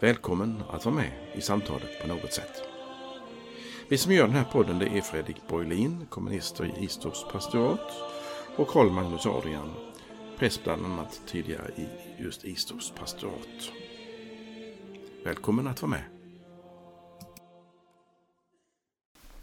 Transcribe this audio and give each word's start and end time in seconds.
Välkommen 0.00 0.62
att 0.70 0.84
vara 0.84 0.94
med 0.94 1.10
i 1.34 1.40
samtalet 1.40 2.00
på 2.00 2.08
något 2.08 2.32
sätt. 2.32 2.62
Vi 3.88 3.98
som 3.98 4.12
gör 4.12 4.26
den 4.26 4.36
här 4.36 4.44
podden 4.44 4.78
det 4.78 4.86
är 4.86 5.00
Fredrik 5.00 5.36
Borglin, 5.48 6.06
kommunister 6.10 6.64
i 6.64 6.84
Istorps 6.84 7.24
pastorat 7.32 7.92
och 8.56 8.68
Karl 8.68 8.90
Magnus 8.90 9.26
Adrian, 9.26 9.74
präst 10.38 10.64
bland 10.64 10.84
annat 10.86 11.20
tidigare 11.26 11.70
i 11.76 11.86
just 12.22 12.44
Istorps 12.44 12.90
pastorat. 12.90 13.70
Välkommen 15.24 15.66
att 15.66 15.82
vara 15.82 15.90
med. 15.90 16.04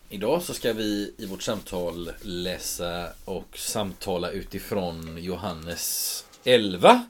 Idag 0.09 0.41
så 0.41 0.53
ska 0.53 0.73
vi 0.73 1.15
i 1.17 1.25
vårt 1.25 1.43
samtal 1.43 2.11
läsa 2.21 3.07
och 3.25 3.57
samtala 3.57 4.31
utifrån 4.31 5.17
Johannes 5.17 6.25
11 6.43 7.05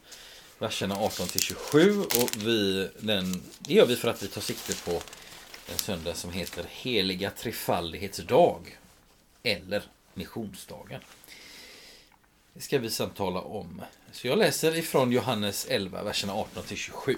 verserna 0.60 0.96
18 0.96 1.28
till 1.28 1.42
27 1.42 2.00
och 2.00 2.30
vi, 2.38 2.90
den, 3.00 3.44
det 3.60 3.74
gör 3.74 3.86
vi 3.86 3.96
för 3.96 4.08
att 4.08 4.24
vi 4.24 4.28
tar 4.28 4.42
sikte 4.42 4.76
på 4.86 5.02
en 5.72 5.78
söndag 5.78 6.14
som 6.14 6.32
heter 6.32 6.66
Heliga 6.70 7.30
Trefaldighetsdag 7.30 8.78
eller 9.44 9.84
Missionsdagen. 10.14 11.02
Det 12.54 12.62
ska 12.62 12.80
vi 12.80 12.90
samtala 12.90 13.42
om. 13.42 13.82
Så 14.12 14.28
jag 14.28 14.38
läser 14.38 14.76
ifrån 14.76 15.12
Johannes 15.12 15.68
11, 15.70 16.04
verserna 16.04 16.34
18 16.34 16.64
till 16.64 16.78
27. 16.78 17.16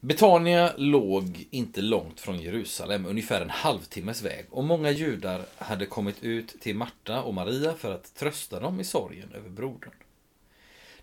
Betania 0.00 0.72
låg 0.76 1.44
inte 1.50 1.80
långt 1.80 2.20
från 2.20 2.40
Jerusalem, 2.40 3.06
ungefär 3.06 3.40
en 3.40 3.50
halvtimmes 3.50 4.22
väg, 4.22 4.46
och 4.50 4.64
många 4.64 4.90
judar 4.90 5.44
hade 5.56 5.86
kommit 5.86 6.22
ut 6.22 6.60
till 6.60 6.76
Marta 6.76 7.22
och 7.22 7.34
Maria 7.34 7.74
för 7.74 7.94
att 7.94 8.14
trösta 8.14 8.60
dem 8.60 8.80
i 8.80 8.84
sorgen 8.84 9.32
över 9.34 9.48
brodern. 9.48 9.92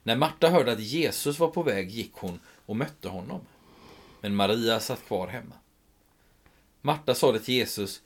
När 0.03 0.15
Marta 0.15 0.49
hörde 0.49 0.71
att 0.71 0.79
Jesus 0.79 1.39
var 1.39 1.47
på 1.47 1.63
väg 1.63 1.89
gick 1.89 2.13
hon 2.13 2.39
och 2.65 2.75
mötte 2.75 3.09
honom. 3.09 3.41
Men 4.21 4.35
Maria 4.35 4.79
satt 4.79 5.05
kvar 5.05 5.27
hemma. 5.27 5.55
Marta 6.81 7.15
sade 7.15 7.39
till 7.39 7.53
Jesus 7.53 8.01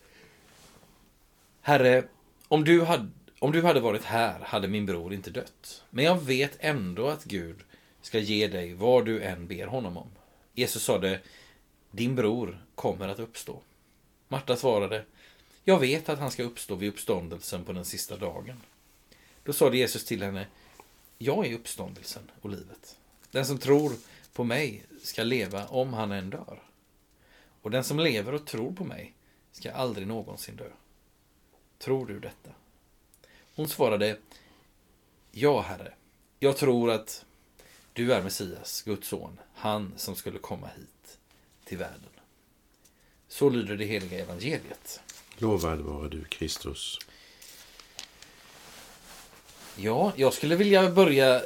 Herre, 1.62 2.04
om 2.48 2.64
du, 2.64 2.82
hade, 2.82 3.10
om 3.40 3.52
du 3.52 3.62
hade 3.62 3.80
varit 3.80 4.04
här 4.04 4.40
hade 4.40 4.68
min 4.68 4.86
bror 4.86 5.14
inte 5.14 5.30
dött. 5.30 5.84
Men 5.90 6.06
jag 6.06 6.22
vet 6.22 6.58
ändå 6.60 7.08
att 7.08 7.24
Gud 7.24 7.64
ska 8.02 8.20
ge 8.20 8.48
dig 8.48 8.74
vad 8.74 9.06
du 9.06 9.22
än 9.22 9.48
ber 9.48 9.68
honom 9.68 9.98
om. 9.98 10.10
Jesus 10.54 10.84
sade 10.84 11.20
Din 11.92 12.16
bror 12.16 12.66
kommer 12.76 13.08
att 13.08 13.20
uppstå. 13.20 13.62
Marta 14.28 14.56
svarade 14.56 15.06
Jag 15.64 15.80
vet 15.80 16.10
att 16.10 16.20
han 16.20 16.32
ska 16.32 16.44
uppstå 16.44 16.76
vid 16.76 16.90
uppståndelsen 16.90 17.64
på 17.64 17.74
den 17.74 17.86
sista 17.86 18.18
dagen. 18.18 18.62
Då 19.44 19.54
sade 19.54 19.78
Jesus 19.78 20.06
till 20.06 20.24
henne 20.24 20.48
jag 21.24 21.48
är 21.48 21.54
uppståndelsen 21.54 22.32
och 22.42 22.50
livet. 22.50 22.98
Den 23.32 23.46
som 23.46 23.58
tror 23.58 23.94
på 24.34 24.44
mig 24.44 24.84
ska 25.04 25.24
leva 25.24 25.68
om 25.68 25.94
han 25.94 26.12
än 26.12 26.30
dör. 26.30 26.62
Och 27.62 27.72
den 27.72 27.84
som 27.84 28.00
lever 28.00 28.34
och 28.34 28.46
tror 28.46 28.72
på 28.74 28.84
mig 28.84 29.14
ska 29.52 29.72
aldrig 29.72 30.08
någonsin 30.08 30.56
dö. 30.56 30.70
Tror 31.78 32.06
du 32.06 32.20
detta? 32.20 32.50
Hon 33.56 33.70
svarade 33.70 34.18
Ja, 35.32 35.62
Herre. 35.62 35.94
Jag 36.40 36.58
tror 36.58 36.92
att 36.92 37.26
du 37.94 38.14
är 38.14 38.24
Messias, 38.24 38.82
Guds 38.82 39.08
son, 39.08 39.40
han 39.54 39.94
som 39.98 40.16
skulle 40.16 40.40
komma 40.40 40.68
hit 40.78 41.18
till 41.66 41.78
världen. 41.78 42.10
Så 43.28 43.50
lyder 43.50 43.78
det 43.78 43.86
heliga 43.86 44.20
evangeliet. 44.20 45.02
Lovad 45.38 45.80
vare 45.80 46.10
du, 46.10 46.24
Kristus. 46.24 47.00
Ja, 49.76 50.14
jag 50.16 50.34
skulle 50.34 50.56
vilja 50.56 50.90
börja 50.90 51.42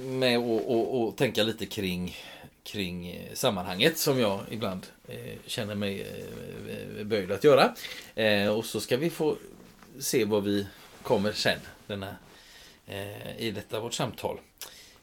med 0.00 0.38
att 0.38 1.16
tänka 1.16 1.42
lite 1.42 1.66
kring, 1.66 2.16
kring 2.62 3.08
eh, 3.08 3.34
sammanhanget 3.34 3.98
som 3.98 4.18
jag 4.18 4.40
ibland 4.50 4.86
eh, 5.08 5.38
känner 5.46 5.74
mig 5.74 6.00
eh, 6.00 7.04
böjd 7.04 7.32
att 7.32 7.44
göra. 7.44 7.74
Eh, 8.14 8.48
och 8.48 8.64
så 8.64 8.80
ska 8.80 8.96
vi 8.96 9.10
få 9.10 9.36
se 9.98 10.24
vad 10.24 10.44
vi 10.44 10.66
kommer 11.02 11.32
sen 11.32 11.58
denna, 11.86 12.16
eh, 12.86 13.38
i 13.38 13.50
detta 13.50 13.80
vårt 13.80 13.94
samtal. 13.94 14.40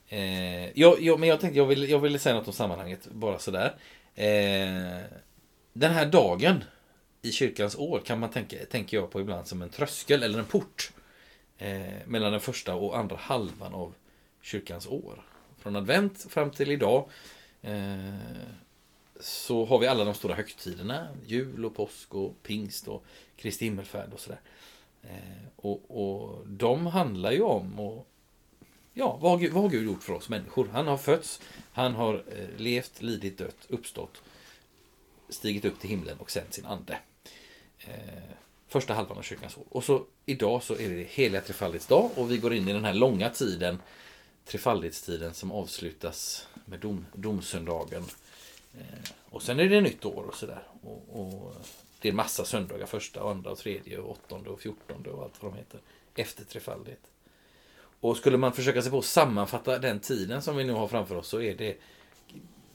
Eh, 0.09 0.79
jag, 0.79 1.01
jag, 1.01 1.19
men 1.19 1.29
jag 1.29 1.39
tänkte 1.39 1.57
jag 1.57 1.65
vill, 1.65 1.89
jag 1.89 1.99
ville 1.99 2.19
säga 2.19 2.35
något 2.35 2.47
om 2.47 2.53
sammanhanget, 2.53 3.07
bara 3.11 3.39
sådär. 3.39 3.75
Eh, 4.15 5.03
den 5.73 5.93
här 5.93 6.05
dagen 6.05 6.63
i 7.21 7.31
kyrkans 7.31 7.75
år 7.75 8.01
kan 8.05 8.19
man 8.19 8.29
tänka, 8.29 8.57
tänker 8.71 8.97
jag 8.97 9.11
på 9.11 9.21
ibland 9.21 9.47
som 9.47 9.61
en 9.61 9.69
tröskel 9.69 10.23
eller 10.23 10.39
en 10.39 10.45
port 10.45 10.91
eh, 11.57 11.93
mellan 12.05 12.31
den 12.31 12.41
första 12.41 12.75
och 12.75 12.97
andra 12.97 13.15
halvan 13.15 13.73
av 13.73 13.93
kyrkans 14.41 14.87
år. 14.87 15.23
Från 15.57 15.75
advent 15.75 16.25
fram 16.29 16.51
till 16.51 16.71
idag 16.71 17.09
eh, 17.61 18.15
så 19.19 19.65
har 19.65 19.79
vi 19.79 19.87
alla 19.87 20.05
de 20.05 20.13
stora 20.13 20.35
högtiderna. 20.35 21.07
Jul 21.25 21.65
och 21.65 21.75
påsk 21.75 22.15
och 22.15 22.43
pingst 22.43 22.87
och 22.87 23.03
Kristi 23.35 23.65
himmelfärd 23.65 24.13
och 24.13 24.19
sådär. 24.19 24.39
Eh, 25.03 25.47
och, 25.55 25.81
och 26.01 26.47
de 26.47 26.85
handlar 26.85 27.31
ju 27.31 27.41
om 27.41 27.79
och, 27.79 28.07
ja, 28.93 29.17
vad, 29.21 29.31
har 29.31 29.37
Gud, 29.37 29.53
vad 29.53 29.63
har 29.63 29.69
Gud 29.69 29.85
gjort 29.85 30.03
för 30.03 30.13
oss 30.13 30.29
människor? 30.29 30.67
Han 30.73 30.87
har 30.87 30.97
fötts, 30.97 31.41
han 31.71 31.95
har 31.95 32.13
eh, 32.13 32.47
levt, 32.57 33.01
lidit, 33.01 33.37
dött, 33.37 33.65
uppstått, 33.67 34.21
stigit 35.29 35.65
upp 35.65 35.79
till 35.79 35.89
himlen 35.89 36.17
och 36.17 36.31
sänt 36.31 36.53
sin 36.53 36.65
ande. 36.65 36.99
Eh, 37.79 38.23
första 38.67 38.93
halvan 38.93 39.17
av 39.17 39.21
kyrkans 39.21 39.57
år. 39.57 39.63
Och 39.69 39.83
så 39.83 40.05
idag 40.25 40.63
så 40.63 40.73
är 40.73 40.89
det 40.89 41.07
heliga 41.09 41.41
Trefaldighets 41.41 41.87
dag 41.87 42.11
och 42.15 42.31
vi 42.31 42.37
går 42.37 42.53
in 42.53 42.67
i 42.67 42.73
den 42.73 42.85
här 42.85 42.93
långa 42.93 43.29
tiden, 43.29 43.79
trefaldighetstiden 44.45 45.33
som 45.33 45.51
avslutas 45.51 46.47
med 46.65 46.79
dom, 46.79 47.05
domsöndagen. 47.13 48.03
Eh, 48.73 49.11
och 49.29 49.41
sen 49.41 49.59
är 49.59 49.69
det 49.69 49.81
nytt 49.81 50.05
år 50.05 50.23
och 50.23 50.35
sådär. 50.35 50.63
Och, 50.81 51.05
och, 51.09 51.55
det 52.01 52.09
är 52.09 52.13
massa 52.13 52.45
söndagar, 52.45 52.85
första, 52.85 53.21
andra, 53.21 53.51
och 53.51 53.57
tredje, 53.57 53.97
och 53.97 54.11
åttonde 54.11 54.49
och 54.49 54.61
fjortonde 54.61 55.09
och 55.09 55.23
allt 55.23 55.43
vad 55.43 55.51
de 55.51 55.57
heter. 55.57 55.79
Efter 56.15 56.45
trefaldighet. 56.45 57.01
Och 57.99 58.17
skulle 58.17 58.37
man 58.37 58.53
försöka 58.53 58.81
sig 58.81 58.91
på 58.91 58.97
att 58.97 59.05
sammanfatta 59.05 59.79
den 59.79 59.99
tiden 59.99 60.41
som 60.41 60.57
vi 60.57 60.63
nu 60.63 60.73
har 60.73 60.87
framför 60.87 61.15
oss 61.15 61.27
så 61.27 61.41
är 61.41 61.55
det 61.55 61.77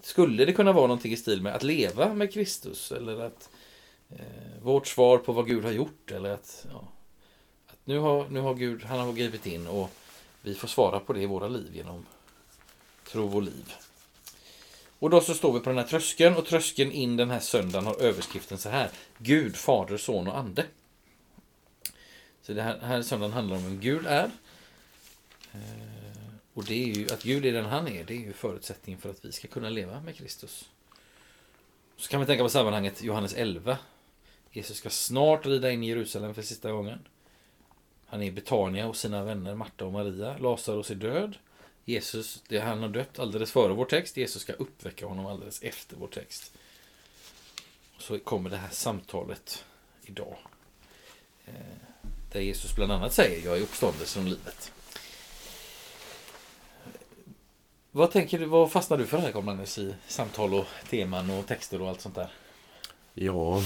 Skulle 0.01 0.45
det 0.45 0.53
kunna 0.53 0.73
vara 0.73 0.87
någonting 0.87 1.13
i 1.13 1.17
stil 1.17 1.43
med 1.43 1.55
att 1.55 1.63
leva 1.63 2.15
med 2.15 2.33
Kristus 2.33 2.93
eller 2.93 3.21
att 3.21 3.51
eh, 4.19 4.63
vårt 4.63 4.87
svar 4.87 5.19
på 5.19 5.33
vad 5.33 5.47
Gud 5.47 5.65
har 5.65 5.73
gjort. 5.73 6.11
Eller 6.11 6.31
att, 6.31 6.67
ja, 6.71 6.89
att 7.67 7.79
nu, 7.85 7.99
har, 7.99 8.29
nu 8.29 8.41
har 8.41 8.55
Gud 8.55 8.85
han 8.85 8.99
har 8.99 9.13
gripit 9.13 9.47
in 9.47 9.67
och 9.67 9.91
vi 10.43 10.55
får 10.55 10.69
svara 10.69 11.01
på 11.01 11.13
det 11.13 11.21
i 11.21 11.27
våra 11.27 11.49
liv 11.49 11.77
genom 11.77 12.07
tro 13.05 13.37
och 13.37 13.43
liv. 13.43 13.75
Och 14.99 15.11
då 15.11 15.21
så 15.21 15.35
står 15.35 15.53
vi 15.53 15.61
på 15.61 15.69
den 15.69 15.79
här 15.79 15.87
tröskeln 15.87 16.37
och 16.37 16.47
tröskeln 16.47 16.93
in 16.93 17.17
den 17.17 17.31
här 17.31 17.41
söndagen 17.41 17.87
har 17.87 18.03
överskriften 18.03 18.59
så 18.59 18.69
här. 18.69 18.91
Gud, 19.19 19.57
Fader, 19.57 19.97
Son 19.97 20.29
och 20.29 20.39
Ande. 20.39 20.67
Så 22.43 22.53
det 22.53 22.63
här, 22.63 22.79
här 22.79 23.03
söndagen 23.03 23.33
handlar 23.33 23.57
om 23.57 23.65
vem 23.65 23.81
Gud 23.81 24.07
är. 24.07 24.31
Eh, 25.53 25.93
och 26.55 26.65
det 26.65 26.75
är 26.75 26.87
ju 26.87 27.13
att 27.13 27.23
Gud 27.23 27.47
är 27.47 27.53
den 27.53 27.65
han 27.65 27.89
är. 27.89 28.05
Det 28.05 28.15
är 28.15 28.19
ju 28.19 28.33
förutsättningen 28.33 29.01
för 29.01 29.11
att 29.11 29.25
vi 29.25 29.33
ska 29.33 29.49
kunna 29.49 29.69
leva 29.69 30.01
med 30.01 30.17
Kristus. 30.17 30.69
Så 31.97 32.09
kan 32.09 32.21
vi 32.21 32.27
tänka 32.27 32.43
på 32.43 32.49
sammanhanget 32.49 33.03
Johannes 33.03 33.35
11. 33.35 33.79
Jesus 34.53 34.77
ska 34.77 34.91
snart 34.91 35.47
rida 35.47 35.71
in 35.71 35.83
i 35.83 35.89
Jerusalem 35.89 36.35
för 36.35 36.43
sista 36.43 36.73
gången. 36.73 36.99
Han 38.07 38.23
är 38.23 38.27
i 38.27 38.31
Betania 38.31 38.87
hos 38.87 38.99
sina 38.99 39.25
vänner 39.25 39.55
Marta 39.55 39.85
och 39.85 39.93
Maria. 39.93 40.39
Lazarus 40.39 40.91
är 40.91 40.95
död. 40.95 41.37
Jesus, 41.85 42.43
det, 42.49 42.59
han 42.59 42.83
har 42.83 42.89
dött 42.89 43.19
alldeles 43.19 43.53
före 43.53 43.73
vår 43.73 43.85
text. 43.85 44.17
Jesus 44.17 44.43
ska 44.43 44.53
uppväcka 44.53 45.07
honom 45.07 45.27
alldeles 45.27 45.63
efter 45.63 45.97
vår 45.97 46.09
text. 46.09 46.53
Och 47.97 48.03
så 48.03 48.19
kommer 48.19 48.51
det 48.51 48.57
här 48.57 48.71
samtalet 48.71 49.65
idag. 50.03 50.37
Eh, 51.47 51.53
där 52.33 52.41
Jesus 52.41 52.77
bland 52.77 52.93
annat 52.93 53.13
säger 53.13 53.47
Jag 53.47 53.59
är 53.59 53.63
uppståndelsen 53.63 54.23
och 54.23 54.29
livet. 54.29 54.73
Vad 57.91 58.11
tänker 58.11 58.39
du, 58.39 58.47
vad 58.47 58.73
fastnar 58.73 58.99
du 58.99 59.07
för 59.07 59.19
här 59.19 59.33
Carl 59.33 59.61
i 59.79 59.95
samtal 60.09 60.55
och 60.55 60.67
teman 60.91 61.31
och 61.31 61.47
texter 61.47 61.83
och 61.83 61.89
allt 61.89 62.01
sånt 62.01 62.15
där? 62.15 62.33
Ja, 63.15 63.63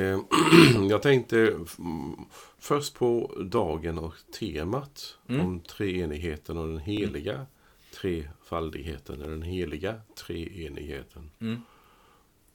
jag 0.90 1.02
tänkte 1.02 1.58
först 2.58 2.94
på 2.94 3.34
dagen 3.44 3.98
och 3.98 4.14
temat 4.38 5.16
mm. 5.28 5.40
om 5.40 5.60
treenigheten 5.60 6.58
och 6.58 6.68
den 6.68 6.78
heliga 6.78 7.46
trefaldigheten, 7.94 9.20
eller 9.20 9.30
den 9.30 9.42
heliga 9.42 10.00
treenigheten. 10.14 11.30
Mm. 11.40 11.62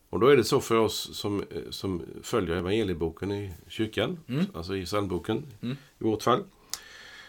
Och 0.09 0.19
då 0.19 0.27
är 0.27 0.37
det 0.37 0.43
så 0.43 0.59
för 0.61 0.75
oss 0.75 1.15
som, 1.17 1.39
eh, 1.41 1.69
som 1.69 2.01
följer 2.23 2.55
evangelieboken 2.55 3.31
i 3.31 3.53
kyrkan, 3.67 4.19
Mm. 4.27 4.45
alltså 4.53 4.75
i 4.75 4.85
psalmboken 4.85 5.45
Mm. 5.61 5.77
i 5.99 6.03
vårt 6.03 6.23
fall. 6.23 6.43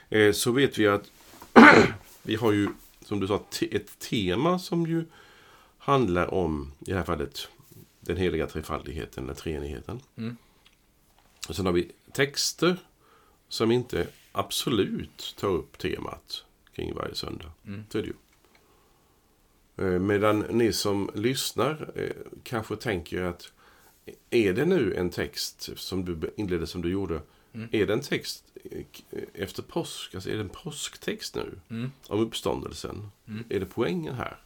Eh, 0.08 0.32
så 0.32 0.52
vet 0.52 0.78
vi 0.78 0.86
att 0.86 1.10
vi 2.22 2.34
har 2.34 2.52
ju, 2.52 2.68
som 3.04 3.20
du 3.20 3.26
sa, 3.26 3.42
ett 3.70 3.98
tema 3.98 4.58
som 4.58 4.86
ju 4.86 5.04
handlar 5.78 6.34
om, 6.34 6.72
i 6.80 6.90
det 6.90 6.96
här 6.96 7.04
fallet, 7.04 7.48
den 8.08 8.16
heliga 8.16 8.46
trefaldigheten, 8.46 9.24
eller 9.24 9.34
treenigheten. 9.34 10.00
Mm. 10.16 10.36
Och 11.48 11.56
sen 11.56 11.66
har 11.66 11.72
vi 11.72 11.90
texter 12.12 12.76
som 13.48 13.72
inte 13.72 14.06
absolut 14.32 15.34
tar 15.38 15.48
upp 15.48 15.78
temat 15.78 16.44
kring 16.74 16.94
varje 16.94 17.14
söndag. 17.14 17.52
Mm. 17.66 17.84
Så 17.90 17.98
är 17.98 18.02
det 18.02 18.08
ju. 18.08 18.14
Eh, 19.94 19.98
Medan 20.00 20.38
ni 20.38 20.72
som 20.72 21.10
lyssnar 21.14 21.90
eh, 21.94 22.10
kanske 22.42 22.76
tänker 22.76 23.22
att 23.22 23.52
är 24.30 24.52
det 24.52 24.64
nu 24.64 24.94
en 24.94 25.10
text 25.10 25.68
som 25.76 26.04
du 26.04 26.30
inledde 26.36 26.66
som 26.66 26.82
du 26.82 26.90
gjorde, 26.90 27.20
Mm. 27.52 27.68
är 27.72 27.86
det 27.86 27.92
en 27.92 28.00
text 28.00 28.44
eh, 28.70 28.82
efter 29.34 29.62
påsk, 29.62 30.14
alltså 30.14 30.30
är 30.30 30.34
det 30.34 30.40
en 30.40 30.48
påsktext 30.48 31.34
nu 31.34 31.60
Mm. 31.70 31.92
om 32.08 32.20
uppståndelsen? 32.20 33.10
Mm. 33.28 33.44
Är 33.48 33.60
det 33.60 33.66
poängen 33.66 34.14
här? 34.14 34.36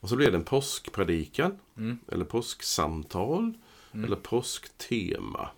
Mm. 0.00 0.02
Och 0.02 0.08
så 0.08 0.16
blir 0.16 0.30
det 0.30 0.36
en 0.36 0.44
påskpredikan, 0.44 1.58
Mm. 1.76 1.98
eller 2.08 2.24
påsksamtal, 2.24 3.52
Mm. 3.92 4.04
eller 4.04 4.16
påsktema. 4.16 5.48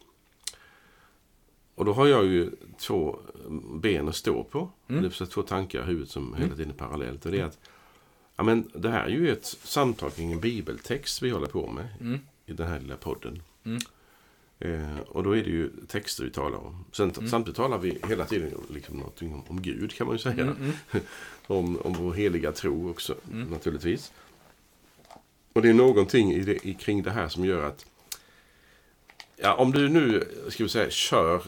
Och 1.75 1.85
då 1.85 1.93
har 1.93 2.07
jag 2.07 2.25
ju 2.25 2.51
två 2.79 3.19
ben 3.75 4.09
att 4.09 4.17
stå 4.17 4.45
på. 4.45 4.71
Mm. 4.89 5.03
Det 5.03 5.21
är 5.21 5.27
två 5.27 5.43
tankar 5.43 5.83
i 5.83 5.87
huvudet 5.87 6.11
som 6.11 6.35
hela 6.35 6.55
tiden 6.57 6.71
är 6.71 6.75
parallellt. 6.77 7.27
Och 7.27 7.33
det 7.33 7.41
är 7.41 7.45
att 7.45 7.59
ja, 8.37 8.43
men 8.45 8.71
det 8.75 8.91
här 8.91 9.05
är 9.05 9.09
ju 9.09 9.33
ett 9.33 9.45
samtal 9.47 10.11
kring 10.11 10.33
en 10.33 10.41
bibeltext 10.41 11.23
vi 11.23 11.31
håller 11.31 11.47
på 11.47 11.71
med 11.71 11.89
Mm. 12.01 12.19
i 12.47 12.53
den 12.53 12.69
här 12.69 12.81
lilla 12.81 12.97
podden. 12.97 13.43
Mm. 13.65 13.79
Eh, 14.59 14.99
och 15.01 15.23
då 15.23 15.37
är 15.37 15.45
det 15.45 15.51
ju 15.51 15.71
texter 15.89 16.25
vi 16.25 16.31
talar 16.31 16.59
om. 16.59 16.85
Sen, 16.93 17.11
Mm. 17.11 17.29
Samtidigt 17.29 17.57
talar 17.57 17.79
vi 17.79 17.99
hela 18.09 18.25
tiden 18.25 18.51
liksom 18.71 18.97
någonting 18.97 19.35
om, 19.35 19.43
om 19.49 19.63
Gud 19.63 19.93
kan 19.95 20.07
man 20.07 20.17
ju 20.17 20.23
säga. 20.23 20.43
Mm. 20.43 20.57
Mm. 20.57 20.73
Om, 21.47 21.77
om 21.85 21.93
vår 21.93 22.13
heliga 22.13 22.53
tro 22.53 22.91
också 22.91 23.15
Mm. 23.33 23.49
naturligtvis. 23.49 24.13
Och 25.53 25.63
det 25.63 25.69
är 25.69 25.73
någonting 25.75 26.33
i 26.33 26.41
det, 26.41 26.67
i, 26.67 26.75
kring 26.75 27.03
det 27.03 27.11
här 27.11 27.29
som 27.29 27.45
gör 27.45 27.63
att 27.63 27.87
ja, 29.37 29.55
om 29.55 29.73
du 29.73 29.89
nu 29.89 30.29
ska 30.49 30.63
vi 30.63 30.69
säga, 30.69 30.91
kör 30.91 31.43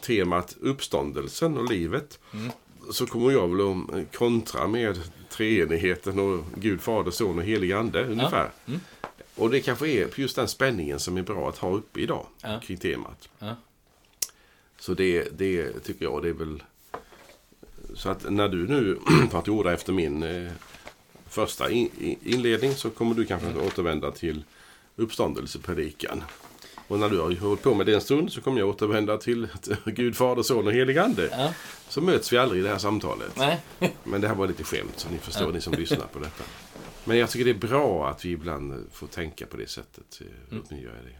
temat 0.00 0.56
uppståndelsen 0.60 1.58
och 1.58 1.70
livet 1.70 2.18
Mm. 2.34 2.50
så 2.90 3.06
kommer 3.06 3.30
jag 3.32 3.48
väl 3.48 3.60
att 4.00 4.16
kontra 4.16 4.66
med 4.66 4.98
treenigheten 5.28 6.18
och 6.18 6.44
Gud, 6.54 6.80
Fader, 6.80 7.10
Son 7.10 7.38
och 7.38 7.44
Helig 7.44 7.72
Ande 7.72 8.04
ungefär. 8.04 8.50
Mm. 8.66 8.80
Och 9.34 9.50
det 9.50 9.60
kanske 9.60 9.88
är 9.88 10.08
just 10.20 10.36
den 10.36 10.48
spänningen 10.48 10.98
som 11.00 11.16
är 11.16 11.22
bra 11.22 11.48
att 11.48 11.58
ha 11.58 11.70
uppe 11.70 12.00
idag 12.00 12.26
Ja. 12.42 12.60
kring 12.64 12.76
temat. 12.76 13.28
Ja. 13.38 13.56
Så 14.78 14.94
det, 14.94 15.38
det 15.38 15.72
tycker 15.84 16.04
jag, 16.04 16.22
det 16.22 16.28
är 16.28 16.32
väl... 16.32 16.62
Så 17.94 18.08
att 18.08 18.30
när 18.30 18.48
du 18.48 18.66
nu 18.68 18.98
tar 19.30 19.42
till 19.42 19.52
orda 19.52 19.72
efter 19.72 19.92
min 19.92 20.22
eh, 20.22 20.52
första 21.36 21.70
in, 21.70 22.16
inledning 22.24 22.74
så 22.74 22.90
kommer 22.90 23.14
du 23.14 23.24
kanske 23.26 23.48
att 23.48 23.56
återvända 23.56 24.10
till 24.10 24.44
uppståndelsepredikan. 24.96 26.22
Och 26.88 26.98
när 26.98 27.08
du 27.08 27.18
har 27.20 27.34
hållit 27.36 27.62
på 27.62 27.74
med 27.74 27.86
det 27.86 27.94
en 27.94 28.00
stund 28.00 28.32
så 28.32 28.40
kommer 28.40 28.58
jag 28.60 28.68
återvända 28.68 29.18
till 29.18 29.48
Gud, 29.84 30.16
Fader, 30.16 30.42
Son 30.42 30.66
och 30.66 30.72
Helig 30.72 30.98
Ande. 30.98 31.28
Ja. 31.32 31.52
Så 31.88 32.00
möts 32.00 32.32
vi 32.32 32.38
aldrig 32.38 32.60
i 32.60 32.64
det 32.64 32.70
här 32.70 32.78
samtalet. 32.78 33.32
Nej. 33.36 33.60
Men 34.04 34.20
det 34.20 34.28
här 34.28 34.34
var 34.34 34.46
lite 34.48 34.64
skämt 34.64 34.92
så 34.96 35.08
ni 35.08 35.18
förstår, 35.18 35.52
ni 35.52 35.60
som 35.60 35.72
lyssnar 35.72 36.06
på 36.06 36.18
detta. 36.18 36.44
Men 37.04 37.18
jag 37.18 37.30
tycker 37.30 37.44
det 37.44 37.50
är 37.50 37.68
bra 37.68 38.08
att 38.08 38.24
vi 38.24 38.30
ibland 38.30 38.86
får 38.92 39.06
tänka 39.06 39.46
på 39.46 39.56
det 39.56 39.68
sättet. 39.70 40.20
eh, 40.20 40.52
Mm. 40.52 40.64
Mig 40.70 40.82
göra 40.82 40.92
det. 41.02 41.18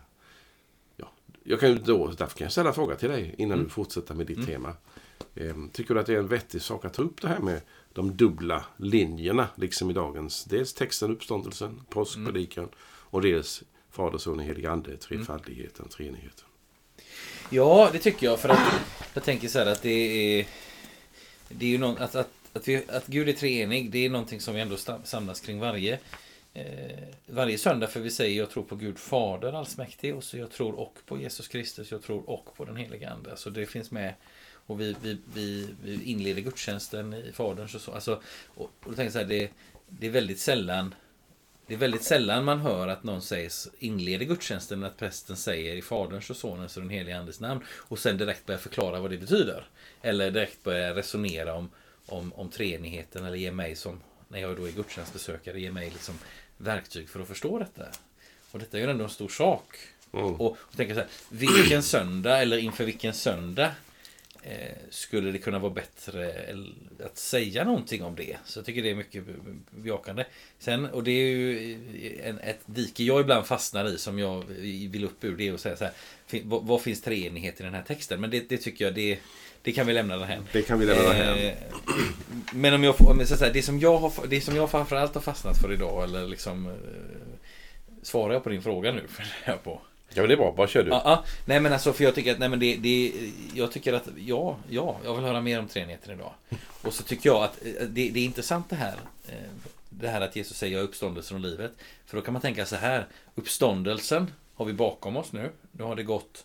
Ja. 0.96 1.12
Jag 1.44 1.60
kan 1.60 1.82
då, 1.84 2.06
därför 2.06 2.38
kan 2.38 2.44
jag 2.44 2.52
ställa 2.52 2.68
en 2.68 2.74
fråga 2.74 2.96
till 2.96 3.08
dig 3.08 3.34
innan 3.38 3.52
Mm. 3.52 3.64
du 3.64 3.70
fortsätter 3.70 4.14
med 4.14 4.26
ditt 4.26 4.46
tema. 4.46 4.72
Ehm, 5.34 5.68
Tycker 5.72 5.94
du 5.94 6.00
att 6.00 6.06
det 6.06 6.14
är 6.14 6.18
en 6.18 6.28
vettig 6.28 6.62
sak 6.62 6.84
att 6.84 6.94
ta 6.94 7.02
upp 7.02 7.22
det 7.22 7.28
här 7.28 7.38
med 7.38 7.60
de 7.96 8.16
dubbla 8.16 8.64
linjerna, 8.76 9.48
liksom 9.54 9.90
i 9.90 9.92
dagens, 9.92 10.44
dels 10.44 10.74
texten 10.74 11.10
uppståndelsen, 11.10 11.80
påskpredikan 11.88 12.68
och 12.86 13.22
dels 13.22 13.62
Fader, 13.90 14.18
Son 14.18 14.38
och 14.38 14.44
Helig 14.44 14.66
Ande, 14.66 14.96
trefaldigheten, 14.96 15.88
treenigheten. 15.88 16.44
Ja, 17.50 17.90
det 17.92 17.98
tycker 17.98 18.26
jag. 18.26 18.40
För 18.40 18.48
att 18.48 18.58
jag 19.14 19.24
tänker 19.24 19.48
så 19.48 19.58
här 19.58 19.66
att 19.66 19.82
det 19.82 19.90
är... 19.90 20.46
Det 21.48 21.66
är 21.66 21.70
ju 21.70 21.78
någon, 21.78 21.98
att, 21.98 22.14
att, 22.14 22.30
att, 22.52 22.68
vi, 22.68 22.84
att 22.88 23.06
Gud 23.06 23.28
är 23.28 23.32
treenig, 23.32 23.90
det 23.90 23.98
är 24.06 24.10
någonting 24.10 24.40
som 24.40 24.54
vi 24.54 24.60
ändå 24.60 24.76
samlas 25.04 25.40
kring 25.40 25.60
varje, 25.60 25.98
eh, 26.54 26.64
varje 27.26 27.58
söndag. 27.58 27.86
För 27.86 28.00
vi 28.00 28.10
säger 28.10 28.38
jag 28.38 28.50
tror 28.50 28.62
på 28.62 28.76
Gud 28.76 28.98
Fader 28.98 29.52
allsmäktig 29.52 30.14
och 30.14 30.24
så 30.24 30.38
jag 30.38 30.50
tror 30.50 30.74
och 30.74 30.98
på 31.06 31.18
Jesus 31.18 31.48
Kristus, 31.48 31.90
jag 31.90 32.02
tror 32.02 32.30
och 32.30 32.56
på 32.56 32.64
den 32.64 32.76
heliga 32.76 33.10
Ande. 33.10 33.36
Så 33.36 33.50
det 33.50 33.66
finns 33.66 33.90
med. 33.90 34.14
Och 34.66 34.80
vi, 34.80 34.96
vi, 35.02 35.18
vi, 35.34 35.68
vi 35.82 36.04
inleder 36.04 36.42
gudstjänsten 36.42 37.14
i 37.14 37.32
Faderns 37.32 37.74
och 37.74 37.80
så. 37.80 37.92
Alltså, 37.92 38.22
och, 38.46 38.64
och 38.64 38.70
då 38.80 38.88
tänker 38.88 39.04
jag 39.04 39.12
så 39.12 39.18
här, 39.18 39.26
det, 39.26 39.50
det 39.88 40.06
är 40.06 40.10
väldigt 40.10 40.40
sällan 40.40 40.94
det 41.66 41.74
är 41.74 41.78
väldigt 41.78 42.02
sällan 42.02 42.44
man 42.44 42.60
hör 42.60 42.88
att 42.88 43.04
någon 43.04 43.22
säger, 43.22 43.52
inleder 43.78 44.26
gudstjänsten 44.26 44.84
att 44.84 44.96
prästen 44.96 45.36
säger 45.36 45.76
i 45.76 45.82
Faderns 45.82 46.30
och 46.30 46.36
Sonens 46.36 46.76
och 46.76 46.82
den 46.82 46.90
helige 46.90 47.18
Andes 47.18 47.40
namn 47.40 47.64
och 47.70 47.98
sen 47.98 48.18
direkt 48.18 48.46
börjar 48.46 48.58
förklara 48.58 49.00
vad 49.00 49.10
det 49.10 49.18
betyder. 49.18 49.68
Eller 50.02 50.30
direkt 50.30 50.62
börjar 50.62 50.94
resonera 50.94 51.54
om, 51.54 51.70
om, 52.06 52.32
om 52.32 52.50
treenigheten 52.50 53.24
eller 53.24 53.36
ge 53.36 53.52
mig 53.52 53.76
som, 53.76 54.00
när 54.28 54.40
jag 54.40 54.56
då 54.56 54.64
är 54.68 54.72
gudstjänstbesökare, 54.72 55.60
ge 55.60 55.72
mig 55.72 55.90
liksom 55.90 56.18
verktyg 56.56 57.08
för 57.08 57.20
att 57.20 57.28
förstå 57.28 57.58
detta. 57.58 57.82
Och 58.50 58.58
detta 58.58 58.76
är 58.76 58.82
ju 58.82 58.90
ändå 58.90 59.04
en 59.04 59.10
stor 59.10 59.28
sak. 59.28 59.76
Mm. 60.12 60.24
Och, 60.24 60.40
och 60.40 60.76
tänka 60.76 60.94
så 60.94 61.00
här, 61.00 61.08
vilken 61.28 61.82
söndag 61.82 62.42
eller 62.42 62.58
inför 62.58 62.84
vilken 62.84 63.14
söndag 63.14 63.72
skulle 64.90 65.30
det 65.30 65.38
kunna 65.38 65.58
vara 65.58 65.72
bättre 65.72 66.34
att 67.04 67.18
säga 67.18 67.64
någonting 67.64 68.04
om 68.04 68.16
det. 68.16 68.36
Så 68.44 68.58
jag 68.58 68.66
tycker 68.66 68.82
det 68.82 68.90
är 68.90 68.94
mycket 68.94 69.24
bejakande. 69.70 70.24
Sen, 70.58 70.84
och 70.84 71.04
det 71.04 71.10
är 71.10 71.28
ju 71.28 72.20
en, 72.24 72.38
ett 72.38 72.60
dike 72.66 73.04
jag 73.04 73.20
ibland 73.20 73.46
fastnar 73.46 73.84
i 73.94 73.98
som 73.98 74.18
jag 74.18 74.44
vill 74.88 75.04
upp 75.04 75.24
ur. 75.24 75.36
Det 75.36 75.50
att 75.50 75.60
säga 75.60 75.76
så 75.76 75.84
här, 75.84 75.92
vad, 76.44 76.82
finns 76.82 77.02
treenighet 77.02 77.60
i 77.60 77.62
den 77.62 77.74
här 77.74 77.82
texten? 77.82 78.20
Men 78.20 78.30
det, 78.30 78.48
det 78.48 78.58
tycker 78.58 78.84
jag, 78.84 78.94
det, 78.94 79.18
det 79.62 79.72
kan 79.72 79.86
vi 79.86 79.92
lämna 79.92 80.16
därhän. 80.16 80.42
Det 80.52 80.62
kan 80.62 80.78
vi 80.78 80.86
lämna 80.86 81.02
därhän. 81.02 81.38
Eh, 81.38 81.54
Men 82.52 82.74
om 82.74 82.84
jag 82.84 82.96
får, 82.96 83.24
ska 83.24 83.36
säga, 83.36 83.52
det 83.52 83.62
som 83.62 83.80
jag 83.80 83.98
har, 83.98 84.26
det 84.26 84.40
som 84.40 84.56
jag 84.56 84.70
framförallt 84.70 85.14
har 85.14 85.22
fastnat 85.22 85.58
för 85.58 85.72
idag, 85.72 86.04
eller 86.04 86.26
liksom 86.26 86.66
eh, 86.66 86.72
Svarar 88.06 88.32
jag 88.32 88.44
på 88.44 88.48
din 88.50 88.62
fråga 88.62 88.92
nu? 88.92 89.00
Funderar 89.08 89.34
jag 89.44 89.62
på. 89.62 89.80
Ja, 90.16 90.22
men 90.22 90.28
det 90.28 90.34
är 90.34 90.36
bra. 90.36 90.52
Bara 90.56 90.66
kör 90.66 90.82
du. 90.82 90.90
Ja, 90.90 91.02
ja. 91.04 91.24
nej 91.44 91.60
men 91.60 91.72
alltså 91.72 91.92
för 91.92 92.04
jag 92.04 92.14
tycker 92.14 92.32
att, 92.32 92.38
nej 92.38 92.48
men 92.48 92.58
det, 92.58 92.76
det 92.76 93.12
Jag 93.54 93.72
tycker 93.72 93.92
att, 93.92 94.08
ja, 94.16 94.56
ja, 94.70 94.96
jag 95.04 95.14
vill 95.14 95.24
höra 95.24 95.40
mer 95.40 95.58
om 95.58 95.68
treenigheten 95.68 96.14
idag. 96.14 96.32
Och 96.82 96.94
så 96.94 97.02
tycker 97.02 97.28
jag 97.30 97.42
att 97.44 97.64
eh, 97.64 97.72
det, 97.72 98.10
det 98.10 98.20
är 98.20 98.24
intressant 98.24 98.70
det 98.70 98.76
här. 98.76 98.96
eh, 99.28 99.34
Det 99.88 100.08
här 100.08 100.20
att 100.20 100.36
Jesus 100.36 100.56
säger 100.56 100.72
jag 100.76 100.80
är 100.80 100.88
uppståndelsen 100.88 101.36
och 101.36 101.40
livet. 101.42 101.72
För 102.06 102.16
då 102.16 102.22
kan 102.22 102.32
man 102.32 102.42
tänka 102.42 102.66
så 102.66 102.76
här. 102.76 103.06
Uppståndelsen 103.34 104.32
har 104.54 104.64
vi 104.64 104.72
bakom 104.72 105.16
oss 105.16 105.32
nu. 105.32 105.50
Nu 105.72 105.84
har 105.84 105.96
det 105.96 106.02
gått 106.02 106.44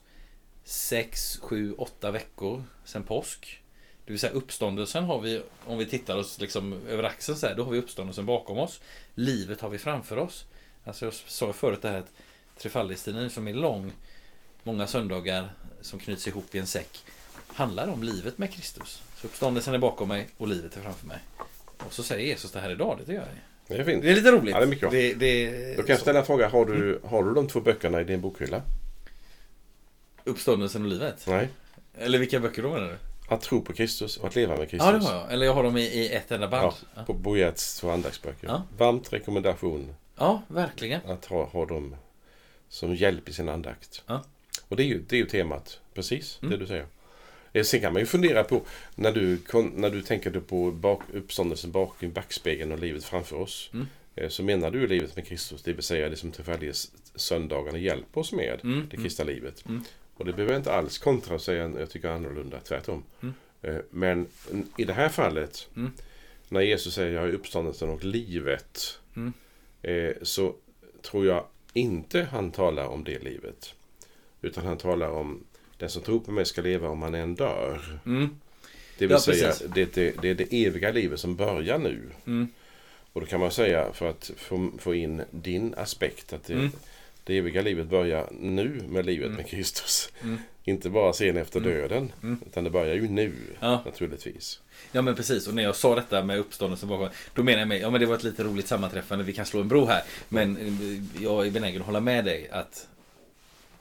6, 0.64 1.38
7, 1.42 1.74
8 1.78 2.12
veckor 2.12 2.64
sedan 2.86 3.04
påsk. 3.04 3.62
Det 4.06 4.12
vill 4.14 4.20
säga 4.20 4.34
uppståndelsen 4.34 5.04
har 5.04 5.20
vi, 5.20 5.42
om 5.66 5.78
vi 5.78 5.86
tittar 5.86 6.18
oss 6.18 6.40
liksom 6.40 6.74
över 6.90 7.04
axeln 7.04 7.38
så 7.38 7.48
här, 7.48 7.56
då 7.56 7.64
har 7.64 7.72
vi 7.72 7.80
uppståndelsen 7.80 8.26
bakom 8.26 8.58
oss. 8.58 8.82
Livet 9.16 9.62
har 9.62 9.70
vi 9.70 9.78
framför 9.78 10.18
oss. 10.18 10.46
Alltså 10.84 11.06
jag 11.06 11.14
sa 11.14 11.54
förut 11.54 11.82
det 11.82 11.90
här 11.90 11.98
att 12.00 12.12
trefaldighetstiden 12.62 13.30
som 13.30 13.48
är 13.48 13.54
lång, 13.54 13.92
många 14.64 14.88
söndagar 14.88 15.50
som 15.82 16.00
knyts 16.00 16.28
ihop 16.28 16.56
i 16.56 16.60
en 16.60 16.68
säck, 16.68 17.06
handlar 17.48 17.88
om 17.88 18.04
livet 18.04 18.38
med 18.38 18.54
Kristus. 18.54 19.04
Så 19.16 19.28
uppståndelsen 19.28 19.74
är 19.74 19.78
bakom 19.78 20.08
mig 20.08 20.28
och 20.38 20.48
livet 20.48 20.78
är 20.78 20.82
framför 20.82 21.08
mig. 21.08 21.20
Och 21.86 21.94
så 21.94 22.04
säger 22.04 22.28
Jesus 22.28 22.52
det 22.52 22.60
här 22.60 22.70
idag, 22.70 23.00
det 23.06 23.14
gör 23.14 23.22
jag. 23.22 23.30
Det 23.68 23.82
är 23.82 23.84
fint. 23.84 24.04
Det 24.04 24.12
är 24.12 24.16
lite 24.16 24.32
roligt. 24.32 24.54
Ja, 24.54 24.60
det 24.60 24.66
är 24.66 24.70
mycket 24.70 24.90
bra. 24.90 25.00
Det, 25.00 25.14
det, 25.14 25.76
Då 25.76 25.84
kan 25.84 25.86
jag 25.88 25.98
så. 25.98 26.02
ställa 26.02 26.20
en 26.20 26.26
fråga. 26.26 26.50
Har 26.50 26.66
du, 26.66 27.02
har 27.06 27.24
du 27.24 27.34
de 27.34 27.48
två 27.48 27.62
böckerna 27.62 28.02
i 28.02 28.04
din 28.04 28.22
bokhylla? 28.22 28.62
Uppståndelsen 30.24 30.82
och 30.82 30.88
livet? 30.88 31.26
Nej. 31.28 31.50
Eller 31.98 32.20
vilka 32.20 32.40
böcker 32.40 32.64
då 32.64 32.70
menar 32.74 32.88
du? 32.88 32.98
Att 33.34 33.42
tro 33.42 33.62
på 33.62 33.74
Kristus 33.74 34.18
och 34.18 34.28
att 34.28 34.36
leva 34.36 34.58
med 34.58 34.70
Kristus. 34.70 34.86
Ja, 34.86 34.92
det 34.92 35.06
har 35.06 35.16
jag. 35.16 35.34
Eller 35.34 35.46
jag 35.46 35.54
har 35.54 35.64
dem 35.64 35.78
i, 35.78 35.82
i 35.82 36.10
ett 36.14 36.32
enda 36.32 36.48
band. 36.48 36.74
Ja, 36.96 37.04
på 37.04 37.14
Bojerts 37.14 37.80
två 37.80 37.90
andaktsböcker. 37.90 38.48
Ja. 38.48 38.64
Varmt 38.78 39.14
rekommendation 39.14 39.96
ja 40.18 40.42
verkligen. 40.48 41.02
att 41.06 41.26
ha, 41.26 41.46
ha 41.46 41.66
dem 41.66 41.96
som 42.72 42.96
hjälp 42.96 43.30
i 43.30 43.34
sin 43.34 43.50
andakt. 43.50 44.04
Ja. 44.08 44.24
Och 44.68 44.76
det 44.78 44.84
är 44.84 44.88
ju, 44.88 45.02
det 45.08 45.16
är 45.16 45.20
ju 45.20 45.26
temat, 45.26 45.80
precis 45.94 46.40
Mm. 46.42 46.52
det 46.52 46.58
du 46.58 46.68
säger. 46.68 46.86
Eh, 47.54 47.64
Sen 47.64 47.82
kan 47.82 47.94
man 47.94 48.00
ju 48.02 48.06
fundera 48.06 48.44
på, 48.44 48.62
när 48.96 49.12
du, 49.12 49.40
när 49.76 49.90
du 49.90 50.02
tänker 50.02 50.32
på 50.40 50.72
bak, 50.72 51.02
uppståndelsen 51.14 51.72
bakom 51.72 52.12
backspegeln 52.12 52.72
och 52.72 52.80
livet 52.80 53.04
framför 53.04 53.36
oss. 53.36 53.70
Mm. 53.74 53.88
eh, 54.16 54.30
Så 54.30 54.44
menar 54.44 54.72
du 54.72 54.88
livet 54.88 55.16
med 55.16 55.28
Kristus, 55.28 55.64
det 55.64 55.74
vill 55.74 55.84
säga 55.84 56.10
det 56.10 56.16
som 56.16 56.32
tillfällighets 56.32 56.92
söndagarna 57.16 57.78
hjälper 57.78 58.20
oss 58.22 58.32
med, 58.34 58.60
Mm, 58.64 58.88
det 58.92 58.98
kristna 58.98 59.26
livet. 59.26 59.64
Mm. 59.68 59.84
Och 60.14 60.26
det 60.26 60.34
behöver 60.34 60.54
jag 60.54 60.60
inte 60.60 60.74
alls 60.74 60.98
kontra 60.98 61.36
och 61.36 61.42
säga, 61.42 61.72
jag 61.80 61.90
tycker 61.90 62.10
annorlunda, 62.10 62.60
tvärtom. 62.60 63.04
Mm. 63.22 63.34
Eh, 63.62 63.82
Men 63.90 64.28
i 64.78 64.84
det 64.84 64.94
här 64.94 65.10
fallet 65.10 65.68
Mm. 65.76 65.92
när 66.50 66.62
Jesus 66.62 66.94
säger 66.94 67.14
jag 67.14 67.24
är 67.30 67.34
uppståndelsen 67.34 67.90
och 67.90 68.04
livet. 68.04 69.00
Mm. 69.16 69.34
Så 70.22 70.56
tror 71.02 71.26
jag 71.26 71.46
inte 71.74 72.28
han 72.32 72.52
talar 72.52 72.86
om 72.86 73.04
det 73.04 73.24
livet. 73.24 73.74
Utan 74.42 74.66
han 74.66 74.78
talar 74.78 75.10
om 75.10 75.44
den 75.78 75.90
som 75.90 76.02
tror 76.02 76.20
på 76.20 76.32
mig 76.32 76.46
ska 76.46 76.62
leva 76.62 76.90
om 76.90 77.02
han 77.02 77.16
än 77.16 77.36
dör. 77.36 78.00
Mm. 78.06 78.30
Det 78.98 79.06
vill 79.08 79.12
Ja, 79.12 79.20
säga, 79.20 79.54
det, 79.76 79.94
det, 79.94 80.22
det 80.22 80.30
är 80.30 80.36
det 80.36 80.66
eviga 80.66 80.92
livet 80.92 81.20
som 81.20 81.36
börjar 81.36 81.78
nu. 81.78 82.00
Mm. 82.26 82.48
Och 83.14 83.22
då 83.22 83.28
kan 83.28 83.40
man 83.40 83.52
säga, 83.52 83.94
för 83.94 84.10
att 84.10 84.32
få, 84.38 84.72
få 84.78 84.96
in 84.96 85.22
din 85.32 85.74
aspekt, 85.78 86.34
att 86.34 86.44
det, 86.44 86.54
Mm. 86.54 86.72
Det 87.24 87.38
eviga 87.38 87.62
livet 87.62 87.88
börjar 87.88 88.30
nu 88.32 88.82
med 88.90 89.06
livet 89.06 89.32
med 89.32 89.48
Kristus. 89.48 90.10
Mm. 90.24 90.38
Inte 90.64 90.90
bara 90.90 91.14
sen 91.14 91.38
efter 91.38 91.60
Mm. 91.60 91.72
döden, 91.72 92.12
Mm. 92.24 92.40
utan 92.46 92.64
det 92.64 92.70
börjar 92.70 92.96
ju 92.96 93.08
nu, 93.08 93.34
Ja. 93.60 93.82
naturligtvis. 93.86 94.60
Ja 94.92 95.02
men 95.02 95.16
precis, 95.16 95.48
och 95.48 95.54
när 95.54 95.64
jag 95.64 95.76
sa 95.76 95.96
detta 95.96 96.24
med 96.24 96.40
uppståndelsen 96.40 96.90
bakom 96.90 97.10
Då 97.36 97.44
menar 97.44 97.60
jag 97.60 97.68
mig, 97.68 97.80
ja 97.82 97.90
men 97.90 98.00
det 98.02 98.06
var 98.08 98.16
ett 98.16 98.24
lite 98.24 98.44
roligt 98.44 98.68
sammanträffande, 98.68 99.24
vi 99.24 99.34
kan 99.34 99.46
slå 99.46 99.62
en 99.62 99.68
bro 99.68 99.86
här 99.86 100.02
Men 100.30 100.58
eh, 100.58 101.24
jag 101.24 101.48
är 101.48 101.52
benägen 101.52 101.82
att 101.82 101.86
hålla 101.86 102.00
med 102.00 102.26
dig 102.26 102.50
att 102.52 102.88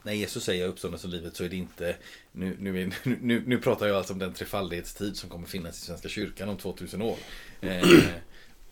När 0.02 0.12
Jesus 0.12 0.44
säger 0.44 0.68
uppståndelsen 0.68 1.11
och 1.11 1.16
livet 1.16 1.37
så 1.37 1.44
är 1.44 1.49
det 1.49 1.56
inte 1.56 1.97
nu, 2.32 2.56
nu, 2.61 2.90
nu, 3.20 3.42
nu 3.47 3.59
pratar 3.59 3.87
jag 3.87 3.97
alltså 3.97 4.12
om 4.12 4.18
den 4.18 4.32
trefaldighetstid 4.35 5.16
som 5.16 5.30
kommer 5.30 5.47
finnas 5.47 5.82
i 5.82 5.87
Svenska 5.87 6.09
kyrkan 6.09 6.49
om 6.49 6.56
2000 6.56 7.02
år 7.02 7.16
eh, 7.61 7.88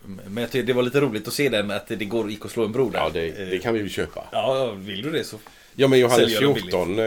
Men 0.04 0.48
jag 0.52 0.66
det 0.66 0.72
var 0.72 0.82
lite 0.82 1.00
roligt 1.00 1.28
att 1.28 1.34
se 1.34 1.48
den, 1.48 1.70
att 1.70 1.86
det 1.86 2.04
går, 2.04 2.30
gick 2.30 2.44
att 2.44 2.50
slå 2.50 2.64
en 2.64 2.72
bro 2.72 2.90
där 2.90 2.98
Ja, 2.98 3.10
det, 3.12 3.30
det 3.30 3.54
Eh, 3.56 3.60
kan 3.60 3.74
vi 3.74 3.80
ju 3.80 3.88
köpa. 3.88 4.24
Ja, 4.32 4.70
vill 4.70 5.02
du 5.02 5.10
det 5.10 5.24
så 5.24 5.36
Ja, 5.74 5.88
men 5.88 5.98
Johannes 5.98 6.32
Säljer 6.32 6.40
dem 6.42 6.54
14, 6.54 6.98
eh, 6.98 7.04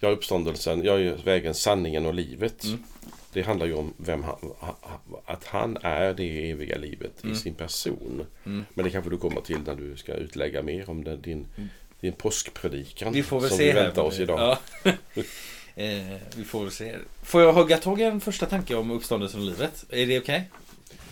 jag 0.00 0.10
är 0.12 0.16
uppståndelsen, 0.16 0.84
jag 0.84 1.00
är 1.02 1.16
vägen, 1.24 1.54
sanningen 1.54 2.06
och 2.06 2.14
livet. 2.14 2.64
Mm. 2.64 2.82
Det 3.32 3.42
handlar 3.42 3.66
ju 3.66 3.74
om 3.74 3.92
vem 3.96 4.22
han, 4.22 4.36
ha- 4.58 4.76
ha- 4.80 5.22
att 5.24 5.44
han 5.44 5.76
är 5.82 6.14
det 6.14 6.50
eviga 6.50 6.76
livet 6.78 7.22
Mm. 7.24 7.34
i 7.34 7.38
sin 7.38 7.54
person. 7.54 8.26
Mm. 8.46 8.64
Men 8.74 8.84
det 8.84 8.90
kanske 8.90 9.10
du 9.10 9.16
kommer 9.18 9.40
till 9.40 9.58
när 9.66 9.74
du 9.74 9.96
ska 9.96 10.14
utlägga 10.14 10.62
mer 10.62 10.90
om 10.90 11.04
det, 11.04 11.16
din, 11.16 11.46
din 12.00 12.12
påskpredikan. 12.12 13.12
Vi 13.12 13.22
får 13.22 13.40
väl 13.40 13.48
som 13.48 13.58
se 13.58 13.64
vi 13.64 13.70
här. 13.78 13.84
väntar 13.84 14.02
oss 14.02 14.18
idag. 14.18 14.56
Ja. 14.84 14.90
eh, 15.76 16.16
vi 16.36 16.44
får 16.44 16.62
väl 16.62 16.72
se. 16.72 16.96
Får 17.22 17.42
jag 17.42 17.52
hugga 17.52 17.76
tag 17.76 18.00
i 18.00 18.04
en 18.04 18.20
första 18.20 18.46
tanke 18.46 18.74
om 18.74 18.90
uppståndelsen 18.90 19.40
och 19.40 19.46
livet? 19.46 19.84
Är 19.90 20.06
det 20.06 20.18
okej? 20.18 20.50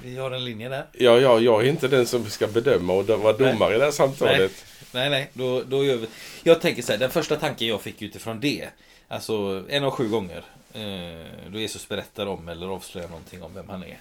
Vi 0.03 0.17
har 0.17 0.31
en 0.31 0.45
linje 0.45 0.69
där. 0.69 0.87
Ja, 0.93 1.19
ja, 1.19 1.41
jag 1.41 1.65
är 1.65 1.69
inte 1.69 1.89
den 1.89 2.07
som 2.07 2.25
ska 2.31 2.47
bedöma 2.47 2.93
och 2.93 3.07
vara 3.09 3.33
domare 3.37 3.75
i 3.75 3.79
det 3.79 3.85
här 3.85 3.91
samtalet. 3.93 4.65
Nej, 4.93 5.11
nej, 5.11 5.31
då, 5.33 5.63
då 5.63 5.85
gör 5.85 5.97
vi... 5.97 6.07
Jag 6.43 6.61
tänker 6.61 6.83
så 6.83 6.93
här, 6.93 6.99
den 6.99 7.11
första 7.11 7.37
tanken 7.37 7.69
jag 7.69 7.81
fick 7.83 8.03
utifrån 8.03 8.41
det. 8.41 8.69
Alltså 9.09 9.65
en 9.69 9.85
av 9.85 9.91
sju 9.91 10.09
gånger. 10.09 10.45
Eh, 10.75 11.51
då 11.53 11.59
Jesus 11.59 11.89
berättar 11.89 12.27
om 12.27 12.49
eller 12.49 12.67
avslöjar 12.67 13.09
någonting 13.09 13.43
om 13.43 13.55
vem 13.55 13.69
han 13.69 13.83
är. 13.83 14.01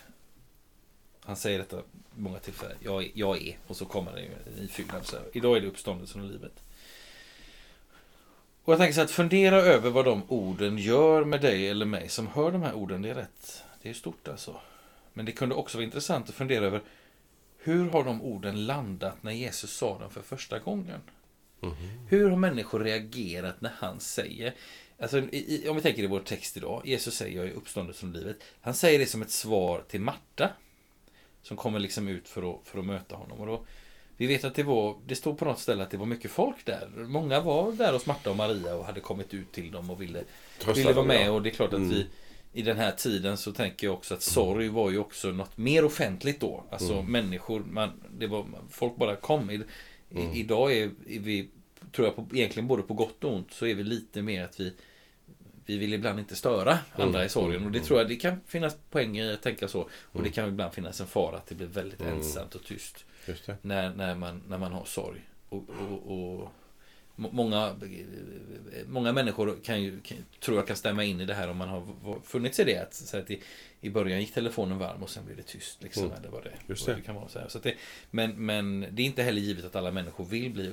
Han 1.25 1.35
säger 1.35 1.57
detta 1.59 1.77
många 2.15 2.39
tillfällen. 2.39 2.77
Jag, 2.83 3.03
är- 3.03 3.11
jag 3.13 3.47
är. 3.47 3.57
Och 3.67 3.75
så 3.75 3.85
kommer 3.85 4.11
det 4.11 4.21
ju 4.21 4.27
i. 4.65 4.69
Så 5.03 5.15
här, 5.15 5.25
Idag 5.33 5.57
är 5.57 5.61
det 5.61 5.67
uppståndelsen 5.67 6.21
och 6.21 6.27
livet. 6.27 6.53
Och 8.63 8.73
jag 8.73 8.79
tänker 8.79 8.93
så 8.93 8.99
här, 8.99 9.05
att 9.05 9.11
fundera 9.11 9.55
över 9.61 9.89
vad 9.89 10.05
de 10.05 10.23
orden 10.27 10.77
gör 10.77 11.23
med 11.25 11.41
dig 11.41 11.69
eller 11.69 11.85
mig 11.85 12.09
som 12.09 12.27
hör 12.27 12.51
de 12.51 12.61
här 12.63 12.73
orden. 12.73 13.01
Det 13.01 13.09
är 13.09 13.15
rätt. 13.15 13.63
Det 13.81 13.89
är 13.89 13.93
stort 13.93 14.27
alltså. 14.27 14.55
Men 15.17 15.25
det 15.25 15.31
kunde 15.31 15.55
också 15.55 15.77
vara 15.77 15.85
intressant 15.85 16.29
att 16.29 16.35
fundera 16.35 16.65
över 16.65 16.81
hur 17.57 17.89
har 17.89 18.03
de 18.03 18.21
orden 18.21 18.65
landat 18.65 19.23
när 19.23 19.31
Jesus 19.31 19.71
sa 19.73 19.99
dem 19.99 20.09
för 20.11 20.21
första 20.21 20.59
gången? 20.59 21.01
Mhm. 21.59 21.73
Hur 22.09 22.29
har 22.29 22.37
människor 22.37 22.79
reagerat 22.79 23.61
när 23.61 23.71
han 23.77 23.99
säger 23.99 24.53
Alltså, 24.99 25.17
i, 25.17 25.65
om 25.69 25.75
vi 25.75 25.81
tänker 25.81 26.03
i 26.03 26.07
vår 26.07 26.19
text 26.19 26.57
idag. 26.57 26.81
Jesus 26.85 27.15
säger 27.15 27.37
jag 27.37 27.47
är 27.47 27.51
uppståndelsen 27.51 28.09
och 28.09 28.15
livet. 28.15 28.37
Han 28.61 28.73
säger 28.73 28.99
det 28.99 29.05
som 29.05 29.21
ett 29.21 29.31
svar 29.31 29.83
till 29.87 30.01
Marta. 30.01 30.49
Som 31.41 31.57
kommer 31.57 31.79
liksom 31.79 32.07
ut 32.07 32.27
för 32.27 32.53
att, 32.53 32.67
för 32.67 32.79
att 32.79 32.85
möta 32.85 33.15
honom. 33.15 33.39
Och 33.39 33.47
då, 33.47 33.65
vi 34.17 34.27
vet 34.27 34.43
att 34.43 34.55
det 34.55 34.63
var, 34.63 34.97
det 35.05 35.15
stod 35.15 35.37
på 35.37 35.45
något 35.45 35.59
ställe 35.59 35.83
att 35.83 35.91
det 35.91 35.97
var 35.97 36.05
mycket 36.05 36.31
folk 36.31 36.65
där. 36.65 36.87
Många 36.95 37.39
var 37.39 37.71
där 37.71 37.93
hos 37.93 38.05
Marta 38.05 38.29
och 38.29 38.35
Maria 38.35 38.75
och 38.75 38.85
hade 38.85 38.99
kommit 38.99 39.33
ut 39.33 39.51
till 39.51 39.71
dem 39.71 39.89
och 39.89 40.01
ville, 40.01 40.23
Trösta 40.59 40.73
ville 40.73 40.93
vara 40.93 41.05
med. 41.05 41.31
Och 41.31 41.41
det 41.41 41.49
är 41.49 41.53
klart 41.53 41.73
att 41.73 41.79
Mm. 41.79 41.89
vi 41.89 42.07
i 42.57 42.61
den 42.61 42.77
här 42.77 42.91
tiden 42.91 43.37
så 43.37 43.51
tänker 43.53 43.87
jag 43.87 43.93
också 43.93 44.13
att 44.13 44.21
sorg 44.21 44.67
var 44.69 44.91
ju 44.91 44.97
också 44.97 45.31
något 45.31 45.57
mer 45.57 45.85
offentligt 45.85 46.39
då. 46.39 46.63
Alltså 46.71 46.93
Mm. 46.93 47.11
människor, 47.11 47.59
man, 47.59 47.91
det 48.17 48.27
var, 48.27 48.45
folk 48.69 48.95
bara 48.95 49.15
kom. 49.15 49.49
I, 49.51 49.53
i, 49.55 49.61
Mm. 50.11 50.33
Idag 50.33 50.73
är, 50.73 50.83
är 51.07 51.19
vi, 51.19 51.49
tror 51.91 52.07
jag, 52.07 52.15
på, 52.15 52.27
egentligen 52.37 52.67
både 52.67 52.83
på 52.83 52.93
gott 52.93 53.23
och 53.23 53.33
ont 53.33 53.53
så 53.53 53.65
är 53.65 53.75
vi 53.75 53.83
lite 53.83 54.21
mer 54.21 54.43
att 54.43 54.59
vi 54.59 54.73
vi 55.65 55.77
vill 55.77 55.93
ibland 55.93 56.19
inte 56.19 56.35
störa 56.35 56.79
andra 56.95 57.25
i 57.25 57.29
sorgen 57.29 57.65
och 57.65 57.71
det 57.71 57.79
tror 57.79 57.99
jag 57.99 58.07
det 58.09 58.15
kan 58.15 58.39
finnas 58.47 58.77
poänger 58.91 59.25
i 59.25 59.33
att 59.33 59.41
tänka 59.41 59.67
så. 59.67 59.89
Och 59.91 60.23
det 60.23 60.29
kan 60.29 60.47
ibland 60.49 60.73
finnas 60.73 61.01
en 61.01 61.07
fara 61.07 61.37
att 61.37 61.47
det 61.47 61.55
blir 61.55 61.67
väldigt 61.67 62.01
Mm. 62.01 62.13
ensamt 62.17 62.55
och 62.55 62.63
tyst 62.63 63.05
när, 63.61 63.93
när, 63.95 64.15
man, 64.15 64.43
när 64.47 64.57
man 64.57 64.71
har 64.71 64.85
sorg. 64.85 65.21
Och, 65.49 65.65
och, 65.89 66.39
och 66.41 66.49
många, 67.17 67.75
många 68.87 69.11
människor 69.11 69.57
kan 69.63 69.81
ju, 69.83 69.99
kan, 69.99 70.17
tror 70.39 70.57
jag 70.57 70.67
kan 70.67 70.75
stämma 70.75 71.03
in 71.03 71.21
i 71.21 71.25
det 71.25 71.33
här 71.33 71.47
om 71.49 71.57
man 71.57 71.69
har 71.69 71.87
funnits 72.23 72.59
i 72.59 72.63
det. 72.63 72.77
Att, 72.77 72.93
så 72.93 73.17
att 73.17 73.31
i, 73.31 73.41
I 73.81 73.89
början 73.89 74.19
gick 74.19 74.33
telefonen 74.33 74.77
varm 74.77 75.03
och 75.03 75.09
sen 75.09 75.25
blev 75.25 75.37
det 75.37 75.43
tyst. 75.43 75.83
Liksom, 75.83 76.03
Mm. 76.05 76.17
eller 76.17 76.29
vad 76.29 76.43
det, 76.43 76.51
Just 76.67 76.87
vad 76.87 76.97
det. 76.97 77.01
kan 77.01 77.15
vara. 77.15 77.27
Så. 77.29 77.39
Så 77.47 77.59
det, 77.59 77.73
men, 78.11 78.45
men 78.45 78.85
det 78.91 79.01
är 79.01 79.05
inte 79.05 79.23
heller 79.23 79.41
givet 79.41 79.65
att 79.65 79.75
alla 79.75 79.91
människor 79.91 80.25
vill 80.25 80.51
bli 80.51 80.69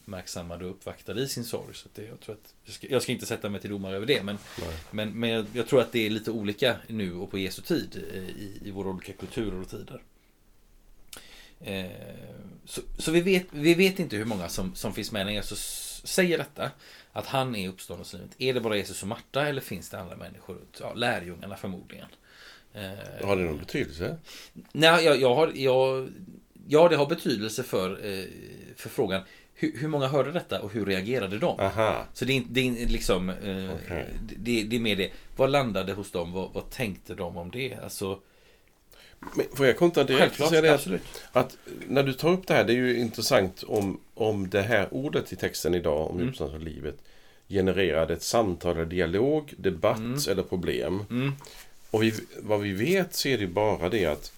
uppmärksammade 0.00 0.64
och 0.64 0.70
uppvaktade 0.70 1.20
i 1.22 1.28
sin 1.28 1.44
sorg. 1.44 1.74
Så 1.74 1.88
det, 1.94 2.02
jag, 2.06 2.20
tror 2.20 2.34
att, 2.34 2.54
jag, 2.64 2.74
ska, 2.74 2.86
jag 2.90 3.02
ska 3.02 3.12
inte 3.12 3.26
sätta 3.26 3.48
mig 3.48 3.60
till 3.60 3.70
domare 3.70 3.96
över 3.96 4.06
det. 4.06 4.22
Men, 4.22 4.38
Nej. 4.60 4.68
men, 4.90 5.20
men 5.20 5.30
jag, 5.30 5.46
jag 5.52 5.66
tror 5.68 5.80
att 5.80 5.92
det 5.92 6.06
är 6.06 6.10
lite 6.10 6.30
olika 6.30 6.76
nu 6.88 7.14
och 7.14 7.30
på 7.30 7.38
Jesu 7.38 7.62
tid 7.62 8.04
eh, 8.14 8.18
i, 8.22 8.60
i 8.64 8.70
våra 8.70 8.88
olika 8.88 9.12
kulturer 9.12 9.60
och 9.60 9.68
tider. 9.70 10.02
Eh, 11.60 11.86
så 12.64 12.80
så 12.98 13.10
vi, 13.10 13.20
vet, 13.20 13.46
vi 13.50 13.74
vet 13.74 13.98
inte 13.98 14.16
hur 14.16 14.24
många 14.24 14.48
som, 14.48 14.74
som 14.74 14.94
finns 14.94 15.12
med 15.12 15.26
när 15.26 15.32
Jesus 15.32 15.85
säger 16.06 16.38
detta. 16.38 16.70
Att 17.12 17.26
han 17.26 17.56
är 17.56 17.68
uppståndelselivet. 17.68 18.30
Är 18.38 18.54
det 18.54 18.60
bara 18.60 18.76
Jesus 18.76 19.02
och 19.02 19.08
Marta 19.08 19.48
eller 19.48 19.60
finns 19.60 19.90
det 19.90 20.00
andra 20.00 20.16
människor? 20.16 20.58
Ja, 20.80 20.94
lärjungarna 20.94 21.56
förmodligen. 21.56 22.06
Eh, 22.74 23.26
Har 23.26 23.36
det 23.36 23.42
någon 23.42 23.58
betydelse? 23.58 24.16
Nej, 24.72 25.04
jag, 25.04 25.20
jag 25.20 25.34
har, 25.34 25.52
jag, 25.54 26.08
ja, 26.68 26.88
det 26.88 26.96
har 26.96 27.06
betydelse 27.06 27.62
för, 27.62 27.90
eh, 27.90 28.24
för 28.76 28.88
frågan. 28.88 29.22
Hur, 29.54 29.78
hur 29.78 29.88
många 29.88 30.06
hörde 30.08 30.32
detta 30.32 30.60
och 30.62 30.72
hur 30.72 30.86
reagerade 30.86 31.38
de? 31.38 31.60
Aha. 31.60 32.04
Så 32.12 32.24
det 32.24 32.32
är, 32.32 32.36
inte- 32.36 32.52
det 32.52 32.60
är 32.60 32.86
liksom 32.88 33.28
eh, 33.28 33.70
Okej. 33.84 34.06
det, 34.36 34.62
det 34.62 34.76
är 34.76 34.80
mer 34.80 34.96
det. 34.96 35.10
Vad 35.36 35.50
landade 35.50 35.92
hos 35.92 36.10
dem? 36.10 36.32
Vad, 36.32 36.52
vad 36.52 36.70
tänkte 36.70 37.14
de 37.14 37.36
om 37.36 37.50
det? 37.50 37.74
Alltså, 37.82 38.20
får 39.54 39.66
jag 39.66 39.76
kontra 39.76 40.04
direkt 40.04 40.20
självklart, 40.22 40.48
säga 40.48 40.60
det 40.62 40.68
att, 40.68 40.74
absolut. 40.74 41.02
att 41.32 41.56
när 41.88 42.02
du 42.02 42.12
tar 42.12 42.30
upp 42.30 42.46
det 42.46 42.54
här, 42.54 42.64
det 42.64 42.72
är 42.72 42.76
ju 42.76 42.98
intressant 42.98 43.62
om, 43.62 44.00
om 44.14 44.50
det 44.50 44.62
här 44.62 44.88
ordet 44.90 45.32
i 45.32 45.36
texten 45.36 45.74
idag 45.74 46.10
om 46.10 46.16
Mm. 46.16 46.28
uppståndelse 46.28 46.58
och 46.68 46.74
livet 46.74 46.96
genererade 47.48 48.14
ett 48.14 48.22
samtal 48.22 48.76
eller 48.76 48.84
dialog, 48.86 49.54
debatt 49.56 49.98
Mm. 49.98 50.18
eller 50.30 50.42
problem. 50.42 51.04
Mm, 51.10 51.32
Och 51.90 52.02
vi, 52.02 52.14
vad 52.38 52.60
vi 52.60 52.72
vet 52.72 53.14
så 53.14 53.28
är 53.28 53.38
det 53.38 53.46
bara 53.46 53.88
det 53.88 54.06
att 54.06 54.32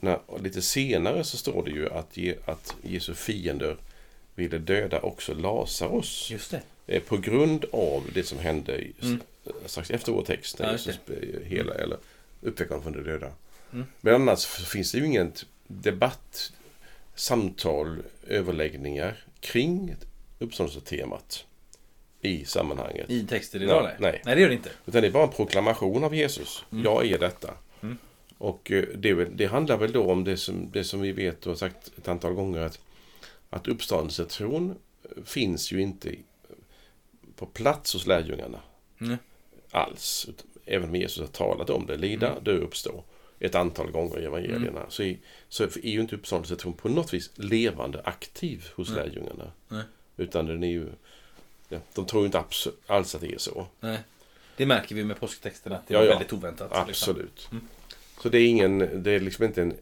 när, 0.00 0.18
lite 0.42 0.62
senare 0.62 1.24
så 1.24 1.36
står 1.36 1.64
det 1.64 1.70
ju 1.70 1.90
att, 1.92 2.16
ge, 2.16 2.34
att 2.44 2.74
Jesu 2.82 3.14
fiender 3.14 3.76
ville 4.34 4.58
döda 4.58 5.00
också 5.00 5.34
Lazarus. 5.34 6.28
just 6.30 6.50
det. 6.50 6.60
Eh, 6.86 7.02
På 7.02 7.16
grund 7.16 7.64
av 7.72 8.02
det 8.14 8.22
som 8.22 8.38
hände 8.38 8.84
Mm. 9.02 9.20
strax 9.66 9.90
efter 9.90 10.12
vår 10.12 10.22
text. 10.22 10.58
När 10.58 10.72
Jesus 10.72 10.98
hela, 11.44 11.74
eller 11.74 11.96
uppväckte 12.42 12.80
från 12.82 12.92
de 12.92 13.02
döda. 13.02 13.32
Mm. 13.72 13.86
Men 14.00 14.14
annars 14.14 14.46
finns 14.46 14.92
det 14.92 14.98
ju 14.98 15.06
ingen 15.06 15.32
debatt, 15.66 16.52
samtal, 17.14 18.02
överläggningar 18.26 19.24
kring 19.40 19.96
uppståndelsetemat 20.38 21.44
i 22.20 22.44
sammanhanget. 22.44 23.10
I 23.10 23.26
texter 23.26 23.62
idag? 23.62 23.82
Nej, 23.84 23.96
Nej, 24.00 24.22
nej. 24.24 24.34
det 24.34 24.40
gör 24.40 24.48
det 24.48 24.54
inte. 24.54 24.70
Utan 24.86 25.02
det 25.02 25.08
är 25.08 25.12
bara 25.12 25.24
en 25.24 25.32
proklamation 25.32 26.04
av 26.04 26.14
Jesus. 26.14 26.64
Mm. 26.72 26.84
Jag 26.84 27.06
är 27.06 27.18
detta. 27.18 27.54
Mm. 27.82 27.98
Och 28.38 28.70
eh, 28.72 28.84
det, 28.96 29.14
det 29.24 29.46
handlar 29.46 29.76
väl 29.76 29.92
då 29.92 30.10
om 30.10 30.24
det 30.24 30.36
som, 30.36 30.70
det 30.72 30.84
som 30.84 31.00
vi 31.00 31.12
vet 31.12 31.46
och 31.46 31.50
har 31.52 31.56
sagt 31.56 31.90
ett 31.98 32.08
antal 32.08 32.32
gånger 32.34 32.60
att, 32.60 32.80
att 33.50 33.68
uppståndelsetron 33.68 34.74
finns 35.24 35.72
ju 35.72 35.80
inte 35.80 36.14
på 37.36 37.46
plats 37.46 37.92
hos 37.92 38.06
lärjungarna 38.06 38.60
Mm. 39.00 39.16
alls. 39.70 40.28
Även 40.64 40.88
om 40.88 40.94
Jesus 40.96 41.20
har 41.20 41.26
talat 41.26 41.70
om 41.70 41.86
det, 41.86 41.96
lida, 41.96 42.30
Mm. 42.30 42.44
dö, 42.44 42.52
uppstå 42.52 43.04
ett 43.40 43.54
antal 43.54 43.90
gånger 43.90 44.18
i 44.20 44.24
evangelierna. 44.24 44.80
Så, 44.88 45.02
är, 45.02 45.16
så 45.48 45.64
är 45.64 45.88
ju 45.90 46.00
inte 46.00 46.16
uppståndelsetron 46.16 46.72
på 46.72 46.88
något 46.88 47.14
vis 47.14 47.30
levande, 47.34 48.00
aktiv 48.04 48.64
hos 48.74 48.88
Nej. 48.90 48.96
lärjungarna. 48.98 49.52
Nej. 49.68 49.82
Utan 50.16 50.46
den 50.46 50.64
är 50.64 50.68
ju, 50.70 50.86
ja, 51.68 51.78
de 51.94 52.06
tror 52.06 52.22
ju 52.22 52.26
inte 52.26 52.42
alls 52.86 53.14
att 53.14 53.20
det 53.20 53.32
är 53.34 53.38
så. 53.38 53.66
Nej. 53.80 53.98
Det 54.56 54.66
märker 54.66 54.94
vi 54.94 55.04
med 55.04 55.20
påsktexterna. 55.20 55.78
Det 55.86 55.94
Ja, 55.94 55.98
var 55.98 56.06
ja. 56.06 56.10
väldigt 56.12 56.32
oväntat. 56.32 56.70
liksom. 56.88 57.10
Absolut. 57.12 57.48
Mm. 57.52 57.68
Så 58.22 58.28
det 58.28 58.38
är 58.38 58.48
ingen, 58.48 59.02
det 59.02 59.10
är 59.10 59.20
liksom 59.20 59.44
inte 59.44 59.62
en, 59.62 59.74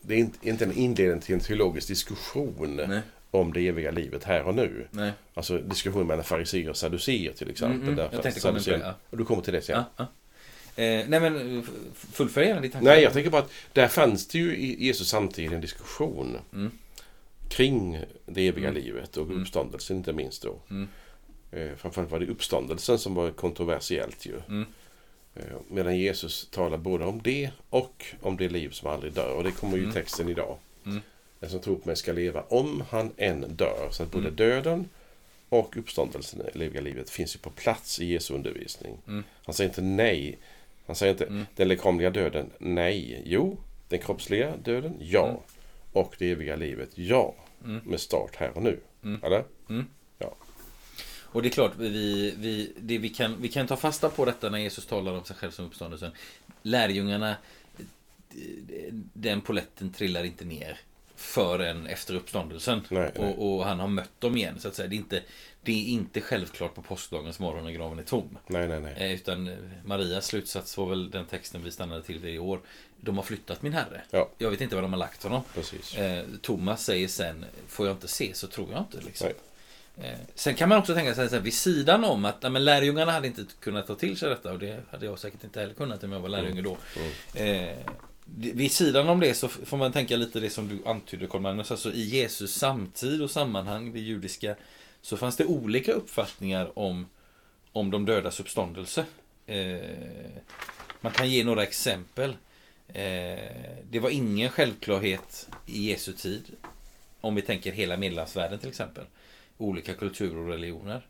det 0.00 0.14
är 0.14 0.18
inte, 0.18 0.48
inte 0.48 0.64
en 0.64 0.72
inledning 0.72 1.20
till 1.20 1.34
en 1.34 1.40
teologisk 1.40 1.88
diskussion 1.88 2.76
Nej, 2.88 3.00
om 3.30 3.52
det 3.52 3.68
eviga 3.68 3.90
livet 3.90 4.24
här 4.24 4.42
och 4.42 4.54
nu. 4.54 4.86
nej. 4.90 5.12
Alltså 5.34 5.58
diskussion 5.58 6.06
mellan 6.06 6.24
fariséer 6.24 6.70
och 6.70 6.76
saduceer 6.76 7.32
till 7.32 7.50
exempel. 7.50 7.76
Mm, 7.76 7.84
mm. 7.88 7.96
Därför 7.96 8.12
Jag 8.12 8.18
att 8.18 8.22
tänkte 8.22 8.40
komma 8.40 8.58
på 8.58 8.70
det. 8.70 8.94
Ja. 9.10 9.16
Du 9.16 9.24
kommer 9.24 9.42
till 9.42 9.52
det 9.52 9.62
sen. 9.62 9.76
Ja, 9.76 9.84
ja. 9.96 10.06
Eh, 10.78 11.04
nej 11.08 11.20
men 11.20 11.58
f- 11.66 12.06
fullfölj 12.12 12.46
gärna 12.46 12.60
ditt 12.60 12.72
tanke. 12.72 12.84
Nej, 12.88 13.02
jag 13.02 13.12
tänker 13.12 13.30
bara 13.30 13.42
att 13.42 13.50
där 13.72 13.88
fanns 13.88 14.26
det 14.28 14.38
ju 14.38 14.56
i 14.56 14.84
Jesus 14.86 15.08
samtid 15.08 15.52
en 15.52 15.60
diskussion 15.60 16.36
Mm. 16.52 16.70
kring 17.48 17.98
det 18.26 18.48
eviga 18.48 18.68
Mm. 18.68 18.82
livet 18.82 19.16
och 19.16 19.26
Mm. 19.26 19.42
uppståndelsen 19.42 19.96
inte 19.96 20.12
minst 20.12 20.42
då. 20.42 20.58
Mm. 20.70 20.88
Eh, 21.52 21.76
framförallt 21.76 22.10
var 22.10 22.18
det 22.20 22.26
uppståndelsen 22.26 22.98
som 22.98 23.14
var 23.14 23.30
kontroversiellt 23.30 24.26
ju. 24.26 24.34
Mm. 24.48 24.66
Eh, 25.36 25.42
medan 25.68 25.98
Jesus 25.98 26.48
talar 26.50 26.76
både 26.78 27.04
om 27.04 27.20
det 27.22 27.50
och 27.70 28.04
om 28.22 28.36
det 28.36 28.48
liv 28.48 28.70
som 28.70 28.90
aldrig 28.90 29.12
dör. 29.12 29.32
Och 29.34 29.44
det 29.44 29.50
kommer 29.50 29.76
ju 29.76 29.80
i 29.82 29.84
Mm. 29.84 29.94
texten 29.94 30.28
idag. 30.28 30.56
Mm. 30.86 31.00
Den 31.40 31.50
som 31.50 31.60
tror 31.60 31.76
på 31.76 31.86
mig 31.88 31.96
ska 31.96 32.12
leva 32.12 32.42
om 32.42 32.82
han 32.90 33.10
än 33.16 33.40
dör. 33.56 33.88
Så 33.90 34.02
att 34.02 34.10
både 34.10 34.24
Mm. 34.28 34.36
döden 34.36 34.88
och 35.48 35.76
uppståndelsen, 35.76 36.42
det 36.54 36.64
eviga 36.64 36.80
livet, 36.82 37.10
finns 37.10 37.34
ju 37.34 37.38
på 37.38 37.50
plats 37.50 38.00
i 38.00 38.06
Jesu 38.06 38.34
undervisning. 38.34 38.98
Han 39.44 39.54
säger 39.54 39.70
inte 39.70 39.82
nej. 39.82 40.38
Han 40.88 40.96
säger 40.96 41.12
inte 41.12 41.24
Mm. 41.24 41.46
den 41.56 41.68
lekamliga 41.68 42.10
döden, 42.10 42.50
nej. 42.58 43.22
Jo, 43.24 43.58
den 43.88 43.98
kroppsliga 43.98 44.56
döden, 44.56 44.96
ja. 45.00 45.28
Mm. 45.28 45.40
Och 45.92 46.14
det 46.18 46.30
eviga 46.30 46.56
livet, 46.56 46.90
ja. 46.94 47.34
Mm. 47.64 47.80
Med 47.84 48.00
start 48.00 48.36
här 48.36 48.56
och 48.56 48.62
nu. 48.62 48.80
Mm. 49.04 49.20
Eller? 49.24 49.44
Och 51.30 51.42
det 51.42 51.48
är 51.48 51.50
klart, 51.50 51.72
vi, 51.78 52.34
vi, 52.38 52.72
det 52.80 52.98
vi, 52.98 53.08
kan, 53.08 53.36
vi 53.40 53.48
kan 53.48 53.66
ta 53.66 53.76
fasta 53.76 54.08
på 54.08 54.24
detta 54.24 54.50
när 54.50 54.58
Jesus 54.58 54.86
talar 54.86 55.12
om 55.12 55.24
sig 55.24 55.36
själv 55.36 55.50
som 55.50 55.64
uppståndelsen. 55.64 56.10
Lärjungarna, 56.62 57.36
den 59.12 59.40
poletten 59.40 59.92
trillar 59.92 60.24
inte 60.24 60.44
ner 60.44 60.80
förrän 61.18 61.86
efter 61.86 62.14
uppståndelsen. 62.14 62.82
Nej, 62.88 63.10
nej. 63.18 63.34
Och, 63.34 63.54
och 63.58 63.64
han 63.64 63.80
har 63.80 63.88
mött 63.88 64.20
dem 64.20 64.36
igen. 64.36 64.60
Så 64.60 64.68
att 64.68 64.74
säga. 64.74 64.88
Det, 64.88 64.94
är 64.94 64.98
inte, 64.98 65.22
det 65.62 65.72
är 65.72 65.84
inte 65.92 66.20
självklart 66.20 66.74
på 66.74 66.82
påskdagens 66.82 67.38
morgon 67.38 67.64
när 67.64 67.70
graven 67.72 67.98
är 67.98 68.02
tom. 68.02 68.38
Nej, 68.46 68.68
nej, 68.68 68.80
nej. 68.80 68.94
Eh, 68.98 69.12
Utan 69.14 69.48
eh, 69.48 69.54
Marias 69.84 70.26
slutsats 70.26 70.76
var 70.76 70.86
väl 70.86 71.10
den 71.10 71.24
texten 71.26 71.64
vi 71.64 71.70
stannade 71.70 72.02
till 72.02 72.24
i 72.26 72.38
år. 72.38 72.60
De 73.00 73.16
har 73.16 73.24
flyttat 73.24 73.62
min 73.62 73.72
herre. 73.72 74.02
Ja. 74.10 74.28
Jag 74.38 74.50
vet 74.50 74.60
inte 74.60 74.74
var 74.74 74.82
de 74.82 74.92
har 74.92 74.98
lagt 74.98 75.22
honom. 75.22 75.42
Precis. 75.54 75.94
Eh, 75.94 76.24
Thomas 76.42 76.84
säger 76.84 77.08
sen, 77.08 77.44
får 77.68 77.86
jag 77.86 77.94
inte 77.96 78.08
se 78.08 78.34
så 78.34 78.46
tror 78.46 78.68
jag 78.72 78.80
inte. 78.80 79.00
Liksom. 79.06 79.28
Eh, 80.00 80.18
sen 80.34 80.54
kan 80.54 80.68
man 80.68 80.78
också 80.78 80.94
tänka 80.94 81.14
sig 81.14 81.28
här, 81.28 81.40
vid 81.40 81.54
sidan 81.54 82.04
om 82.04 82.24
att 82.24 82.52
men 82.52 82.64
lärjungarna 82.64 83.12
hade 83.12 83.26
inte 83.26 83.44
kunnat 83.60 83.86
ta 83.86 83.94
till 83.94 84.16
sig 84.16 84.28
detta 84.28 84.52
och 84.52 84.58
det 84.58 84.80
hade 84.90 85.06
jag 85.06 85.18
säkert 85.18 85.44
inte 85.44 85.60
heller 85.60 85.74
kunnat 85.74 86.04
om 86.04 86.12
jag 86.12 86.20
var 86.20 86.28
lärjunge 86.28 86.62
då. 86.62 86.76
Mm. 86.96 87.08
Eh, 87.34 87.76
det- 87.76 87.76
vid 88.36 88.72
sidan 88.72 89.08
om 89.08 89.20
det 89.20 89.34
så 89.34 89.48
får 89.48 89.76
man 89.76 89.92
tänka 89.92 90.16
lite 90.16 90.40
det 90.40 90.50
som 90.50 90.68
du 90.68 90.78
antydde 90.86 91.26
Carl 91.26 91.40
Magnus, 91.40 91.70
alltså 91.70 91.92
i 91.92 92.00
Jesus 92.02 92.54
samtid 92.54 93.22
och 93.22 93.30
sammanhang, 93.30 93.92
det 93.92 94.00
judiska, 94.00 94.56
så 95.02 95.16
fanns 95.16 95.36
det 95.36 95.44
olika 95.44 95.92
uppfattningar 95.92 96.78
om, 96.78 97.06
om 97.72 97.90
de 97.90 98.04
dödas 98.04 98.40
uppståndelse. 98.40 99.04
Eh, 99.46 99.78
man 101.00 101.12
kan 101.12 101.30
ge 101.30 101.44
några 101.44 101.62
exempel. 101.62 102.30
Eh, 102.88 103.38
det 103.90 104.00
var 104.00 104.10
ingen 104.10 104.50
självklarhet 104.50 105.48
i 105.66 105.90
Jesu 105.90 106.12
tid. 106.12 106.44
Om 107.20 107.34
vi 107.34 107.42
tänker 107.42 107.72
hela 107.72 107.96
medelhavsvärlden 107.96 108.58
till 108.58 108.68
exempel. 108.68 109.04
Olika 109.58 109.94
kulturer 109.94 110.36
och 110.36 110.48
religioner. 110.48 111.06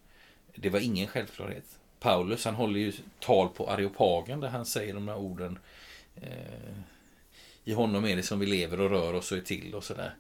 Det 0.55 0.71
var 0.71 0.81
ingen 0.81 1.07
självklarhet. 1.07 1.65
Paulus 2.01 2.45
han 2.45 2.55
håller 2.55 2.81
ju 2.81 2.93
tal 3.21 3.49
på 3.49 3.71
Areopagen 3.71 4.41
där 4.41 4.49
han 4.49 4.67
säger 4.67 4.95
de 4.95 5.09
här 5.09 5.17
orden. 5.17 5.59
Eh, 6.17 6.79
i 7.69 7.73
honom 7.73 8.05
är 8.05 8.17
det 8.17 8.23
som 8.23 8.39
vi 8.39 8.47
lever 8.47 8.81
och 8.81 8.91
rör 8.91 9.15
oss 9.15 9.33
och 9.33 9.39
är 9.39 9.43
till 9.43 9.75
och 9.75 9.85
sådär. 9.85 10.15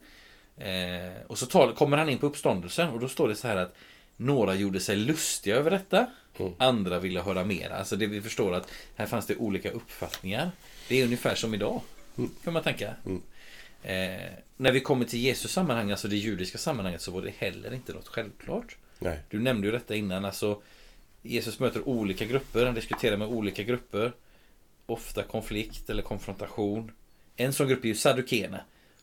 Eh, 0.57 1.23
och 1.27 1.39
så 1.39 1.47
tal, 1.47 1.75
kommer 1.75 1.97
han 1.97 2.09
in 2.09 2.19
på 2.19 2.27
uppståndelsen 2.27 2.89
och 2.89 3.01
då 3.01 3.09
står 3.09 3.29
det 3.29 3.35
så 3.35 3.49
här 3.49 3.57
att 3.57 3.75
några 4.17 4.55
gjorde 4.55 4.81
sig 4.81 4.97
lustiga 4.97 5.57
över 5.57 5.71
detta. 5.71 6.07
Mm. 6.39 6.53
Andra 6.59 6.99
ville 6.99 7.21
höra 7.21 7.45
mer. 7.45 7.71
Alltså 7.71 7.97
det 7.97 8.07
vi 8.07 8.21
förstår 8.21 8.55
att 8.55 8.71
här 8.97 9.07
fanns 9.07 9.27
det 9.27 9.37
olika 9.37 9.71
uppfattningar. 9.71 10.51
Det 10.89 11.01
är 11.01 11.05
ungefär 11.05 11.35
som 11.35 11.55
idag. 11.55 11.81
Mm. 12.19 12.31
Kan 12.45 12.53
man 12.53 12.63
tänka. 12.63 12.95
Mm. 13.07 13.23
Eh, 13.83 14.29
när 14.57 14.73
vi 14.73 14.81
kommer 14.81 15.05
till 15.05 15.21
Jesus 15.21 15.53
sammanhang, 15.53 15.91
alltså 15.91 16.09
det 16.09 16.17
judiska 16.17 16.59
sammanhanget, 16.59 17.01
så 17.01 17.11
var 17.11 17.23
det 17.23 17.33
heller 17.39 17.75
inte 17.75 17.93
något 17.93 18.09
självklart. 18.09 18.77
Nej. 18.99 19.21
Du 19.31 19.41
nämnde 19.41 19.67
ju 19.67 19.73
detta 19.73 19.95
innan. 19.95 20.25
Alltså, 20.25 20.63
Jesus 21.23 21.59
möter 21.59 21.89
olika 21.89 22.25
grupper, 22.25 22.67
han 22.67 22.75
diskuterar 22.75 23.17
med 23.17 23.29
olika 23.29 23.63
grupper. 23.63 24.13
Ofta 24.87 25.23
konflikt 25.23 25.91
eller 25.91 26.03
konfrontation. 26.03 26.93
En 27.41 27.53
sån 27.53 27.69
grupp 27.69 27.85
är 27.85 27.89
ju 27.89 27.95
Saddukeerna. 27.95 28.61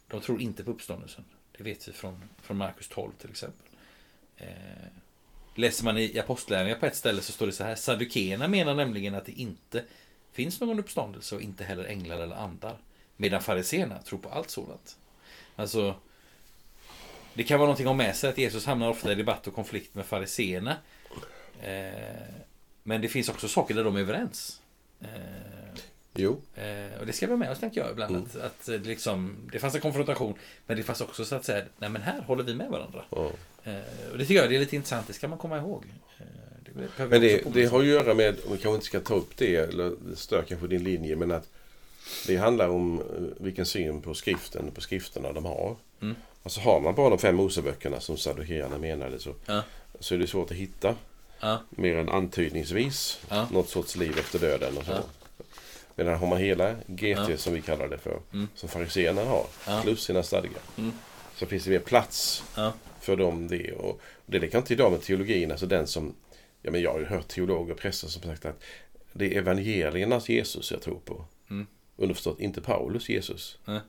De 0.07 0.21
tror 0.21 0.41
inte 0.41 0.63
på 0.63 0.71
uppståndelsen. 0.71 1.25
Det 1.57 1.63
vet 1.63 1.87
vi 1.87 1.91
från, 1.91 2.21
från 2.41 2.57
Markus 2.57 2.87
12 2.87 3.11
till 3.21 3.29
exempel. 3.29 3.67
Eh, 4.37 4.47
läser 5.55 5.83
man 5.83 5.97
i 5.97 6.19
Apostlagärningarna 6.19 6.79
på 6.79 6.85
ett 6.85 6.95
ställe 6.95 7.21
så 7.21 7.31
står 7.31 7.45
det 7.45 7.53
så 7.53 7.63
här. 7.63 7.75
Saddukeerna 7.75 8.47
menar 8.47 8.73
nämligen 8.75 9.15
att 9.15 9.25
det 9.25 9.31
inte 9.31 9.83
finns 10.31 10.61
någon 10.61 10.79
uppståndelse 10.79 11.35
och 11.35 11.41
inte 11.41 11.63
heller 11.63 11.85
änglar 11.85 12.19
eller 12.19 12.35
andar. 12.35 12.77
Medan 13.17 13.41
fariséerna 13.41 14.01
tror 14.01 14.19
på 14.19 14.29
allt 14.29 14.49
sådant. 14.49 14.97
Alltså, 15.55 15.95
det 17.33 17.43
kan 17.43 17.59
vara 17.59 17.67
någonting 17.67 17.85
att 17.85 17.89
ha 17.89 17.97
med 17.97 18.15
sig 18.15 18.29
att 18.29 18.37
Jesus 18.37 18.65
hamnar 18.65 18.89
ofta 18.89 19.11
i 19.11 19.15
debatt 19.15 19.47
och 19.47 19.53
konflikt 19.55 19.95
med 19.95 20.05
fariséerna. 20.05 20.77
Eh, 21.61 21.93
men 22.83 23.01
det 23.01 23.07
finns 23.09 23.29
också 23.29 23.47
saker 23.47 23.75
där 23.75 23.83
de 23.83 23.95
är 23.95 23.99
överens. 23.99 24.61
Eh, 25.01 25.79
Jo. 26.13 26.41
eh, 26.55 26.84
och 27.05 27.07
det 27.07 27.13
ska 27.13 27.27
vi 27.27 27.35
med 27.37 27.51
oss 27.51 27.59
tänker 27.59 27.81
jag 27.81 27.91
ibland. 27.91 28.15
Mm. 28.15 28.23
Att, 28.23 28.35
att 28.35 28.65
det 28.65 28.77
liksom, 28.77 29.35
det 29.51 29.59
fanns 29.59 29.75
en 29.75 29.81
konfrontation. 29.81 30.33
Men 30.67 30.77
det 30.77 30.83
fanns 30.83 31.01
också 31.01 31.25
så 31.25 31.35
att 31.35 31.45
säga, 31.45 31.65
nej 31.77 31.89
men 31.89 32.01
här 32.01 32.21
håller 32.21 32.43
vi 32.43 32.55
med 32.55 32.69
varandra. 32.69 33.03
Ja. 33.09 33.31
Eh, 33.63 34.11
och 34.11 34.17
det 34.17 34.25
tycker 34.25 34.41
jag 34.41 34.49
det 34.49 34.55
är 34.55 34.59
lite 34.59 34.75
intressant, 34.75 35.07
det 35.07 35.13
ska 35.13 35.27
man 35.27 35.37
komma 35.37 35.57
ihåg. 35.57 35.83
Eh, 36.19 36.25
det 36.97 37.07
Men 37.07 37.21
det, 37.21 37.53
det 37.53 37.65
har 37.65 37.79
att 37.79 37.85
göra 37.85 38.13
med, 38.13 38.29
om 38.45 38.51
vi 38.51 38.57
kanske 38.57 38.73
inte 38.75 38.85
ska 38.85 38.99
ta 38.99 39.15
upp 39.15 39.37
det, 39.37 39.55
eller 39.55 39.91
stör 40.15 40.41
kanske 40.47 40.67
din 40.67 40.83
linje, 40.83 41.15
men 41.15 41.31
att 41.31 41.49
det 42.27 42.37
handlar 42.37 42.69
om 42.69 42.99
eh, 42.99 43.05
vilken 43.43 43.65
syn 43.65 44.01
på 44.01 44.13
skriften, 44.13 44.71
på 44.71 44.81
skrifterna 44.81 45.33
de 45.33 45.45
har. 45.45 45.75
Mm. 46.01 46.15
Alltså 46.43 46.59
har 46.59 46.81
man 46.81 46.95
bara 46.95 47.09
de 47.09 47.19
fem 47.19 47.35
Moseböckerna 47.35 47.99
som 47.99 48.17
saddukeerna 48.17 48.77
menade 48.77 49.19
så, 49.19 49.33
Ja. 49.45 49.61
så 49.99 50.15
är 50.15 50.19
det 50.19 50.27
svårt 50.27 50.51
att 50.51 50.57
hitta 50.57 50.95
Ja, 51.39 51.61
mer 51.69 51.95
än 51.95 52.09
antydningsvis 52.09 53.19
Ja. 53.29 53.47
något 53.51 53.69
sorts 53.69 53.95
liv 53.95 54.17
efter 54.19 54.39
döden 54.39 54.77
och 54.77 54.85
så. 54.85 54.91
Ja. 54.91 55.03
Medan 55.95 56.17
har 56.17 56.27
man 56.27 56.37
hela 56.37 56.75
GT 56.87 57.29
Ja. 57.31 57.37
som 57.37 57.53
vi 57.53 57.61
kallar 57.61 57.87
det 57.87 57.97
för, 57.97 58.19
Mm. 58.33 58.47
som 58.55 58.69
fariséerna 58.69 59.23
har, 59.23 59.45
Ja. 59.67 59.81
plus 59.83 60.03
sina 60.03 60.23
stadgar, 60.23 60.61
Mm. 60.77 60.91
så 61.35 61.45
finns 61.45 61.63
det 61.63 61.69
mer 61.71 61.79
plats 61.79 62.43
ja, 62.55 62.73
för 63.01 63.15
dem 63.15 63.47
det. 63.47 63.71
Och 63.73 64.01
det 64.25 64.37
är 64.37 64.41
likadant 64.41 64.71
idag 64.71 64.91
med 64.91 65.01
teologin, 65.01 65.51
alltså 65.51 65.65
den 65.65 65.87
som, 65.87 66.13
ja 66.61 66.71
men 66.71 66.81
jag 66.81 66.91
har 66.91 66.99
ju 66.99 67.05
hört 67.05 67.27
teologer 67.27 67.73
och 67.73 67.79
präster 67.79 68.07
som 68.07 68.21
sagt 68.21 68.45
att 68.45 68.63
det 69.13 69.25
är 69.33 69.37
evangeliernas 69.37 70.29
Jesus 70.29 70.71
jag 70.71 70.81
tror 70.81 70.99
på. 71.05 71.25
Mm. 71.49 71.67
Underförstått, 71.97 72.39
inte 72.39 72.61
Paulus 72.61 73.09
Jesus. 73.09 73.57
Nej. 73.65 73.79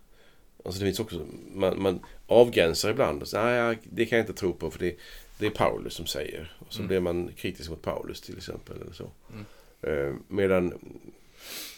Alltså 0.65 0.81
det 0.81 0.87
finns 0.87 1.01
också, 1.01 1.27
man, 1.55 1.83
man 1.83 2.01
avgränsar 2.27 2.91
ibland 2.91 3.23
och 3.23 3.29
säger, 3.29 3.67
nej 3.67 3.79
det 3.83 4.07
kan 4.07 4.19
jag 4.19 4.23
inte 4.29 4.41
tro 4.41 4.53
på 4.53 4.71
för 4.71 4.79
det, 4.79 4.97
det 5.39 5.47
är 5.47 5.51
Paulus 5.51 5.95
som 5.95 6.07
säger. 6.07 6.57
Och 6.59 6.73
så 6.73 6.79
Mm. 6.79 6.89
blir 6.89 7.01
man 7.01 7.31
kritisk 7.37 7.71
mot 7.71 7.83
Paulus 7.83 8.21
till 8.21 8.37
exempel. 8.37 8.81
Eller 8.83 8.93
så. 8.93 9.11
Mm. 9.33 9.45
Eh, 9.83 10.15
medan 10.29 10.73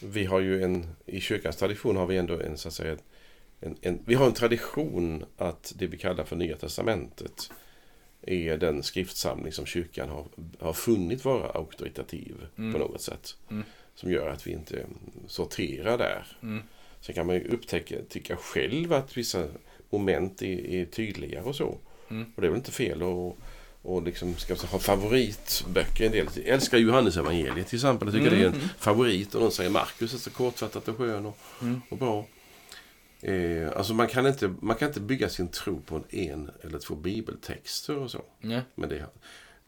vi 0.02 0.24
har 0.24 0.40
ju 0.40 0.62
en, 0.62 0.86
i 1.06 1.20
kyrkans 1.20 1.56
tradition 1.56 1.96
har 1.96 2.06
vi 2.06 2.16
ändå 2.16 2.40
en 2.40 2.58
så 2.58 2.68
att 2.68 2.74
säga 2.74 2.96
en, 3.60 3.76
en, 3.80 3.98
vi 4.06 4.14
har 4.14 4.26
en 4.26 4.32
tradition 4.34 5.24
att 5.36 5.72
det 5.76 5.86
vi 5.86 5.98
kallar 5.98 6.24
för 6.24 6.36
Nya 6.36 6.56
Testamentet 6.56 7.50
är 8.22 8.56
den 8.58 8.82
skriftsamling 8.82 9.52
som 9.52 9.66
kyrkan 9.66 10.08
har, 10.08 10.26
har 10.58 10.72
funnit 10.72 11.24
vara 11.24 11.50
auktoritativ 11.50 12.34
Mm. 12.58 12.72
på 12.72 12.78
något 12.78 13.00
sätt. 13.02 13.36
Mm. 13.50 13.64
Som 13.94 14.10
gör 14.12 14.28
att 14.28 14.46
vi 14.46 14.52
inte 14.52 14.86
sorterar 15.26 15.98
där. 15.98 16.26
mm, 16.42 16.62
Sen 17.00 17.14
kan 17.14 17.26
man 17.26 17.36
ju 17.36 17.48
upptäcka, 17.48 17.96
tycka 18.08 18.36
själv 18.36 18.92
att 18.92 19.16
vissa 19.16 19.48
moment 19.90 20.42
är, 20.42 20.66
är 20.66 20.84
tydligare 20.84 21.44
och 21.44 21.56
så. 21.56 21.78
Mm. 22.10 22.32
Och 22.36 22.40
det 22.42 22.46
är 22.46 22.50
väl 22.50 22.58
inte 22.58 22.72
fel 22.72 23.02
att 23.02 23.36
och 23.82 24.02
liksom, 24.02 24.36
ska 24.36 24.54
ha 24.54 24.78
favoritböcker. 24.78 26.06
En 26.06 26.12
del 26.12 26.28
jag 26.34 26.46
älskar 26.46 26.78
Johannes 26.78 27.16
evangeliet 27.16 27.68
till 27.68 27.76
exempel. 27.76 28.08
Jag 28.08 28.14
tycker 28.14 28.26
Mm, 28.26 28.38
det 28.40 28.44
är 28.44 28.48
en 28.48 28.54
mm. 28.54 28.68
favorit. 28.78 29.34
Och 29.34 29.40
någon 29.42 29.52
säger 29.52 29.70
Markus 29.70 30.14
är 30.14 30.18
så 30.18 30.30
kortfattat 30.30 30.88
och 30.88 30.96
skön 30.96 31.26
och, 31.26 31.38
Mm. 31.62 31.80
och 31.90 31.98
bra. 31.98 32.26
Eh, 33.22 33.72
alltså 33.76 33.94
man 33.94 34.08
kan, 34.08 34.26
inte, 34.26 34.54
man 34.60 34.76
kan 34.76 34.88
inte 34.88 35.00
bygga 35.00 35.28
sin 35.28 35.48
tro 35.48 35.80
på 35.80 35.96
en, 35.96 36.04
en 36.10 36.50
eller 36.64 36.78
två 36.78 36.94
bibeltexter 36.94 37.96
och 37.96 38.10
så. 38.10 38.22
ja, 38.40 38.60
Men 38.74 38.88
det, 38.88 39.04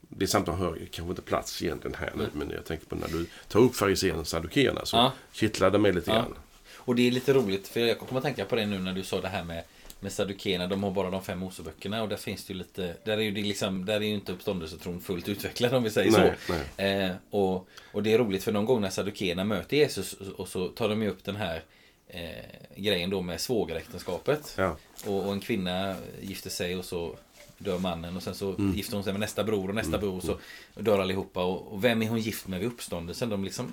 det 0.09 0.27
samtalet 0.27 0.61
hör 0.61 0.77
ju 0.77 0.87
kanske 0.87 1.11
inte 1.11 1.23
plats 1.23 1.63
egentligen 1.63 1.97
här 2.01 2.13
nu. 2.17 2.29
Men 2.33 2.51
jag 2.51 2.65
tänker 2.65 2.87
på 2.87 2.97
när 2.97 3.09
du 3.09 3.27
tar 3.49 3.61
upp 3.61 3.75
fariséerna 3.77 4.21
och 4.21 4.27
saddukeerna 4.29 4.85
så 4.85 4.97
Ja. 4.97 5.13
kittlar 5.33 5.71
det 5.71 5.79
mig 5.79 5.93
lite 5.93 6.11
Ja. 6.11 6.17
grann. 6.17 6.35
Och 6.77 6.95
det 6.95 7.07
är 7.07 7.11
lite 7.11 7.33
roligt, 7.33 7.69
för 7.69 7.81
jag 7.81 7.99
kommer 7.99 8.17
att 8.17 8.25
tänka 8.25 8.45
på 8.45 8.57
det 8.57 8.67
nu 8.67 8.79
när 8.79 8.93
du 8.93 9.03
sa 9.03 9.21
det 9.21 9.29
här 9.29 9.45
med 9.45 9.65
med 10.01 10.13
Saddukeerna, 10.13 10.67
de 10.67 10.83
har 10.83 10.91
bara 10.91 11.11
de 11.11 11.23
fem 11.23 11.39
Moseböckerna 11.39 12.03
och 12.03 12.09
där 12.09 12.17
finns 12.17 12.45
det 12.45 12.53
ju 12.53 12.59
lite, 12.59 12.97
där 13.05 13.19
är 13.19 13.23
ju, 13.23 13.31
det 13.31 13.43
liksom, 13.43 13.85
där 13.85 13.95
är 13.95 14.01
ju 14.01 14.15
inte 14.15 14.33
uppståndelsetron 14.33 15.01
fullt 15.01 15.29
utvecklad 15.29 15.75
om 15.75 15.83
vi 15.83 15.91
säger 15.91 16.11
Nej, 16.11 16.35
så. 16.47 16.53
nej. 16.53 17.05
Eh, 17.05 17.13
och, 17.31 17.69
och 17.93 18.03
det 18.03 18.13
är 18.13 18.19
roligt 18.19 18.45
för 18.45 18.53
någon 18.53 18.65
gång 18.65 18.81
när 18.81 18.91
Saddukeerna 18.91 19.45
möter 19.45 19.77
Jesus 19.77 20.13
och 20.13 20.49
så 20.49 20.69
tar 20.69 20.89
de 20.89 21.03
ju 21.03 21.09
upp 21.09 21.25
den 21.25 21.37
här 21.37 21.63
eh, 22.09 22.31
grejen 22.77 23.11
då 23.11 23.21
med 23.21 23.41
svågeräktenskapet. 23.41 24.55
Ja. 24.59 24.77
Och, 25.07 25.27
och 25.27 25.33
en 25.33 25.41
kvinna 25.41 25.97
gifter 26.21 26.51
sig 26.51 26.77
och 26.77 26.85
så 26.85 27.17
dör 27.59 27.79
mannen 27.79 28.17
och 28.17 28.23
sen 28.23 28.35
så 28.35 28.55
gifter 28.75 28.95
hon 28.95 29.05
sig 29.05 29.13
med 29.13 29.21
nästa 29.21 29.45
bror 29.45 29.69
och 29.69 29.75
nästa 29.75 29.99
bror 29.99 30.17
och 30.17 30.23
så 30.23 30.39
dör 30.75 30.99
allihopa. 30.99 31.45
Och, 31.45 31.73
och 31.73 31.85
vem 31.85 32.03
är 32.03 32.09
hon 32.09 32.21
gift 32.21 32.47
med 32.47 32.61
vid 32.61 32.69
uppståndelsen? 32.69 33.29
De, 33.29 33.45
liksom, 33.45 33.73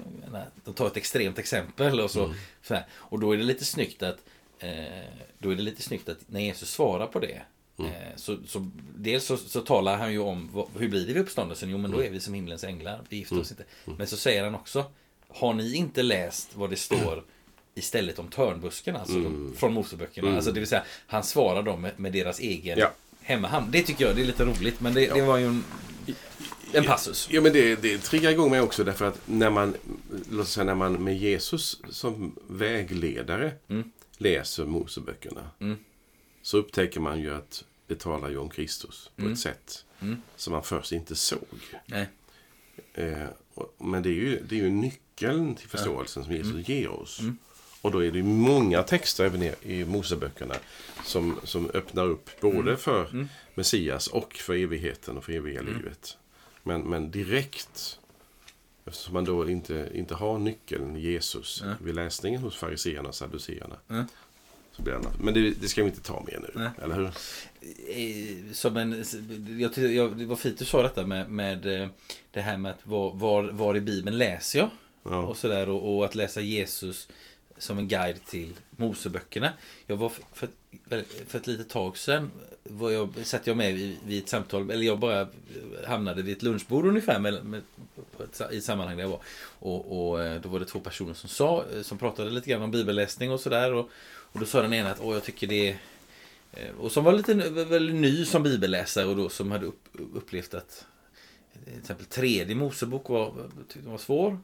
de 0.66 0.74
tar 0.74 0.88
ett 0.88 0.98
extremt 0.98 1.40
exempel 1.40 2.00
och 2.00 2.12
så. 2.12 2.34
så 2.64 2.74
här. 2.74 2.86
Och 2.92 3.20
då 3.20 3.32
är 3.32 3.38
det 3.38 3.44
lite 3.44 3.66
snyggt 3.66 4.04
att 4.04 4.18
då 5.40 5.50
är 5.52 5.56
det 5.56 5.62
lite 5.62 5.82
snyggt 5.82 6.10
att 6.10 6.18
när 6.28 6.42
Jesus 6.42 6.70
svarar 6.72 7.08
på 7.08 7.20
det 7.20 7.42
Eh, 7.80 8.16
så, 8.16 8.38
så, 8.48 8.70
dels 8.96 9.26
så, 9.26 9.38
så 9.38 9.62
talar 9.62 9.98
han 9.98 10.12
ju 10.12 10.20
om 10.20 10.50
vad, 10.54 10.68
hur 10.78 10.90
blir 10.90 11.00
det 11.00 11.14
vid 11.14 11.18
uppståndelsen? 11.18 11.70
Jo 11.70 11.78
men 11.78 11.92
då 11.92 12.04
är 12.04 12.10
vi 12.10 12.20
som 12.20 12.34
himlens 12.34 12.64
änglar, 12.64 13.02
vi 13.10 13.18
gifter 13.18 13.40
oss 13.40 13.52
inte. 13.52 13.64
Men 13.98 14.08
så 14.08 14.18
säger 14.18 14.44
han 14.44 14.56
också 14.56 14.86
Har 15.28 15.54
ni 15.54 15.76
inte 15.76 16.04
läst 16.04 16.50
vad 16.56 16.70
det 16.70 16.76
står 16.76 17.24
istället 17.76 18.20
om 18.20 18.28
törnbusken, 18.28 18.96
alltså 18.96 19.14
de, 19.14 19.54
från 19.58 19.74
Moseböckerna? 19.74 20.36
Alltså 20.36 20.52
det 20.52 20.60
vill 20.60 20.70
säga, 20.70 20.84
han 21.08 21.24
svarar 21.24 21.64
dem 21.64 21.82
med, 21.82 22.00
med 22.00 22.12
deras 22.14 22.40
egen 22.40 22.80
Ja. 22.80 22.92
hemmahamn. 23.22 23.72
Det 23.72 23.84
tycker 23.84 24.08
jag 24.08 24.16
det 24.16 24.22
är 24.22 24.26
lite 24.26 24.46
roligt, 24.46 24.82
men 24.82 24.94
det, 24.94 25.14
det 25.14 25.22
var 25.22 25.38
ju 25.38 25.46
en, 25.46 25.64
en 26.74 26.84
passus. 26.84 27.28
Ja, 27.32 27.42
men 27.42 27.54
det, 27.54 27.76
det 27.76 27.98
triggar 27.98 28.32
igång 28.32 28.52
mig 28.52 28.62
också 28.62 28.84
därför 28.84 29.06
att 29.06 29.20
när 29.26 29.50
man, 29.50 29.76
låt 30.32 30.48
säga, 30.48 30.64
när 30.64 30.76
man 30.76 30.94
med 31.04 31.18
Jesus 31.18 31.82
som 31.90 32.36
vägledare 32.48 33.52
läser 34.18 34.66
Moseböckerna 34.66 35.50
så 36.42 36.58
upptäcker 36.58 37.00
man 37.00 37.20
ju 37.22 37.34
att 37.34 37.64
det 37.88 38.00
talar 38.00 38.30
ju 38.30 38.38
om 38.38 38.50
Kristus 38.50 39.12
på 39.16 39.22
ett 39.34 39.40
sätt 39.40 39.86
som 40.36 40.54
man 40.54 40.64
först 40.64 40.92
inte 40.92 41.16
såg. 41.16 41.40
Eh, 42.94 43.28
och- 43.54 43.76
men 43.78 44.04
det 44.04 44.10
är, 44.10 44.14
ju, 44.14 44.44
det 44.50 44.56
är 44.60 44.64
ju 44.64 44.70
nyckeln 44.70 45.56
till 45.56 45.70
förståelsen 45.70 46.24
som 46.24 46.34
Jesus 46.34 46.70
ger 46.70 46.88
oss. 46.90 47.20
Och 47.82 47.92
då 47.92 48.06
är 48.06 48.12
det 48.12 48.24
många 48.24 48.84
texter 48.84 49.26
även 49.26 49.44
i, 49.44 49.54
i 49.62 49.86
Moseböckerna 49.86 50.56
som, 51.06 51.40
som 51.44 51.70
öppnar 51.74 52.06
upp 52.06 52.30
både 52.42 52.78
för 52.78 53.28
Messias 53.56 54.08
och 54.08 54.34
för 54.34 54.54
evigheten 54.56 55.18
och 55.18 55.26
för 55.26 55.34
eviga 55.34 55.62
livet. 55.62 56.18
Men, 56.64 56.82
men 56.82 57.12
direkt, 57.12 58.00
eftersom 58.88 59.14
man 59.14 59.26
då 59.26 59.50
inte, 59.50 59.90
inte 59.94 60.16
har 60.16 60.38
nyckeln 60.38 60.96
Jesus 60.96 61.64
vid 61.84 61.96
läsningen 61.96 62.42
hos 62.42 62.56
fariseerna 62.56 63.10
och 63.10 63.16
sadduceerna. 63.16 63.76
Så 64.78 64.84
blir 64.84 64.94
det 64.94 65.00
annat. 65.00 65.20
Men 65.20 65.34
det, 65.34 65.50
det 65.50 65.68
ska 65.68 65.84
vi 65.84 65.90
inte 65.90 66.02
ta 66.02 66.24
med 66.28 66.40
nu, 66.42 66.52
Nej. 66.56 66.70
eller 66.84 66.96
hur? 66.96 67.06
Eh, 67.90 68.54
som 68.54 68.78
en, 68.78 69.04
jag, 69.60 69.78
jag, 69.78 70.18
det 70.18 70.26
var 70.26 70.36
fint 70.36 70.60
du 70.60 70.66
sa 70.66 70.82
detta 70.82 71.06
med, 71.06 71.30
med 71.30 71.82
eh, 71.82 71.88
det 72.32 72.42
här 72.42 72.58
med 72.58 72.72
att 72.72 72.88
var, 72.88 73.14
var, 73.14 73.44
var 73.44 73.78
i 73.78 73.82
Bibeln 73.82 74.18
läser 74.18 74.60
jag? 74.60 74.70
Ja. 75.04 75.22
Och, 75.22 75.38
sådär, 75.38 75.70
och, 75.70 75.98
och 75.98 76.06
att 76.06 76.16
läsa 76.16 76.42
Jesus 76.42 77.08
som 77.58 77.78
en 77.78 77.88
guide 77.88 78.26
till 78.26 78.54
Moseböckerna. 78.70 79.54
Jag 79.86 79.98
var 79.98 80.10
för, 80.10 80.24
för, 80.34 80.50
för 81.28 81.38
ett 81.40 81.48
litet 81.48 81.70
tag 81.70 81.98
sedan 81.98 82.32
var 82.64 82.92
jag, 82.92 83.14
satt 83.24 83.48
jag 83.48 83.58
med 83.58 83.74
vid, 83.74 83.98
vid 84.06 84.24
ett 84.24 84.30
samtal, 84.30 84.72
eller 84.72 84.86
jag 84.86 85.00
bara 85.00 85.28
hamnade 85.86 86.22
vid 86.22 86.38
ett 86.38 86.44
lunchbord 86.44 86.86
ungefär 86.86 87.20
med, 87.20 87.46
med, 87.46 87.62
ett, 88.20 88.42
i 88.54 88.58
ett 88.58 88.64
sammanhang 88.64 88.98
där 88.98 89.04
jag 89.04 89.10
var. 89.10 89.22
Och, 89.60 90.10
och 90.10 90.24
eh, 90.24 90.42
då 90.42 90.50
var 90.50 90.60
det 90.60 90.66
två 90.66 90.80
personer 90.80 91.14
som 91.14 91.30
sa, 91.30 91.66
eh, 91.76 91.82
som 91.82 91.98
pratade 91.98 92.30
lite 92.30 92.50
grann 92.50 92.62
om 92.62 92.72
bibelläsning 92.72 93.32
och 93.32 93.40
sådär. 93.40 93.74
Och, 93.74 93.90
och 94.06 94.40
då 94.40 94.46
sa 94.46 94.62
den 94.62 94.74
ena 94.74 94.92
att 94.92 95.00
Åh, 95.02 95.14
jag 95.14 95.24
tycker 95.24 95.48
det 95.48 95.70
är 95.70 95.78
eh, 96.52 96.76
Och 96.80 96.92
som 96.92 97.04
var 97.04 97.14
lite 97.14 97.34
väldigt 97.34 97.96
ny 97.96 98.26
som 98.26 98.44
bibelläsare 98.44 99.06
och 99.06 99.16
då 99.16 99.30
som 99.30 99.52
hade 99.52 99.66
upp, 99.66 99.88
upplevt 100.14 100.54
att 100.54 100.86
till 101.66 101.80
exempel 101.80 102.06
tredje 102.06 102.56
Mosebok 102.56 103.10
var, 103.10 103.34
tyckte 103.68 103.90
var 103.90 103.98
svår. 103.98 104.40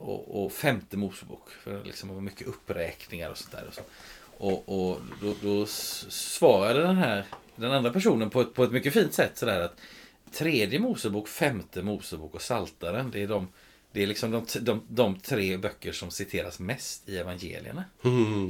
Och, 0.00 0.44
och 0.44 0.52
femte 0.52 0.96
Mosebok. 0.96 1.50
För 1.50 1.72
det 1.72 1.84
liksom 1.84 2.14
var 2.14 2.20
mycket 2.20 2.46
uppräkningar 2.46 3.30
och 3.30 3.38
sånt 3.38 3.52
där. 3.52 3.64
Och, 3.68 3.74
så. 3.74 3.82
och, 4.38 4.90
och 4.92 5.00
då, 5.22 5.34
då 5.42 5.66
svarade 5.66 6.80
den 6.80 6.96
här 6.96 7.24
den 7.56 7.72
andra 7.72 7.90
personen 7.90 8.30
på 8.30 8.40
ett, 8.40 8.54
på 8.54 8.64
ett 8.64 8.72
mycket 8.72 8.92
fint 8.92 9.14
sätt 9.14 9.38
sådär 9.38 9.60
att 9.60 9.80
tredje 10.32 10.78
Mosebok, 10.78 11.28
femte 11.28 11.82
Mosebok 11.82 12.34
och 12.34 12.42
Saltaren 12.42 13.10
det 13.10 13.22
är 13.22 13.28
de 13.28 13.48
det 13.92 14.02
är 14.02 14.06
liksom 14.06 14.30
de, 14.30 14.44
de, 14.60 14.82
de 14.88 15.18
tre 15.20 15.56
böcker 15.56 15.92
som 15.92 16.10
citeras 16.10 16.58
mest 16.58 17.08
i 17.08 17.16
evangelierna. 17.18 17.84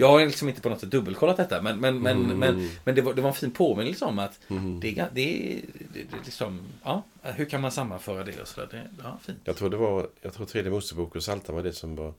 Jag 0.00 0.08
har 0.08 0.26
liksom 0.26 0.48
inte 0.48 0.60
på 0.60 0.68
något 0.68 0.80
sätt 0.80 0.90
dubbelkollat 0.90 1.36
detta 1.36 1.62
men, 1.62 1.80
men, 1.80 1.98
men, 1.98 2.38
men, 2.38 2.70
men 2.84 2.94
det, 2.94 3.02
var, 3.02 3.14
det 3.14 3.22
var 3.22 3.28
en 3.28 3.34
fin 3.34 3.50
påminnelse 3.50 4.04
om 4.04 4.18
att 4.18 4.40
det, 4.80 4.90
ga- 4.90 5.08
det, 5.12 5.22
det, 5.22 5.62
det 5.92 6.00
är 6.00 6.24
liksom, 6.24 6.60
ja, 6.84 7.02
hur 7.22 7.44
kan 7.44 7.60
man 7.60 7.72
sammanföra 7.72 8.24
det 8.24 8.40
och 8.40 8.48
sådär. 8.48 8.68
Det, 8.70 9.02
ja, 9.02 9.18
fint. 9.22 9.38
Jag 9.44 9.56
tror 9.56 9.70
det 9.70 9.76
var, 9.76 10.08
jag 10.22 10.32
tror 10.34 10.46
tredje 10.46 10.70
Mosebok 10.70 11.16
och 11.16 11.22
Salta 11.22 11.52
var 11.52 11.62
det 11.62 11.72
som 11.72 11.96
var 11.96 12.14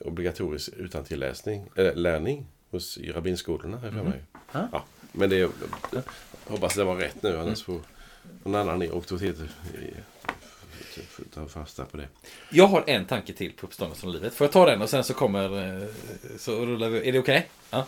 obligatorisk 0.00 0.68
utantilläsning, 0.76 1.68
eller 1.76 1.94
lärning 1.94 2.46
hos, 2.70 2.98
i 2.98 3.12
rabbinskolorna, 3.12 3.80
för 3.80 3.90
mig. 3.90 4.22
Ja. 4.52 4.68
Ja, 4.72 4.84
men 5.12 5.30
det, 5.30 5.36
jag 5.36 5.50
hoppas 6.44 6.74
det 6.74 6.84
var 6.84 6.96
rätt 6.96 7.22
nu, 7.22 7.38
annars 7.38 7.62
får 7.62 7.80
någon 8.44 8.54
annan 8.54 8.82
auktoritet 8.82 9.36
ta 11.34 11.48
fasta 11.48 11.84
på 11.84 11.96
det. 11.96 12.08
Jag 12.50 12.66
har 12.66 12.84
en 12.86 13.04
tanke 13.04 13.32
till 13.32 13.52
på 13.52 13.66
uppståndelsen 13.66 14.08
och 14.08 14.14
livet. 14.14 14.34
Får 14.34 14.44
jag 14.44 14.52
ta 14.52 14.66
den 14.66 14.82
och 14.82 14.90
sen 14.90 15.04
så 15.04 15.14
kommer, 15.14 15.82
eh, 15.82 15.88
så 16.38 16.66
rullar 16.66 16.88
vi. 16.88 17.08
Är 17.08 17.12
det 17.12 17.18
okej? 17.18 17.48
Ja. 17.70 17.86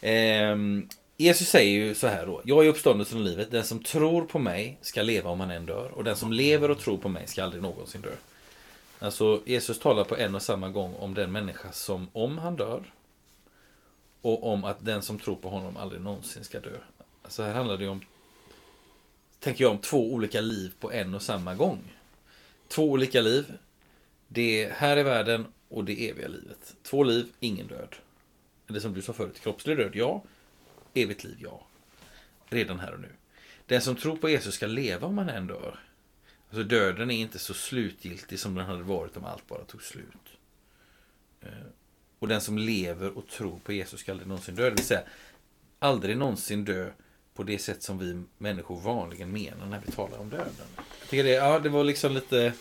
Ehm, 0.00 0.88
Jesus 1.16 1.48
säger 1.48 1.70
ju 1.70 1.94
så 1.94 2.06
här 2.06 2.26
då. 2.26 2.42
Jag 2.44 2.64
är 2.64 2.68
uppståndelsen 2.68 3.18
och 3.18 3.24
livet. 3.24 3.50
Den 3.50 3.64
som 3.64 3.82
tror 3.82 4.24
på 4.24 4.38
mig 4.38 4.78
ska 4.82 5.02
leva 5.02 5.30
om 5.30 5.40
han 5.40 5.50
än 5.50 5.66
dör. 5.66 5.90
Och 5.94 6.04
den 6.04 6.16
som 6.16 6.32
lever 6.32 6.70
och 6.70 6.78
tror 6.78 6.98
på 6.98 7.08
mig 7.08 7.26
ska 7.26 7.42
aldrig 7.44 7.62
någonsin 7.62 8.00
dö. 8.00 8.12
Alltså 8.98 9.42
Jesus 9.46 9.78
talar 9.78 10.04
på 10.04 10.16
en 10.16 10.34
och 10.34 10.42
samma 10.42 10.68
gång 10.68 10.94
om 10.94 11.14
den 11.14 11.32
människa 11.32 11.72
som 11.72 12.08
om 12.12 12.38
han 12.38 12.56
dör. 12.56 12.92
Och 14.22 14.52
om 14.52 14.64
att 14.64 14.84
den 14.84 15.02
som 15.02 15.18
tror 15.18 15.36
på 15.36 15.48
honom 15.48 15.76
aldrig 15.76 16.00
någonsin 16.02 16.44
ska 16.44 16.60
dö. 16.60 16.76
Alltså 17.22 17.42
här 17.42 17.54
handlar 17.54 17.76
det 17.76 17.84
ju 17.84 17.90
om, 17.90 18.00
tänker 19.40 19.64
jag 19.64 19.70
om 19.70 19.78
två 19.78 20.12
olika 20.12 20.40
liv 20.40 20.72
på 20.80 20.92
en 20.92 21.14
och 21.14 21.22
samma 21.22 21.54
gång. 21.54 21.78
Två 22.68 22.90
olika 22.90 23.20
liv. 23.20 23.58
Det 24.28 24.72
här 24.72 24.96
är 24.96 25.04
världen 25.04 25.46
och 25.68 25.84
det 25.84 26.08
eviga 26.08 26.28
livet. 26.28 26.76
Två 26.82 27.02
liv, 27.02 27.26
ingen 27.40 27.66
död. 27.66 27.96
Eller 28.68 28.80
som 28.80 28.94
du 28.94 29.02
sa 29.02 29.12
förut, 29.12 29.40
kroppslig 29.40 29.76
död, 29.76 29.90
ja. 29.94 30.22
Evigt 30.94 31.24
liv, 31.24 31.36
ja. 31.38 31.66
Redan 32.48 32.80
här 32.80 32.94
och 32.94 33.00
nu. 33.00 33.12
Den 33.66 33.80
som 33.80 33.96
tror 33.96 34.16
på 34.16 34.28
Jesus 34.28 34.54
ska 34.54 34.66
leva 34.66 35.06
om 35.06 35.18
han 35.18 35.28
än 35.28 35.46
dör. 35.46 35.78
Alltså 36.50 36.62
döden 36.62 37.10
är 37.10 37.16
inte 37.16 37.38
så 37.38 37.54
slutgiltig 37.54 38.38
som 38.38 38.54
den 38.54 38.66
hade 38.66 38.82
varit 38.82 39.16
om 39.16 39.24
allt 39.24 39.48
bara 39.48 39.64
tog 39.64 39.82
slut. 39.82 40.38
Eh, 41.40 41.50
och 42.18 42.28
den 42.28 42.40
som 42.40 42.58
lever 42.58 43.18
och 43.18 43.28
tror 43.28 43.58
på 43.58 43.72
Jesus 43.72 44.00
ska 44.00 44.12
aldrig 44.12 44.28
någonsin 44.28 44.54
dö. 44.54 44.64
Det 44.64 44.70
vill 44.70 44.84
säga, 44.84 45.02
aldrig 45.78 46.16
någonsin 46.16 46.64
dö 46.64 46.90
på 47.38 47.44
det 47.44 47.58
sätt 47.58 47.82
som 47.82 47.98
vi 47.98 48.22
människor 48.38 48.80
vanligen 48.80 49.32
menar 49.32 49.66
när 49.66 49.80
vi 49.86 49.92
talar 49.92 50.18
om 50.18 50.28
döden. 50.30 50.46
Jag 50.76 51.08
tycker 51.10 51.24
det, 51.24 51.30
ja, 51.30 51.58
det 51.58 51.68
var 51.68 51.84
liksom 51.84 52.12
lite... 52.12 52.52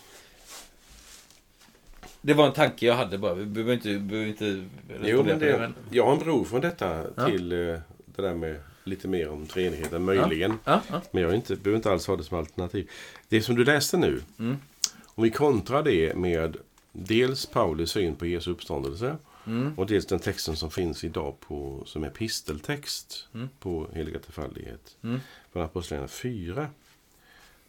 Det 2.21 2.33
var 2.33 2.47
en 2.47 2.53
tanke 2.53 2.85
jag 2.85 2.95
hade 2.95 3.17
bara. 3.17 3.33
Vi 3.33 3.45
behöver 3.45 3.73
inte... 3.73 3.99
Behöver 3.99 4.27
inte 4.29 4.65
Jo, 5.03 5.23
men 5.23 5.39
på 5.39 5.45
det, 5.45 5.71
jag 5.91 6.05
har 6.05 6.13
en 6.13 6.19
bro 6.19 6.45
från 6.45 6.61
detta 6.61 7.05
Ja. 7.15 7.25
till 7.29 7.51
eh, 7.51 7.57
det 8.05 8.21
där 8.21 8.33
med 8.33 8.59
lite 8.83 9.07
mer 9.07 9.29
om 9.29 9.47
treenigheten, 9.47 10.03
möjligen. 10.05 10.53
Ja, 10.63 10.81
ja. 10.91 11.01
Men 11.11 11.23
jag 11.23 11.35
inte, 11.35 11.55
behöver 11.55 11.77
inte 11.77 11.91
alls 11.91 12.07
ha 12.07 12.15
det 12.15 12.23
som 12.23 12.37
alternativ. 12.37 12.89
Det 13.29 13.41
som 13.41 13.55
du 13.55 13.65
läste 13.65 13.97
nu, 13.97 14.21
Mm. 14.39 14.57
om 15.05 15.23
vi 15.23 15.29
kontrar 15.31 15.83
det 15.83 16.15
med 16.15 16.57
dels 16.91 17.45
Paulus 17.45 17.91
syn 17.91 18.15
på 18.15 18.25
Jesu 18.25 18.51
uppståndelse 18.51 19.15
Mm. 19.47 19.73
och 19.77 19.85
dels 19.87 20.05
den 20.05 20.19
texten 20.19 20.55
som 20.55 20.71
finns 20.71 21.03
idag 21.03 21.39
på, 21.39 21.83
som 21.85 22.03
är 22.03 22.09
pisteltext 22.09 23.27
Mm. 23.33 23.49
på 23.59 23.87
heliga 23.93 24.19
trefaldighet 24.19 24.97
Mm. 25.03 25.19
från 25.51 25.63
Apostlagärningarna 25.63 26.07
4. 26.07 26.69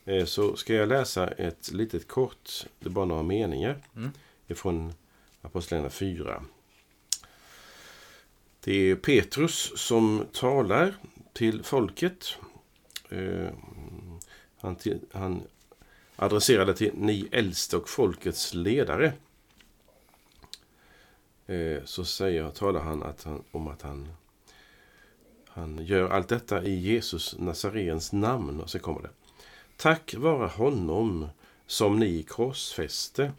Eh, 0.05 0.25
Så 0.25 0.57
ska 0.57 0.75
jag 0.75 0.88
läsa 0.88 1.29
ett 1.29 1.73
litet 1.73 2.09
kort, 2.09 2.51
det 2.81 2.87
är 2.87 2.91
bara 2.91 3.05
några 3.05 3.23
meningar 3.23 3.83
Mm. 3.97 4.11
ifrån 4.47 4.93
Apostlagärningarna 5.43 5.91
4. 5.91 6.43
Det 8.64 8.91
är 8.91 8.97
Petrus 8.97 9.73
som 9.77 10.25
talar 10.33 10.95
till 11.33 11.62
folket. 11.62 12.37
Eh, 13.11 13.49
Han, 14.61 14.77
till, 14.77 14.99
han 15.12 15.43
adresserade 16.17 16.75
till 16.75 16.91
ni 16.95 17.29
äldste 17.33 17.77
och 17.77 17.88
folkets 17.88 18.55
ledare. 18.55 19.12
Eh, 21.49 21.85
Så 21.85 22.05
säger, 22.05 22.51
talar 22.51 22.81
han, 22.81 23.03
att 23.03 23.23
han 23.25 23.43
om 23.51 23.69
att 23.69 23.83
han, 23.83 24.09
han 25.47 25.85
gör 25.85 26.11
allt 26.11 26.29
detta 26.29 26.65
i 26.65 26.75
Jesus 26.75 27.39
Nazarens 27.39 28.13
namn. 28.13 28.61
Och 28.61 28.71
så 28.71 28.79
kommer 28.79 29.03
det. 29.03 29.11
Tack 29.77 30.15
vare 30.15 30.49
honom 30.49 31.29
som 31.67 31.99
ni 31.99 32.23
korsfäste 32.23 33.33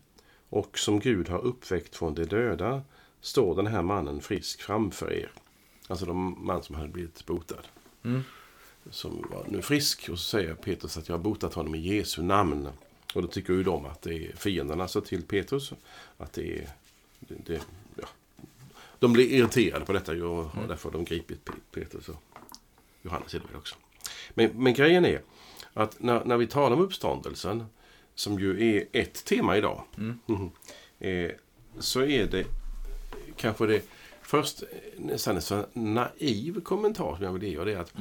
och 0.50 0.80
som 0.80 1.00
Gud 1.00 1.30
har 1.30 1.40
uppväckt 1.40 1.96
från 1.96 2.14
de 2.14 2.26
döda 2.26 2.82
står 3.22 3.56
den 3.56 3.68
här 3.68 3.82
mannen 3.82 4.22
frisk 4.22 4.62
framför 4.62 5.14
er. 5.14 5.32
Alltså 5.88 6.06
de 6.06 6.46
man 6.46 6.64
som 6.64 6.76
hade 6.76 6.88
blivit 6.88 7.26
botad. 7.26 7.68
Mm. 8.04 8.22
Som 8.90 9.28
var 9.32 9.46
nu 9.48 9.62
frisk. 9.62 10.10
Och 10.10 10.20
så 10.20 10.30
säger 10.30 10.54
Petrus 10.54 10.98
att 10.98 11.10
jag 11.10 11.18
har 11.18 11.24
botat 11.24 11.54
honom 11.54 11.76
i 11.76 11.80
Jesu 11.80 12.22
namn. 12.22 12.70
Och 13.14 13.22
då 13.22 13.28
tycker 13.28 13.54
ju 13.54 13.64
de 13.64 13.86
att 13.86 14.02
det 14.02 14.28
är 14.28 14.36
fienderna 14.36 14.84
alltså 14.84 15.02
till 15.02 15.24
Petrus. 15.24 15.74
Att 16.18 16.34
det 16.34 16.58
är... 16.60 16.70
Det. 17.20 17.62
De 19.00 19.14
blir 19.14 19.28
irriterade 19.28 19.86
på 19.86 19.94
detta 19.94 20.12
och 20.12 20.46
har 20.46 20.68
därför 20.68 20.90
har 20.92 20.98
de 20.98 21.06
gripit 21.06 21.46
Pe- 21.46 21.54
Petrus 21.72 22.10
och 22.10 22.16
Johannes 23.02 23.32
det 23.32 23.40
väl 23.40 23.56
också. 23.56 23.76
Men, 24.34 24.52
men 24.54 24.74
grejen 24.74 25.06
är 25.06 25.22
att 25.74 26.02
när, 26.02 26.26
när 26.26 26.38
vi 26.38 26.48
talar 26.48 26.76
om 26.76 26.82
uppståndelsen, 26.82 27.66
som 28.16 28.40
ju 28.40 28.76
är 28.76 28.86
ett 28.92 29.26
tema 29.26 29.58
idag, 29.58 29.84
eh, 31.00 31.32
så 31.80 32.02
är 32.02 32.26
det 32.26 32.46
kanske 33.36 33.66
det 33.66 33.84
först 34.22 34.64
nästan 34.98 35.36
en 35.36 35.42
sån 35.42 35.66
naiv 35.74 36.62
kommentar 36.62 37.16
som 37.16 37.26
jag 37.26 37.34
vill 37.34 37.44
ge. 37.44 37.64
Det 37.64 37.74
är 37.74 37.78
att 37.78 37.94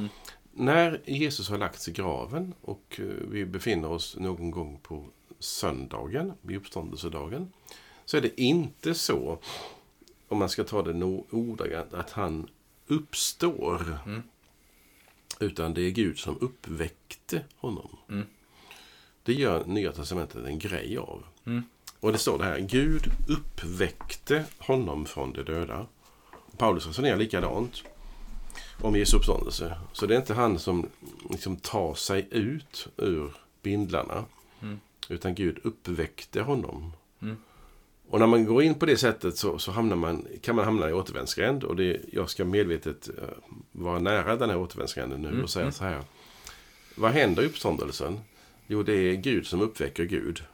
när 0.53 1.01
Jesus 1.05 1.49
har 1.51 1.59
lagt 1.59 1.81
sig 1.81 1.93
i 1.93 1.97
graven 1.97 2.55
och 2.61 3.01
eh, 3.01 3.05
vi 3.31 3.45
befinner 3.45 3.91
oss 3.91 4.17
någon 4.17 4.51
gång 4.51 4.81
på 4.83 5.05
söndagen, 5.39 6.33
vid 6.43 6.57
uppståndelsedagen, 6.57 7.53
så 8.05 8.17
är 8.17 8.21
det 8.21 8.41
inte 8.41 8.95
så, 8.95 9.39
om 10.29 10.39
man 10.39 10.49
ska 10.49 10.65
ta 10.65 10.83
det 10.83 11.05
ordagrant, 11.31 11.95
att 11.95 12.11
han 12.11 12.49
uppstår. 12.87 13.99
Utan 15.41 15.75
det 15.75 15.83
är 15.83 15.91
Gud 15.91 16.19
som 16.19 16.39
uppväckte 16.41 17.43
honom. 17.57 17.97
Det 19.23 19.33
gör 19.33 19.65
Nya 19.65 19.93
Testamentet 19.93 20.47
en 20.47 20.59
grej 20.59 20.99
av. 20.99 21.25
Och 22.01 22.13
det 22.13 22.19
står 22.19 22.39
det 22.39 22.45
här, 22.45 22.59
Gud 22.59 23.13
uppväckte 23.29 24.45
honom 24.59 25.07
från 25.07 25.33
de 25.33 25.43
döda. 25.43 25.87
Paulus 26.57 26.87
resonerar 26.87 27.17
likadant 27.17 27.83
om 28.83 28.97
Jesu 28.97 29.17
uppståndelse. 29.17 29.79
Så 29.93 30.07
det 30.07 30.15
är 30.15 30.19
inte 30.19 30.35
han 30.35 30.59
som 30.59 30.87
liksom 31.31 31.57
tar 31.57 31.95
sig 31.95 32.29
ut 32.31 32.89
ur 32.97 33.33
bindlarna. 33.63 34.25
Utan 35.09 35.35
Gud 35.35 35.59
uppväckte 35.65 36.43
honom. 36.43 36.93
Och 38.11 38.19
när 38.19 38.27
man 38.27 38.45
går 38.45 38.63
in 38.63 38.75
på 38.75 38.87
det 38.87 38.97
sättet 38.97 39.37
så, 39.37 39.59
så 39.59 39.73
hamnar 39.73 39.97
man, 39.97 40.27
kan 40.43 40.57
man 40.57 40.65
hamna 40.65 40.91
i 40.91 40.93
återvändsgränd. 40.93 41.65
Och 41.65 41.77
det, 41.77 42.01
jag 42.13 42.31
ska 42.31 42.45
medvetet 42.45 43.09
eh, 43.09 43.25
vara 43.73 43.99
nära 43.99 44.37
den 44.37 44.51
här 44.51 44.59
återvändsgränden 44.59 45.21
nu 45.23 45.43
och 45.43 45.51
säga 45.51 45.73
så 45.73 45.85
här. 45.85 46.03
Vad 46.95 47.13
händer 47.13 47.43
i 47.43 47.47
uppståndelsen? 47.47 48.21
Jo, 48.67 48.83
det 48.83 48.93
är 48.93 49.15
Gud 49.15 49.47
som 49.47 49.61
uppväcker 49.61 50.05
Gud. 50.05 50.45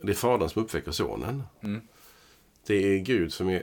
Det 0.00 0.12
är 0.12 0.14
Fadern 0.14 0.48
som 0.48 0.62
uppväcker 0.62 0.92
Sonen. 0.92 1.42
Det 2.66 2.74
är 2.74 2.98
Gud 2.98 3.32
som 3.32 3.48
är 3.48 3.62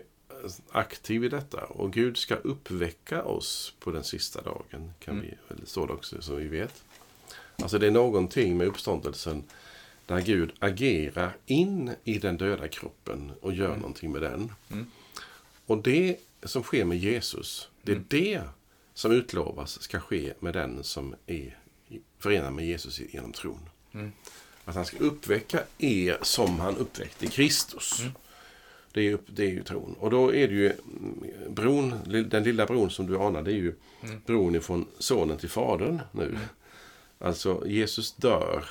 aktiv 0.71 1.23
i 1.23 1.29
detta. 1.29 1.63
Och 1.63 1.93
Gud 1.93 2.17
ska 2.17 2.35
uppväcka 2.35 3.23
oss 3.23 3.73
på 3.79 3.91
den 3.91 4.03
sista 4.03 4.41
dagen. 4.41 4.91
Kan 4.99 5.21
vi, 5.21 5.33
eller 5.49 5.65
står 5.65 5.87
det 5.87 5.93
också 5.93 6.21
som 6.21 6.35
vi 6.35 6.47
vet. 6.47 6.83
Alltså 7.61 7.79
det 7.79 7.87
är 7.87 7.91
någonting 7.91 8.57
med 8.57 8.67
uppståndelsen 8.67 9.43
där 10.05 10.21
Gud 10.21 10.53
agerar 10.59 11.37
in 11.45 11.91
i 12.03 12.17
den 12.17 12.37
döda 12.37 12.67
kroppen 12.67 13.31
och 13.41 13.53
gör 13.53 13.75
någonting 13.75 14.11
med 14.11 14.21
den. 14.21 14.51
Och 15.65 15.83
det 15.83 16.17
som 16.43 16.63
sker 16.63 16.85
med 16.85 16.97
Jesus, 16.97 17.69
det 17.81 17.91
är 17.91 18.03
det 18.07 18.41
som 18.93 19.11
utlovas 19.11 19.81
ska 19.81 19.99
ske 19.99 20.33
med 20.39 20.53
den 20.53 20.83
som 20.83 21.15
är 21.25 21.57
förenad 22.19 22.53
med 22.53 22.65
Jesus 22.65 22.99
genom 22.99 23.31
tron. 23.33 23.69
Att 24.65 24.75
han 24.75 24.85
ska 24.85 24.97
uppväcka 24.97 25.63
er 25.77 26.17
som 26.21 26.59
han 26.59 26.77
uppväckte 26.77 27.27
Kristus. 27.27 28.01
Det 28.91 28.99
är, 28.99 29.03
ju, 29.03 29.17
det 29.27 29.43
är 29.43 29.49
ju 29.49 29.63
tron. 29.63 29.95
Och 29.99 30.09
då 30.11 30.33
är 30.33 30.47
det 30.47 30.53
ju 30.53 30.71
mm, 30.71 31.53
bron, 31.53 31.93
den 32.29 32.43
lilla 32.43 32.65
bron 32.65 32.89
som 32.89 33.07
du 33.07 33.17
anar, 33.17 33.41
det 33.41 33.51
är 33.51 33.55
ju 33.55 33.75
bron 34.25 34.55
ifrån 34.55 34.85
sonen 34.99 35.37
till 35.37 35.49
fadern 35.49 36.01
nu. 36.11 36.37
Alltså 37.19 37.63
Jesus 37.67 38.13
dör 38.13 38.65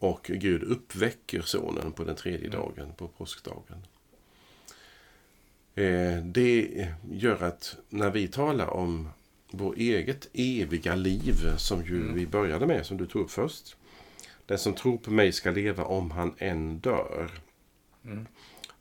och 0.00 0.30
Gud 0.34 0.62
uppväcker 0.62 1.40
sonen 1.40 1.92
på 1.92 2.04
den 2.04 2.16
tredje 2.16 2.48
dagen, 2.48 2.92
på 2.96 3.08
påskdagen. 3.08 3.86
Eh, 5.74 6.24
det 6.24 6.88
gör 7.10 7.42
att 7.42 7.76
när 7.88 8.10
vi 8.10 8.28
talar 8.28 8.66
om 8.66 9.08
vår 9.50 9.74
eget 9.76 10.28
eviga 10.32 10.94
liv, 10.94 11.34
som 11.56 11.84
ju 11.84 12.12
vi 12.12 12.26
började 12.26 12.66
med, 12.66 12.86
som 12.86 12.96
du 12.96 13.06
tog 13.06 13.22
upp 13.22 13.30
först. 13.30 13.76
Den 14.46 14.58
som 14.58 14.74
tror 14.74 14.98
på 14.98 15.10
mig 15.10 15.32
ska 15.32 15.50
leva 15.50 15.84
om 15.84 16.10
han 16.10 16.34
än 16.38 16.78
dör. 16.78 17.30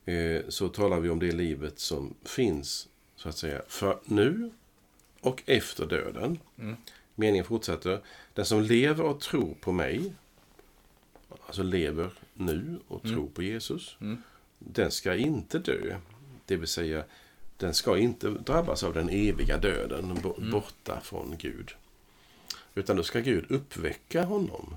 Eh, 0.05 0.41
så 0.47 0.69
talar 0.69 0.99
vi 0.99 1.09
om 1.09 1.19
det 1.19 1.31
livet 1.31 1.79
som 1.79 2.13
finns, 2.25 2.87
så 3.15 3.29
att 3.29 3.37
säga, 3.37 3.61
för 3.67 3.99
nu 4.05 4.51
och 5.21 5.43
efter 5.45 5.85
döden. 5.85 6.39
Meningen 7.15 7.45
fortsätter. 7.45 8.01
Den 8.33 8.45
som 8.45 8.61
lever 8.61 9.03
och 9.03 9.21
tror 9.21 9.55
på 9.61 9.71
mig, 9.71 10.13
alltså 11.49 11.63
lever 11.63 12.09
nu 12.33 12.79
och 12.87 13.03
tror 13.03 13.27
på 13.29 13.43
Jesus, 13.43 13.97
den 14.59 14.91
ska 14.91 15.15
inte 15.15 15.59
dö. 15.59 15.97
Det 16.45 16.55
vill 16.57 16.67
säga, 16.67 17.03
den 17.57 17.73
ska 17.73 17.97
inte 17.97 18.29
drabbas 18.29 18.83
av 18.83 18.93
den 18.93 19.09
eviga 19.09 19.57
döden, 19.57 20.19
bo- 20.23 20.41
borta 20.51 20.99
från 21.03 21.35
Gud. 21.39 21.71
Utan 22.75 22.95
då 22.97 23.03
ska 23.03 23.19
Gud 23.19 23.45
uppväcka 23.51 24.23
honom. 24.23 24.75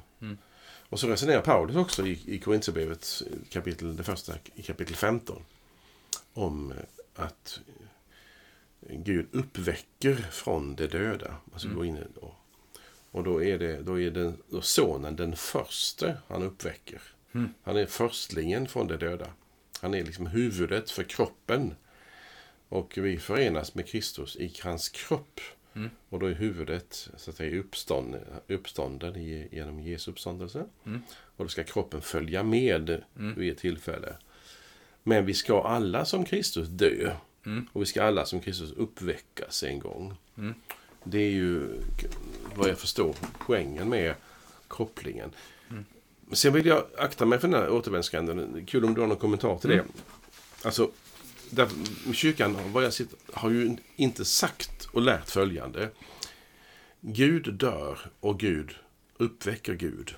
Och 0.88 1.00
så 1.00 1.08
resonerar 1.08 1.40
Paulus 1.42 1.76
också 1.76 2.06
i, 2.06 2.18
i 2.26 2.38
Korintierbrevet 2.38 3.22
kapitel, 3.50 3.96
det 3.96 4.02
första 4.02 4.34
i 4.54 4.62
kapitel 4.62 4.96
15 4.96 5.42
om 6.34 6.72
att 7.14 7.60
Gud 8.90 9.26
uppväcker 9.32 10.14
från 10.14 10.76
de 10.76 10.86
döda. 10.86 11.34
Alltså 11.52 11.68
går 11.68 11.86
in 11.86 11.98
och, 12.20 12.34
och 13.12 13.24
då 13.24 13.42
är, 13.42 13.58
det, 13.58 13.82
då 13.82 14.00
är 14.00 14.10
den, 14.10 14.36
då 14.50 14.60
sonen 14.60 15.16
den 15.16 15.36
första 15.36 16.14
han 16.28 16.42
uppväcker. 16.42 17.02
Han 17.62 17.76
är 17.76 17.86
förstlingen 17.86 18.68
från 18.68 18.86
de 18.86 18.96
döda. 18.96 19.26
Han 19.80 19.94
är 19.94 20.04
liksom 20.04 20.26
huvudet 20.26 20.90
för 20.90 21.02
kroppen. 21.02 21.74
Och 22.68 22.98
vi 22.98 23.18
förenas 23.18 23.74
med 23.74 23.88
Kristus 23.88 24.36
i 24.36 24.52
hans 24.62 24.88
kropp. 24.88 25.40
Och 26.08 26.18
då 26.18 26.26
är 26.26 26.34
huvudet 26.34 27.10
så 27.16 27.30
att 27.30 27.36
säga, 27.36 27.60
uppstånd, 27.60 28.16
uppstånden 28.48 29.16
i, 29.16 29.48
genom 29.52 29.80
Jesu 29.80 30.10
uppståndelse. 30.10 30.64
Och 31.36 31.44
då 31.44 31.48
ska 31.48 31.64
kroppen 31.64 32.02
följa 32.02 32.42
med 32.42 33.02
vid 33.14 33.52
ett 33.52 33.58
tillfälle. 33.58 34.16
Men 35.02 35.26
vi 35.26 35.34
ska 35.34 35.62
alla 35.62 36.04
som 36.04 36.24
Kristus 36.24 36.68
dö. 36.68 37.16
Och 37.72 37.82
vi 37.82 37.86
ska 37.86 38.02
alla 38.02 38.26
som 38.26 38.40
Kristus 38.40 38.72
uppväckas 38.72 39.62
en 39.62 39.78
gång. 39.78 40.14
Det 41.04 41.18
är 41.18 41.30
ju 41.30 41.80
vad 42.54 42.68
jag 42.68 42.78
förstår 42.78 43.14
poängen 43.46 43.88
med 43.88 44.14
kopplingen. 44.68 45.30
Sen 46.32 46.52
vill 46.52 46.66
jag 46.66 46.84
akta 46.98 47.26
mig 47.26 47.38
för 47.38 47.48
den 47.48 47.60
här 47.60 47.70
återvändsgränden. 47.70 48.66
Kul 48.66 48.84
om 48.84 48.94
du 48.94 49.00
har 49.00 49.08
någon 49.08 49.16
kommentar 49.16 49.58
till 49.58 49.70
det. 49.70 49.84
Alltså, 50.64 50.90
där, 51.50 51.68
kyrkan 52.12 52.56
vad 52.72 52.84
jag 52.84 52.92
sitter, 52.92 53.18
har 53.32 53.50
ju 53.50 53.76
inte 53.96 54.24
sagt 54.24 54.88
och 54.92 55.02
lärt 55.02 55.30
följande. 55.30 55.90
Gud 57.00 57.54
dör 57.54 57.98
och 58.20 58.40
Gud 58.40 58.76
uppväcker 59.16 59.74
Gud. 59.74 60.14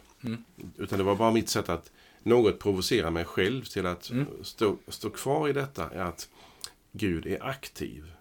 Utan 0.77 0.99
det 0.99 1.05
var 1.05 1.17
bara 1.17 1.31
mitt 1.33 1.49
sätt 1.49 1.69
att 1.69 1.91
något 2.23 2.59
provocera 2.59 3.11
mig 3.11 3.25
själv 3.25 3.65
till 3.65 3.87
att 3.87 4.11
stå, 4.43 4.77
stå 4.89 5.11
kvar 5.11 5.49
i 5.49 5.53
detta. 5.53 5.91
Är 5.91 6.03
att 6.03 6.29
Gud 6.93 7.27
är 7.27 7.43
aktiv 7.43 8.13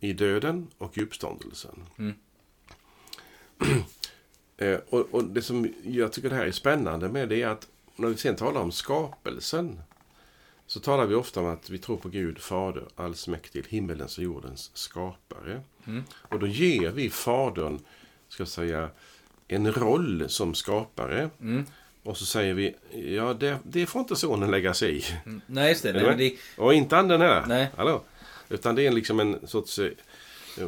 i 0.00 0.12
döden 0.12 0.66
och 0.78 0.98
i 0.98 1.02
uppståndelsen. 1.02 1.84
Eh, 4.56 4.78
och, 4.88 5.14
och 5.14 5.24
det 5.24 5.42
som 5.42 5.74
jag 5.84 6.12
tycker 6.12 6.30
det 6.30 6.36
här 6.36 6.46
är 6.46 6.52
spännande 6.52 7.08
med 7.08 7.28
det 7.28 7.42
är 7.42 7.46
att 7.46 7.68
när 7.96 8.08
vi 8.08 8.16
sen 8.16 8.36
talar 8.36 8.60
om 8.60 8.72
skapelsen 8.72 9.80
så 10.66 10.80
talar 10.80 11.06
vi 11.06 11.14
ofta 11.14 11.40
om 11.40 11.46
att 11.46 11.70
vi 11.70 11.78
tror 11.78 11.96
på 11.96 12.08
Gud, 12.08 12.38
Fader, 12.38 12.84
allsmäktig, 12.96 13.64
himmelens 13.68 14.18
och 14.18 14.24
jordens 14.24 14.70
skapare. 14.74 15.60
Och 16.12 16.38
då 16.38 16.46
ger 16.46 16.90
vi 16.90 17.10
Fadern, 17.10 17.78
ska 18.28 18.40
jag 18.40 18.48
säga, 18.48 18.90
en 19.48 19.72
roll 19.72 20.24
som 20.28 20.54
skapare. 20.54 21.30
Och 22.02 22.16
så 22.16 22.26
säger 22.26 22.54
vi, 22.54 22.74
ja 23.16 23.34
det, 23.34 23.58
det 23.62 23.86
får 23.86 24.00
inte 24.00 24.16
sonen 24.16 24.50
lägga 24.50 24.74
sig 24.74 24.96
i. 24.96 25.02
Nej, 25.46 25.68
just 25.68 25.82
det. 25.82 25.92
Nej, 25.92 26.16
det 26.16 26.62
Och 26.62 26.74
inte 26.74 26.96
anden 26.96 27.20
heller. 27.20 27.44
Nej. 27.46 27.70
Hallå? 27.76 28.02
Utan 28.50 28.74
det 28.74 28.86
är 28.86 28.90
liksom 28.92 29.20
en 29.20 29.46
sorts 29.48 29.78
eh, 29.78 29.90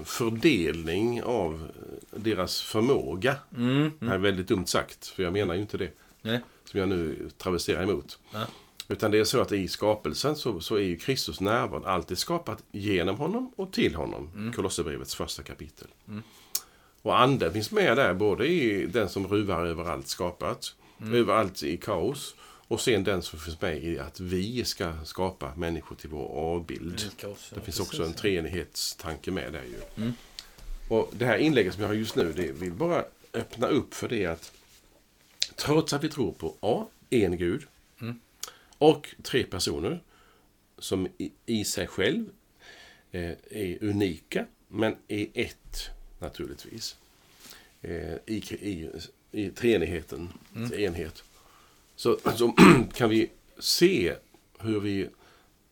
fördelning 0.05 1.23
av 1.23 1.55
eh, 1.55 2.19
deras 2.21 2.61
förmåga. 2.63 3.37
Det 3.51 4.07
här 4.07 4.15
är 4.15 4.19
väldigt 4.19 4.49
dumt 4.49 4.67
sagt, 4.67 5.07
för 5.07 5.23
jag 5.23 5.33
menar 5.33 5.55
ju 5.55 5.61
inte 5.61 5.79
det. 5.79 5.91
nej. 6.23 6.41
Som 6.65 6.81
jag 6.81 6.89
nu 6.89 7.29
travesterar 7.39 7.83
emot. 7.83 8.19
Ja. 8.33 8.47
Utan 8.89 9.11
det 9.11 9.19
är 9.19 9.25
så 9.25 9.41
att 9.41 9.53
i 9.53 9.69
skapelsen 9.69 10.37
så, 10.37 10.61
så 10.61 10.75
är 10.77 10.81
ju 10.81 10.97
Kristus 10.97 11.41
närvarande 11.41 11.89
alltid 11.89 12.19
skapat 12.19 12.63
genom 12.73 13.17
honom 13.17 13.53
och 13.57 13.73
till 13.73 13.95
honom. 13.95 14.31
Mm. 14.35 14.53
Kolosserbrevets 14.53 15.15
första 15.15 15.43
kapitel. 15.43 15.87
Och 17.03 17.21
anden 17.21 17.53
finns 17.53 17.71
med 17.71 17.97
där, 17.97 18.15
både 18.15 18.47
i 18.47 18.87
den 18.87 19.09
som 19.09 19.27
ruvar 19.29 19.67
över 19.67 19.85
allt 19.85 20.09
skapat, 20.09 20.75
Mm. 21.01 21.15
över 21.15 21.35
allt 21.35 21.63
i 21.63 21.77
kaos. 21.77 22.35
Och 22.73 22.81
sen 22.81 23.05
den 23.05 23.23
som 23.23 23.39
finns 23.39 23.61
med 23.61 23.85
i 23.85 23.99
att 23.99 24.21
vi 24.21 24.65
ska 24.65 25.05
skapa 25.05 25.55
människor 25.57 25.97
till 25.97 26.11
vår 26.11 26.29
avbild. 26.29 27.01
Lika 27.01 27.29
oss, 27.29 27.49
ja, 27.51 27.55
det 27.59 27.65
finns 27.65 27.65
precis, 27.65 27.81
också 27.81 28.05
en 28.05 28.15
treenighetstanke 28.15 29.31
med 29.31 29.53
där 29.53 29.63
ju. 29.63 30.03
Mm. 30.03 30.13
Och 30.89 31.11
det 31.19 31.25
här 31.27 31.37
inlägget 31.39 31.75
som 31.75 31.83
jag 31.83 31.89
har 31.89 31.95
just 31.95 32.17
nu, 32.17 32.33
det 32.33 32.53
vill 32.53 32.73
bara 32.73 33.05
öppna 33.33 33.67
upp 33.67 33.95
för 33.95 34.09
det 34.09 34.27
att 34.27 34.53
trots 35.57 35.93
att 35.93 36.05
vi 36.05 36.09
tror 36.09 36.33
på 36.33 36.55
A. 36.61 36.87
En 37.11 37.37
Gud 37.37 37.63
Mm. 38.01 38.21
och 38.79 39.15
tre 39.23 39.45
personer 39.45 40.01
som 40.79 41.09
i, 41.19 41.33
i 41.47 41.65
sig 41.65 41.87
själv 41.87 42.25
eh, 43.11 43.31
är 43.51 43.85
unika, 43.85 44.47
men 44.69 44.97
är 45.09 45.27
ett 45.35 45.91
naturligtvis. 46.19 46.97
eh, 47.83 48.15
i, 48.27 48.37
i, 48.61 48.91
i 49.33 49.51
treenigheten, 49.51 50.33
mm. 50.55 50.75
enhet. 50.75 51.25
Så, 52.03 52.19
så 52.37 52.55
kan 52.95 53.11
vi 53.11 53.31
se 53.59 54.15
hur 54.59 54.81
vi 54.81 55.09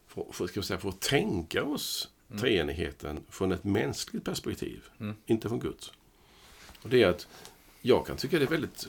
får, 0.08 0.46
ska 0.46 0.62
säga, 0.62 0.78
får 0.78 0.92
tänka 0.92 1.64
oss 1.64 2.08
mm. 2.28 2.40
treenigheten 2.40 3.20
från 3.28 3.52
ett 3.52 3.64
mänskligt 3.64 4.24
perspektiv, 4.24 4.84
mm. 5.00 5.14
inte 5.26 5.48
från 5.48 5.60
Guds. 5.60 5.92
Och 6.82 6.88
det 6.88 7.02
är 7.02 7.08
att 7.08 7.28
jag 7.80 8.06
kan 8.06 8.16
tycka 8.16 8.38
det 8.38 8.44
är 8.44 8.48
väldigt, 8.48 8.86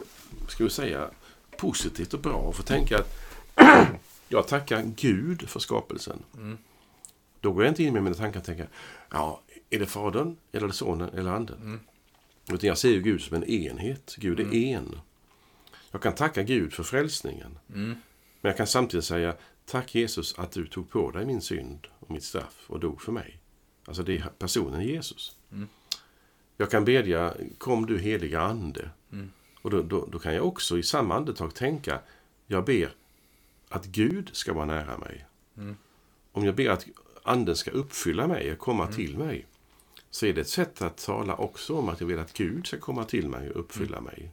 ska 0.47 0.63
vi 0.63 0.69
säga, 0.69 1.09
positivt 1.57 2.13
och 2.13 2.19
bra 2.19 2.49
att 2.49 2.55
få 2.55 2.63
tänka 2.63 2.97
att 2.97 3.15
jag 4.27 4.47
tackar 4.47 4.83
Gud 4.95 5.49
för 5.49 5.59
skapelsen. 5.59 6.23
Mm. 6.37 6.57
Då 7.39 7.51
går 7.51 7.63
jag 7.63 7.71
inte 7.71 7.83
in 7.83 7.93
med 7.93 8.03
mina 8.03 8.15
tankar 8.15 8.39
och 8.39 8.45
tänker, 8.45 8.69
ja, 9.09 9.41
är 9.69 9.79
det 9.79 9.85
Fadern, 9.85 10.37
eller 10.51 10.69
Sonen, 10.69 11.09
eller 11.09 11.31
Anden? 11.31 11.61
Mm. 11.61 11.79
Utan 12.51 12.67
jag 12.67 12.77
ser 12.77 12.99
Gud 12.99 13.21
som 13.21 13.37
en 13.37 13.43
enhet. 13.43 14.15
Gud 14.17 14.39
är 14.39 14.43
mm. 14.43 14.75
en. 14.75 14.95
Jag 15.91 16.01
kan 16.01 16.15
tacka 16.15 16.43
Gud 16.43 16.73
för 16.73 16.83
frälsningen. 16.83 17.59
Mm. 17.69 17.95
Men 18.41 18.49
jag 18.49 18.57
kan 18.57 18.67
samtidigt 18.67 19.05
säga, 19.05 19.35
tack 19.65 19.95
Jesus 19.95 20.39
att 20.39 20.51
du 20.51 20.67
tog 20.67 20.89
på 20.89 21.11
dig 21.11 21.25
min 21.25 21.41
synd 21.41 21.87
och 21.99 22.11
mitt 22.11 22.23
straff 22.23 22.65
och 22.67 22.79
dog 22.79 23.01
för 23.01 23.11
mig. 23.11 23.41
Alltså 23.85 24.03
det 24.03 24.17
är 24.17 24.29
personen 24.39 24.81
Jesus. 24.81 25.35
Mm. 25.51 25.67
Jag 26.57 26.71
kan 26.71 26.85
bedja, 26.85 27.33
kom 27.57 27.85
du 27.85 27.99
heliga 27.99 28.41
Ande. 28.41 28.89
Mm. 29.11 29.31
Och 29.61 29.69
då, 29.69 29.81
då, 29.81 30.05
då, 30.11 30.19
kan 30.19 30.35
jag 30.35 30.47
också 30.47 30.77
i 30.77 30.83
samma 30.83 31.15
andetag 31.15 31.55
tänka, 31.55 31.99
jag 32.47 32.65
ber 32.65 32.93
att 33.69 33.85
Gud 33.85 34.29
ska 34.33 34.53
vara 34.53 34.65
nära 34.65 34.97
mig. 34.97 35.25
Mm. 35.57 35.75
Om 36.31 36.45
jag 36.45 36.55
ber 36.55 36.69
att 36.69 36.85
Anden 37.23 37.55
ska 37.55 37.71
uppfylla 37.71 38.27
mig 38.27 38.51
och 38.51 38.57
komma 38.57 38.83
mm. 38.83 38.95
till 38.95 39.17
mig, 39.17 39.45
så 40.09 40.25
är 40.25 40.33
det 40.33 40.41
ett 40.41 40.49
sätt 40.49 40.81
att 40.81 40.97
tala 40.97 41.35
också 41.35 41.75
om 41.77 41.89
att 41.89 41.99
jag 42.01 42.07
vill 42.07 42.19
att 42.19 42.33
Gud 42.33 42.67
ska 42.67 42.79
komma 42.79 43.03
till 43.03 43.29
mig 43.29 43.49
och 43.49 43.59
uppfylla 43.59 43.97
mm. 43.97 44.03
mig. 44.03 44.31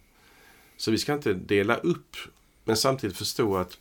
Så 0.78 0.90
vi 0.90 0.98
ska 0.98 1.12
inte 1.14 1.34
dela 1.34 1.76
upp, 1.76 2.16
men 2.64 2.76
samtidigt 2.76 3.16
förstå 3.16 3.56
att 3.56 3.78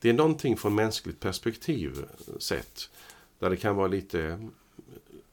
det 0.00 0.08
är 0.08 0.12
någonting 0.12 0.56
från 0.56 0.74
mänskligt 0.74 1.20
perspektiv 1.20 2.04
sett, 2.38 2.90
där 3.38 3.50
det 3.50 3.56
kan 3.56 3.76
vara 3.76 3.88
lite, 3.88 4.48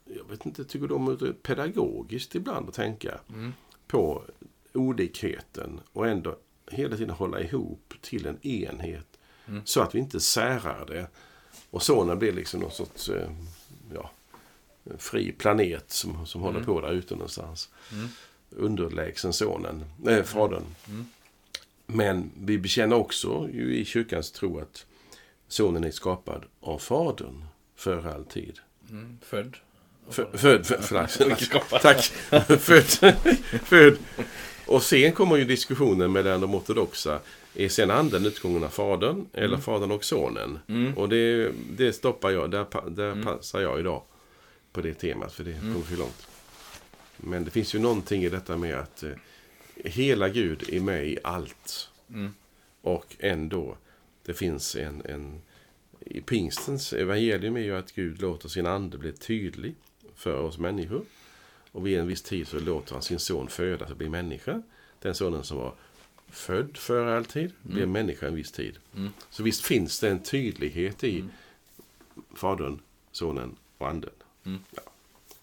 jag 0.05 0.29
vet 0.29 0.45
inte, 0.45 0.65
tycker 0.65 0.87
du 0.87 0.93
om 0.93 1.17
det 1.17 1.43
pedagogiskt 1.43 2.35
ibland 2.35 2.69
att 2.69 2.75
tänka 2.75 3.19
mm. 3.29 3.53
på 3.87 4.23
olikheten 4.73 5.79
och 5.93 6.07
ändå 6.07 6.37
hela 6.71 6.97
tiden 6.97 7.15
hålla 7.15 7.41
ihop 7.41 7.93
till 8.01 8.25
en 8.25 8.47
enhet. 8.47 9.19
Mm. 9.47 9.61
Så 9.65 9.81
att 9.81 9.95
vi 9.95 9.99
inte 9.99 10.19
särar 10.19 10.85
det. 10.85 11.07
Och 11.69 11.83
sonen 11.83 12.19
blir 12.19 12.31
liksom 12.31 12.59
någon 12.59 12.71
sorts 12.71 13.09
eh, 13.09 13.31
ja, 13.93 14.11
fri 14.97 15.31
planet 15.31 15.91
som, 15.91 16.25
som 16.25 16.41
mm. 16.41 16.53
håller 16.53 16.65
på 16.65 16.81
där 16.81 16.91
ute 16.91 17.15
någonstans. 17.15 17.69
Mm. 17.91 18.09
Underlägsen 18.49 19.33
sonen, 19.33 19.83
äh, 20.07 20.23
fadern. 20.23 20.65
Mm. 20.87 21.05
Men 21.85 22.31
vi 22.41 22.57
bekänner 22.57 22.95
också 22.95 23.49
ju 23.53 23.75
i 23.75 23.85
kyrkans 23.85 24.31
tro 24.31 24.59
att 24.59 24.85
sonen 25.47 25.83
är 25.83 25.91
skapad 25.91 26.45
av 26.59 26.79
fadern 26.79 27.43
för 27.75 28.07
alltid. 28.07 28.59
Mm. 28.89 29.17
Född. 29.21 29.57
Född, 30.09 30.39
född. 30.39 30.65
Tack. 31.81 32.01
född. 32.59 33.15
född. 33.63 33.97
Och 34.65 34.83
sen 34.83 35.11
kommer 35.11 35.35
ju 35.37 35.45
diskussionen 35.45 36.11
mellan 36.11 36.41
de 36.41 36.55
ortodoxa. 36.55 37.19
Är 37.55 37.69
sen 37.69 37.91
anden 37.91 38.25
utgången 38.25 38.63
av 38.63 38.69
fadern 38.69 39.25
eller 39.33 39.47
mm. 39.47 39.61
fadern 39.61 39.91
och 39.91 40.05
sonen? 40.05 40.59
Mm. 40.67 40.97
Och 40.97 41.09
det, 41.09 41.51
det 41.77 41.93
stoppar 41.93 42.31
jag, 42.31 42.51
där, 42.51 42.89
där 42.89 43.11
mm. 43.11 43.23
passar 43.23 43.61
jag 43.61 43.79
idag 43.79 44.01
på 44.73 44.81
det 44.81 44.93
temat, 44.93 45.33
för 45.33 45.43
det 45.43 45.51
mm. 45.51 45.73
kommer 45.73 45.85
för 45.85 45.97
långt. 45.97 46.27
Men 47.23 47.43
det 47.43 47.51
finns 47.51 47.75
ju 47.75 47.79
någonting 47.79 48.23
i 48.23 48.29
detta 48.29 48.57
med 48.57 48.75
att 48.75 49.03
eh, 49.03 49.11
hela 49.75 50.29
Gud 50.29 50.69
är 50.69 50.79
med 50.79 51.07
i 51.07 51.17
allt. 51.23 51.89
Mm. 52.09 52.33
Och 52.81 53.15
ändå, 53.19 53.77
det 54.25 54.33
finns 54.33 54.75
en, 54.75 55.01
en... 55.05 55.41
I 55.99 56.21
pingstens 56.21 56.93
evangelium 56.93 57.57
är 57.57 57.61
ju 57.61 57.75
att 57.75 57.91
Gud 57.91 58.21
låter 58.21 58.49
sin 58.49 58.65
ande 58.65 58.97
bli 58.97 59.11
tydlig 59.11 59.75
för 60.15 60.41
oss 60.41 60.57
människor. 60.57 61.05
Och 61.71 61.87
vid 61.87 61.99
en 61.99 62.07
viss 62.07 62.21
tid 62.21 62.47
så 62.47 62.59
låter 62.59 62.93
han 62.93 63.01
sin 63.01 63.19
son 63.19 63.47
födas 63.47 63.91
och 63.91 63.97
bli 63.97 64.09
människa. 64.09 64.61
Den 64.99 65.15
sonen 65.15 65.43
som 65.43 65.57
var 65.57 65.73
född 66.27 66.77
för 66.77 67.05
alltid 67.05 67.51
blev 67.61 67.83
mm. 67.83 67.91
människa 67.91 68.27
en 68.27 68.35
viss 68.35 68.51
tid. 68.51 68.77
Mm. 68.95 69.09
Så 69.29 69.43
visst 69.43 69.65
finns 69.65 69.99
det 69.99 70.09
en 70.09 70.23
tydlighet 70.23 71.03
i 71.03 71.19
mm. 71.19 71.31
Fadern, 72.33 72.79
Sonen 73.11 73.55
och 73.77 73.89
Anden. 73.89 74.13
Mm. 74.45 74.59
Ja. 74.75 74.81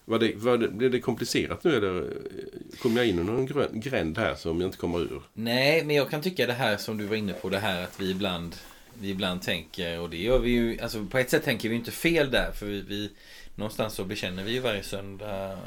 Var 0.09 0.19
det, 0.19 0.35
var 0.35 0.57
det, 0.57 0.67
blev 0.67 0.91
det 0.91 0.99
komplicerat 0.99 1.63
nu 1.63 1.75
eller 1.75 2.01
eh, 2.01 2.79
kom 2.81 2.97
jag 2.97 3.07
in 3.07 3.19
i 3.19 3.23
någon 3.23 3.79
gränd 3.79 4.17
här 4.17 4.35
som 4.35 4.61
jag 4.61 4.67
inte 4.67 4.77
kommer 4.77 4.99
ur? 4.99 5.21
Nej, 5.33 5.83
men 5.83 5.95
jag 5.95 6.09
kan 6.09 6.21
tycka 6.21 6.47
det 6.47 6.53
här 6.53 6.77
som 6.77 6.97
du 6.97 7.05
var 7.05 7.15
inne 7.15 7.33
på, 7.33 7.49
det 7.49 7.59
här 7.59 7.83
att 7.83 7.99
vi 7.99 8.11
ibland, 8.11 8.55
vi 8.93 9.09
ibland 9.09 9.41
tänker, 9.41 9.99
och 9.99 10.09
det 10.09 10.17
gör 10.17 10.39
vi 10.39 10.49
ju, 10.49 10.79
alltså 10.79 11.05
på 11.05 11.17
ett 11.17 11.29
sätt 11.29 11.43
tänker 11.43 11.69
vi 11.69 11.75
inte 11.75 11.91
fel 11.91 12.31
där, 12.31 12.51
för 12.51 12.65
vi, 12.65 12.81
vi 12.81 13.09
någonstans 13.55 13.93
så 13.93 14.03
bekänner 14.03 14.43
vi 14.43 14.51
ju 14.51 14.59
varje 14.59 14.83
söndag 14.83 15.51
eh, 15.51 15.57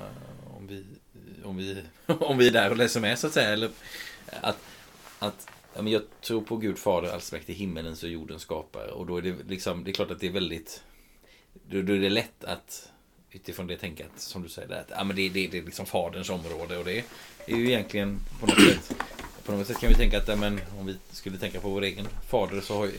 om 0.56 0.66
vi, 0.66 0.84
om 1.44 1.56
vi, 1.56 1.82
om 2.06 2.38
vi 2.38 2.46
är 2.46 2.52
där 2.52 2.70
och 2.70 2.76
läser 2.76 3.00
med 3.00 3.18
så 3.18 3.26
att 3.26 3.32
säga, 3.32 3.48
eller 3.48 3.70
att, 4.40 4.58
att 5.18 5.48
ja, 5.74 5.82
men 5.82 5.92
jag 5.92 6.02
tror 6.20 6.40
på 6.40 6.56
Gud 6.56 6.78
Fader 6.78 7.12
allsmäktig 7.12 7.54
himmelens 7.54 8.02
och 8.02 8.08
jordens 8.08 8.42
skapare 8.42 8.90
och 8.90 9.06
då 9.06 9.16
är 9.16 9.22
det 9.22 9.34
liksom, 9.48 9.84
det 9.84 9.90
är 9.90 9.92
klart 9.92 10.10
att 10.10 10.20
det 10.20 10.26
är 10.26 10.32
väldigt, 10.32 10.82
då, 11.68 11.82
då 11.82 11.92
är 11.92 11.98
det 11.98 12.10
lätt 12.10 12.44
att 12.44 12.90
utifrån 13.32 13.66
det 13.66 13.76
tänket 13.76 14.10
som 14.16 14.42
du 14.42 14.48
säger 14.48 14.74
att 14.74 14.90
ja, 14.90 15.04
men 15.04 15.16
det, 15.16 15.28
det, 15.28 15.46
det 15.46 15.58
är 15.58 15.62
liksom 15.62 15.86
faderns 15.86 16.30
område 16.30 16.76
och 16.76 16.84
det 16.84 17.04
är 17.46 17.56
ju 17.56 17.66
egentligen 17.66 18.20
på 18.40 18.46
något 18.46 18.60
sätt 18.60 18.94
på 19.44 19.52
något 19.52 19.66
sätt 19.66 19.80
kan 19.80 19.88
vi 19.88 19.94
tänka 19.94 20.18
att 20.18 20.28
ja, 20.28 20.36
men, 20.36 20.60
om 20.78 20.86
vi 20.86 20.96
skulle 21.12 21.38
tänka 21.38 21.60
på 21.60 21.68
vår 21.68 21.82
egen 21.82 22.06
fader 22.28 22.60
så 22.60 22.74
har, 22.74 22.86
eh, 22.86 22.92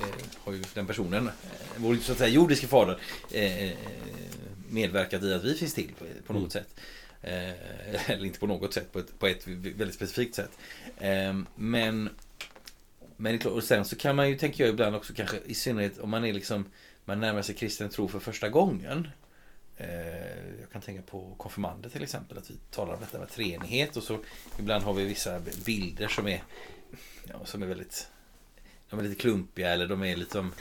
har 0.44 0.54
ju 0.54 0.64
den 0.74 0.88
personen, 0.88 1.28
eh, 1.28 1.34
vår 1.78 1.96
så 1.96 2.12
att 2.12 2.18
säga 2.18 2.30
jordiske 2.30 2.68
fader 2.68 2.98
eh, 3.32 3.64
eh, 3.64 3.78
medverkat 4.70 5.24
i 5.24 5.34
att 5.34 5.44
vi 5.44 5.58
finns 5.58 5.74
till 5.74 5.92
på, 6.00 6.06
på 6.28 6.34
något 6.34 6.40
mm. 6.40 6.50
sätt. 6.50 6.80
Eh, 7.22 8.10
eller 8.12 8.26
inte 8.26 8.40
på 8.40 8.48
något 8.48 8.74
sätt, 8.74 8.92
på 8.92 9.00
ett, 9.00 9.20
på 9.20 9.28
ett 9.28 9.48
väldigt 9.48 9.96
specifikt 9.96 10.36
sätt. 10.36 10.52
Eh, 10.98 11.34
men 11.56 12.10
men 13.18 13.42
och 13.42 13.64
sen 13.64 13.86
så 13.86 13.96
kan 13.96 14.16
man 14.16 14.30
ju, 14.30 14.38
tänker 14.38 14.64
jag 14.64 14.74
ibland 14.74 14.96
också 14.96 15.14
kanske, 15.14 15.38
i 15.46 15.54
synnerhet 15.54 16.00
om 16.00 16.10
man 16.10 16.26
är 16.26 16.34
liksom, 16.34 16.66
man 17.06 17.20
närmar 17.20 17.42
sig 17.42 17.56
kristen 17.56 17.90
tro 17.90 18.08
för 18.08 18.20
första 18.20 18.50
gången. 18.50 19.08
Eh, 19.82 20.60
jag 20.62 20.70
kan 20.72 20.82
tänka 20.82 21.02
på 21.02 21.34
konfirmander 21.38 21.90
till 21.90 22.04
exempel, 22.04 22.38
att 22.38 22.52
vi 22.52 22.56
talar 22.70 22.94
om 22.94 23.00
detta 23.00 23.20
med 23.20 23.30
treenighet 23.30 23.98
och 23.98 24.04
så 24.04 24.20
ibland 24.60 24.84
har 24.84 24.94
vi 24.94 25.06
vissa 25.06 25.40
bilder 25.66 26.08
som 26.08 26.28
är, 26.28 26.44
ja, 27.24 27.46
som 27.46 27.64
är 27.64 27.68
väldigt, 27.68 28.08
de 28.90 29.00
är 29.00 29.04
lite 29.04 29.22
klumpiga 29.22 29.70
eller 29.70 29.88
de 29.88 30.04
är 30.04 30.16
lite 30.16 30.32
som, 30.32 30.54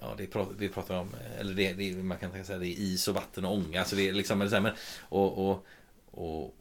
ja, 0.00 0.14
det 0.16 0.26
pratar, 0.26 0.54
vi 0.58 0.68
pratar 0.68 0.96
om, 0.96 1.08
eller 1.38 1.54
det, 1.54 1.72
det, 1.72 1.94
man 1.94 2.18
kan 2.18 2.44
säga 2.44 2.58
det 2.58 2.66
är 2.66 2.78
is 2.78 3.08
och 3.08 3.14
vatten 3.14 3.44
och 3.44 3.52
ånga, 3.52 3.84
Så 3.84 3.96
det 3.96 4.08
är 4.08 4.12
liksom, 4.12 4.40
eller 4.40 4.50
så 4.50 4.56
här, 4.56 4.62
men, 4.62 4.74
och, 5.00 5.50
och, 5.50 5.66
och 6.10 6.54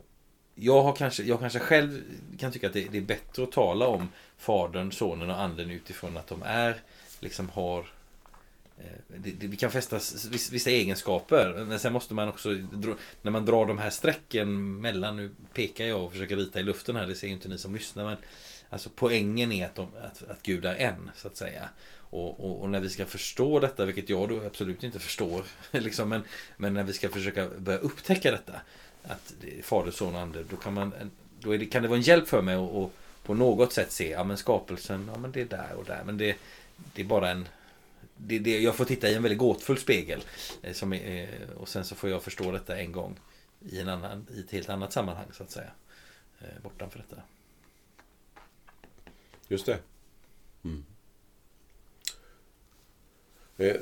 jag, 0.55 0.83
har 0.83 0.95
kanske, 0.95 1.23
jag 1.23 1.39
kanske 1.39 1.59
själv 1.59 2.03
kan 2.39 2.51
tycka 2.51 2.67
att 2.67 2.73
det, 2.73 2.87
det 2.91 2.97
är 2.97 3.01
bättre 3.01 3.43
att 3.43 3.51
tala 3.51 3.87
om 3.87 4.09
Fadern, 4.37 4.91
Sonen 4.91 5.29
och 5.29 5.41
Anden 5.41 5.71
utifrån 5.71 6.17
att 6.17 6.27
de 6.27 6.43
är, 6.43 6.81
liksom 7.19 7.49
har 7.49 7.79
Eh, 7.79 7.96
Eh, 8.77 8.85
det, 9.07 9.31
det, 9.31 9.47
vi 9.47 9.57
kan 9.57 9.71
fästa 9.71 9.99
vissa 10.51 10.69
egenskaper. 10.69 11.65
Men 11.67 11.79
sen 11.79 11.93
måste 11.93 12.13
man 12.13 12.29
också, 12.29 12.49
när 13.21 13.31
man 13.31 13.45
drar 13.45 13.65
de 13.65 13.77
här 13.77 13.89
strecken 13.89 14.81
mellan, 14.81 15.17
nu 15.17 15.31
pekar 15.53 15.85
jag 15.85 16.03
och 16.03 16.11
försöker 16.11 16.35
rita 16.35 16.59
i 16.59 16.63
luften 16.63 16.95
här, 16.95 17.07
det 17.07 17.15
ser 17.15 17.27
ju 17.27 17.33
inte 17.33 17.49
ni 17.49 17.57
som 17.57 17.75
lyssnar. 17.75 18.05
Men 18.05 18.17
alltså 18.69 18.89
poängen 18.95 19.51
är 19.51 19.65
att, 19.65 19.75
de, 19.75 19.87
att, 20.03 20.29
att 20.29 20.43
Gud 20.43 20.65
är 20.65 20.75
en, 20.75 21.11
så 21.15 21.27
att 21.27 21.37
säga. 21.37 21.69
Och, 22.09 22.39
och, 22.39 22.61
och, 22.61 22.69
när 22.69 22.79
vi 22.79 22.89
ska 22.89 23.05
förstå 23.05 23.59
detta, 23.59 23.85
vilket 23.85 24.09
jag 24.09 24.29
då 24.29 24.45
absolut 24.45 24.83
inte 24.83 24.99
förstår, 24.99 25.43
liksom, 25.71 26.09
men, 26.09 26.23
men 26.57 26.73
när 26.73 26.83
vi 26.83 26.93
ska 26.93 27.09
försöka 27.09 27.49
börja 27.57 27.79
upptäcka 27.79 28.31
detta, 28.31 28.53
att 29.03 29.33
det 29.41 29.59
är 29.59 29.61
Fader, 29.61 29.91
Son 29.91 30.15
och 30.15 30.21
Ande, 30.21 30.43
då, 30.49 30.55
kan, 30.55 30.73
man, 30.73 30.93
då 31.39 31.51
det, 31.51 31.65
kan 31.65 31.81
det 31.81 31.87
vara 31.87 31.97
en 31.97 32.03
hjälp 32.03 32.27
för 32.27 32.41
mig 32.41 32.55
att 32.55 32.71
och 32.71 32.93
på 33.23 33.33
något 33.33 33.73
sätt 33.73 33.91
se, 33.91 34.09
ja 34.09 34.23
men 34.23 34.37
skapelsen, 34.37 35.09
ja 35.13 35.19
men 35.19 35.31
det 35.31 35.41
är 35.41 35.45
där 35.45 35.73
och 35.77 35.85
där, 35.85 36.01
men 36.05 36.17
det, 36.17 36.35
det 36.93 37.01
är 37.01 37.05
bara 37.05 37.29
en 37.29 37.47
det, 38.17 38.39
det, 38.39 38.59
jag 38.59 38.75
får 38.75 38.85
titta 38.85 39.09
i 39.09 39.13
en 39.13 39.23
väldigt 39.23 39.39
gåtfull 39.39 39.77
spegel. 39.77 40.23
Eh, 40.61 40.73
som 40.73 40.93
eh, 40.93 41.29
och 41.57 41.67
sen 41.67 41.85
så 41.85 41.95
får 41.95 42.09
jag 42.09 42.23
förstå 42.23 42.51
detta 42.51 42.77
en 42.77 42.91
gång 42.91 43.19
i, 43.59 43.79
en 43.79 43.89
annan, 43.89 44.27
i 44.35 44.39
ett 44.39 44.51
helt 44.51 44.69
annat 44.69 44.93
sammanhang 44.93 45.27
så 45.31 45.43
att 45.43 45.51
säga. 45.51 45.71
Eh, 46.39 46.61
bortanför 46.63 46.99
detta. 47.09 47.21
Just 49.47 49.65
det. 49.65 49.79
Mm. 50.63 50.85
Eh, 53.57 53.75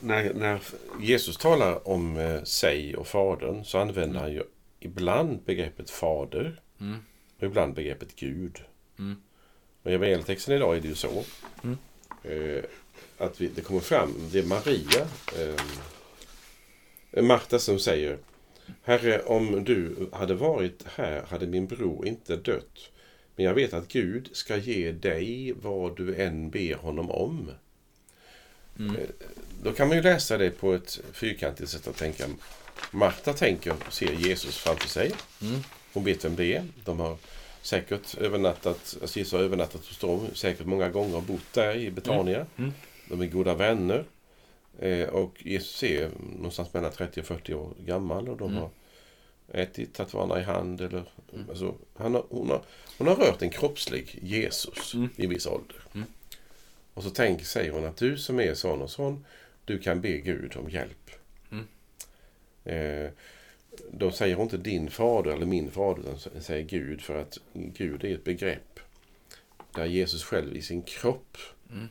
när, 0.00 0.34
när, 0.34 0.60
Jesus 1.00 1.36
talar 1.36 1.88
om 1.88 2.16
eh, 2.16 2.42
sig 2.42 2.96
och 2.96 3.06
Fadern 3.06 3.64
så 3.64 3.78
använder 3.78 4.02
mm. 4.02 4.22
han 4.22 4.32
ju 4.32 4.42
ibland 4.80 5.42
begreppet 5.42 5.90
Fader 5.90 6.60
mm. 6.80 6.98
och 7.36 7.42
ibland 7.42 7.74
begreppet 7.74 8.16
Gud. 8.16 8.62
Mm. 8.98 9.22
Och 9.82 9.90
i 9.90 9.94
evangelietexten 9.94 10.54
idag 10.54 10.76
är 10.76 10.80
det 10.80 10.88
ju 10.88 10.94
så. 10.94 11.24
Mm. 11.62 11.78
Eh, 12.22 12.64
att 13.18 13.40
vi, 13.40 13.46
det 13.46 13.60
kommer 13.60 13.80
fram, 13.80 14.14
det 14.32 14.38
är 14.38 14.42
Maria, 14.42 15.06
eh, 15.38 17.22
Marta 17.22 17.58
som 17.58 17.78
säger 17.78 18.18
Herre, 18.82 19.22
om 19.22 19.64
du 19.64 20.08
hade 20.12 20.34
varit 20.34 20.82
här 20.94 21.22
hade 21.28 21.46
min 21.46 21.66
bror 21.66 22.06
inte 22.06 22.36
dött. 22.36 22.90
Men 23.36 23.44
jag 23.46 23.54
vet 23.54 23.74
att 23.74 23.88
Gud 23.88 24.28
ska 24.32 24.56
ge 24.56 24.92
dig 24.92 25.52
vad 25.62 25.96
du 25.96 26.14
än 26.16 26.50
ber 26.50 26.74
honom 26.74 27.10
om. 27.10 27.50
Mm. 28.78 28.96
Eh, 28.96 29.02
Då 29.62 29.72
kan 29.72 29.88
man 29.88 29.96
ju 29.96 30.02
läsa 30.02 30.38
det 30.38 30.50
på 30.50 30.72
ett 30.72 31.00
fyrkantigt 31.12 31.70
sätt 31.70 31.88
att 31.88 31.96
tänka. 31.96 32.24
Marta 32.90 33.32
tänker, 33.32 33.74
ser 33.90 34.12
Jesus 34.12 34.56
framför 34.56 34.88
sig. 34.88 35.12
Mm. 35.42 35.60
Hon 35.92 36.04
vet 36.04 36.24
vem 36.24 36.36
det 36.36 36.54
är. 36.54 36.64
De 36.84 37.00
har 37.00 37.16
säkert 37.62 38.14
övernattat, 38.18 38.96
alltså 39.02 39.18
Jesus 39.18 39.32
har 39.32 39.40
övernattat 39.40 39.86
hos 39.86 39.98
dem 39.98 40.26
säkert 40.34 40.66
många 40.66 40.88
gånger 40.88 41.16
och 41.16 41.22
bott 41.22 41.52
där 41.52 41.76
i 41.76 41.90
Betania. 41.90 42.46
Mm. 42.56 42.72
De 43.12 43.20
är 43.20 43.26
goda 43.26 43.54
vänner. 43.54 44.04
Eh, 44.78 45.08
och 45.08 45.46
Jesus 45.46 45.82
är 45.82 46.10
någonstans 46.36 46.74
mellan 46.74 46.92
30 46.92 47.20
och 47.20 47.26
40 47.26 47.54
år 47.54 47.74
gammal 47.86 48.28
och 48.28 48.36
de 48.36 48.50
Mm. 48.50 48.62
har 48.62 48.70
ätit, 49.48 49.94
tagit 49.94 50.14
varandra 50.14 50.40
i 50.40 50.42
hand. 50.42 50.80
Eller, 50.80 51.04
alltså, 51.48 51.74
han 51.94 52.14
har, 52.14 52.24
hon, 52.30 52.50
har, 52.50 52.62
hon 52.98 53.06
har 53.06 53.16
rört 53.16 53.42
en 53.42 53.50
kroppslig 53.50 54.18
Jesus 54.22 54.94
Mm. 54.94 55.08
i 55.16 55.26
viss 55.26 55.46
ålder. 55.46 55.76
Mm. 55.94 56.06
Och 56.94 57.02
så 57.02 57.10
tänker, 57.10 57.44
säger 57.44 57.70
hon 57.72 57.84
att 57.84 57.96
du 57.96 58.18
som 58.18 58.40
är 58.40 58.54
sån 58.54 58.82
och 58.82 58.90
sån, 58.90 59.24
du 59.64 59.78
kan 59.78 60.00
be 60.00 60.18
Gud 60.18 60.56
om 60.56 60.70
hjälp. 60.70 61.10
Mm. 61.50 61.66
Eh, 62.64 63.10
då 63.90 64.10
säger 64.10 64.34
hon 64.36 64.44
inte 64.44 64.56
din 64.56 64.90
fader 64.90 65.30
eller 65.30 65.46
min 65.46 65.70
fader, 65.70 66.02
utan 66.02 66.42
säger 66.42 66.64
Gud 66.64 67.00
för 67.02 67.20
att 67.20 67.38
Gud 67.52 68.04
är 68.04 68.14
ett 68.14 68.24
begrepp 68.24 68.80
där 69.74 69.84
Jesus 69.86 70.24
själv 70.24 70.56
i 70.56 70.62
sin 70.62 70.82
kropp, 70.82 71.36
Mm. 71.70 71.88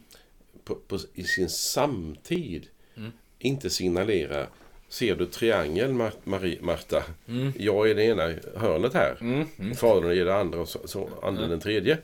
På, 0.64 0.76
på, 0.76 0.99
i 1.14 1.24
sin 1.24 1.49
samtid, 1.49 2.68
Mm. 2.97 3.12
inte 3.39 3.70
signalerar 3.70 4.49
Ser 4.89 5.16
du 5.16 5.26
triangel, 5.26 5.91
Mar- 5.91 6.14
Marie, 6.24 6.62
Marta? 6.62 7.04
Mm. 7.28 7.54
Jag 7.58 7.89
är 7.89 7.95
det 7.95 8.04
ena 8.04 8.34
hörnet 8.56 8.93
här. 8.93 9.18
Mm. 9.22 9.47
Mm. 9.60 9.76
Fadern 9.76 10.12
är 10.12 10.26
det 10.26 10.36
andra 10.36 10.60
och 10.62 10.70
så, 10.70 10.88
så 10.88 11.10
anden 11.24 11.49
den 11.49 11.60
tredje. 11.60 11.97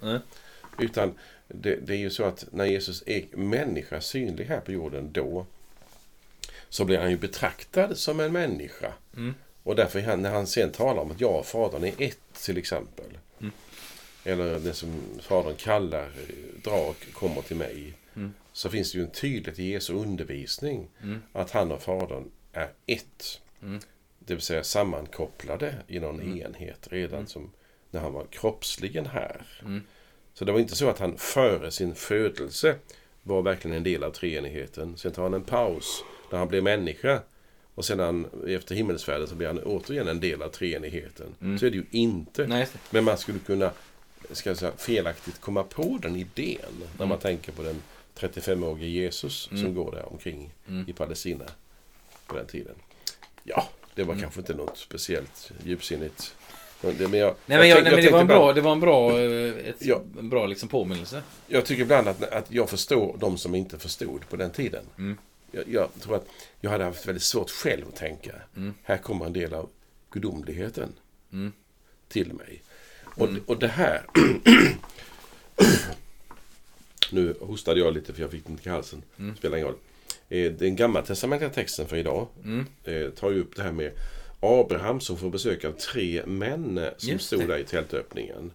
Utan 0.80 1.14
det, 1.48 1.76
det 1.76 1.94
är 1.94 1.98
ju 1.98 2.10
så 2.10 2.24
att 2.24 2.46
när 2.52 2.66
Jesus 2.66 3.04
är 3.06 3.26
människa 3.32 4.02
synlig 4.02 4.46
här 4.46 4.60
på 4.60 4.72
jorden 4.72 5.10
då 5.12 5.46
så 6.70 6.86
blir 6.86 6.98
han 6.98 7.10
ju 7.12 7.18
betraktad 7.18 7.98
som 7.98 8.20
en 8.20 8.34
människa. 8.34 8.94
Mm. 9.18 9.34
Och 9.64 9.76
därför 9.76 10.02
han, 10.02 10.22
när 10.22 10.32
han 10.32 10.48
sen 10.48 10.72
talar 10.72 11.02
om 11.02 11.12
att 11.12 11.22
jag 11.22 11.40
och 11.40 11.46
Fadern 11.46 11.84
är 11.84 11.94
ett 11.98 12.20
till 12.46 12.58
exempel. 12.58 13.18
Mm. 13.40 13.52
Eller 14.24 14.60
det 14.60 14.74
som 14.74 14.90
Fadern 15.22 15.56
kallar 15.56 16.10
dra 16.64 16.76
och 16.90 17.06
kommer 17.14 17.42
till 17.42 17.56
mig. 17.58 17.94
Mm. 18.18 18.34
Så 18.54 18.70
finns 18.70 18.92
det 18.92 18.98
ju 18.98 19.04
en 19.04 19.12
tydlighet 19.12 19.60
i 19.60 19.72
Jesu 19.72 19.94
undervisning 19.94 20.88
Mm. 21.04 21.22
att 21.34 21.52
han 21.52 21.72
och 21.72 21.82
Fadern 21.82 22.32
är 22.54 22.70
ett. 22.86 23.42
Mm. 23.62 23.80
Det 24.20 24.34
vill 24.34 24.44
säga 24.44 24.64
sammankopplade 24.64 25.76
i 25.88 26.00
någon 26.00 26.20
Mm. 26.22 26.42
enhet 26.42 26.88
redan 26.92 27.28
som 27.28 27.52
när 27.92 28.00
han 28.02 28.14
var 28.14 28.26
kroppsligen 28.26 29.06
här. 29.06 29.46
Mm. 29.62 29.82
Så 30.34 30.46
det 30.46 30.52
var 30.52 30.60
inte 30.60 30.76
så 30.76 30.90
att 30.90 31.00
han 31.00 31.18
före 31.18 31.72
sin 31.72 31.96
födelse 31.96 32.76
var 33.24 33.42
verkligen 33.42 33.78
en 33.78 33.84
del 33.84 34.04
av 34.04 34.12
treenigheten. 34.12 34.98
Sen 34.98 35.12
tar 35.12 35.24
han 35.24 35.34
en 35.34 35.44
paus 35.44 36.04
när 36.32 36.40
han 36.40 36.48
blir 36.48 36.62
människa. 36.62 37.22
Och 37.76 37.86
sen 37.86 38.00
han, 38.00 38.28
efter 38.48 38.76
himmelsfärden 38.76 39.28
så 39.28 39.36
blir 39.36 39.48
han 39.48 39.60
återigen 39.64 40.08
en 40.08 40.20
del 40.20 40.42
av 40.42 40.50
treenigheten. 40.50 41.36
Mm. 41.42 41.60
Så 41.60 41.66
är 41.66 41.70
det 41.70 41.78
ju 41.78 41.86
inte. 41.92 42.48
Nej. 42.48 42.68
Men 42.90 43.04
man 43.04 43.18
skulle 43.18 43.40
kunna 43.40 43.72
ska 44.32 44.50
jag 44.50 44.58
säga, 44.58 44.72
felaktigt 44.78 45.42
komma 45.42 45.64
på 45.64 46.00
den 46.02 46.16
idén 46.16 46.60
när 46.82 47.06
man 47.06 47.08
Mm. 47.08 47.20
tänker 47.20 47.52
på 47.52 47.64
den 47.64 47.82
35-årige 48.20 48.88
Jesus 48.88 49.34
som 49.50 49.58
Mm. 49.58 49.76
går 49.76 49.92
där 49.92 50.12
omkring 50.12 50.54
Mm. 50.68 50.86
i 50.90 50.94
Palestina 50.94 51.46
på 52.28 52.36
den 52.36 52.48
tiden. 52.48 52.76
Ja, 53.44 53.70
det 53.96 54.04
var 54.04 54.14
Mm. 54.14 54.22
kanske 54.22 54.40
inte 54.40 54.54
något 54.54 54.78
speciellt 54.78 55.52
djupsinnigt. 55.64 56.36
Men 56.82 56.98
det, 56.98 57.08
men 57.08 57.20
jag, 57.20 57.36
Nej, 57.46 57.58
men, 57.58 57.70
jag, 57.70 57.76
tänk- 57.78 57.84
nej, 57.86 57.96
men 57.96 58.06
det 58.06 58.12
var 58.12 58.20
en 58.20 58.26
ibland- 58.26 58.28
bra, 58.42 58.54
det 58.54 58.62
var 58.62 58.72
en 58.72 58.80
bra, 58.80 59.20
eh, 59.20 59.68
ett, 59.70 59.76
Ja. 59.80 60.02
en 60.20 60.30
bra 60.30 60.46
liksom 60.46 60.70
påminnelse. 60.70 61.22
Jag 61.48 61.66
tycker 61.66 61.82
ibland 61.84 62.08
att, 62.08 62.24
att 62.24 62.52
jag 62.52 62.70
förstår 62.70 63.18
de 63.20 63.38
som 63.38 63.56
inte 63.56 63.80
förstod 63.80 64.30
på 64.30 64.36
den 64.36 64.52
tiden. 64.52 64.86
Mm. 64.98 65.18
Jag, 65.52 65.64
jag 65.68 65.90
tror 66.02 66.16
att 66.16 66.28
jag 66.62 66.70
hade 66.72 66.84
haft 66.84 67.08
väldigt 67.08 67.24
svårt 67.24 67.50
själv 67.50 67.88
att 67.88 67.96
tänka. 67.96 68.32
Mm. 68.56 68.74
Här 68.84 68.98
kommer 68.98 69.26
en 69.26 69.34
del 69.34 69.54
av 69.54 69.70
gudomligheten 70.12 70.94
Mm. 71.34 71.52
till 72.08 72.34
mig. 72.34 72.62
Och, 73.04 73.30
och 73.46 73.60
det 73.60 73.68
här... 73.68 74.06
nu 77.12 77.36
hostade 77.42 77.80
jag 77.80 77.94
lite 77.94 78.14
för 78.14 78.22
jag 78.22 78.32
fick 78.32 78.50
inte 78.50 78.70
i 78.70 78.72
halsen. 78.72 79.04
Mm. 79.20 79.36
Spelar 79.38 79.58
ingen 79.58 79.68
roll. 79.70 79.78
Eh, 80.30 80.52
Den 80.52 80.76
gammaltestamentliga 80.76 81.50
texten 81.50 81.88
för 81.88 81.96
idag 81.98 82.28
Mm. 82.44 82.66
eh, 82.84 83.10
tar 83.10 83.32
ju 83.32 83.42
upp 83.42 83.56
det 83.56 83.64
här 83.64 83.72
med 83.72 83.92
Abraham 84.40 85.00
som 85.02 85.18
får 85.18 85.30
besök 85.30 85.66
av 85.66 85.72
tre 85.72 86.26
män 86.26 86.78
eh, 86.78 86.90
som 86.98 87.10
Just 87.10 87.26
stod 87.28 87.40
det. 87.40 87.46
där 87.48 87.58
i 87.58 87.64
tältöppningen. 87.64 88.52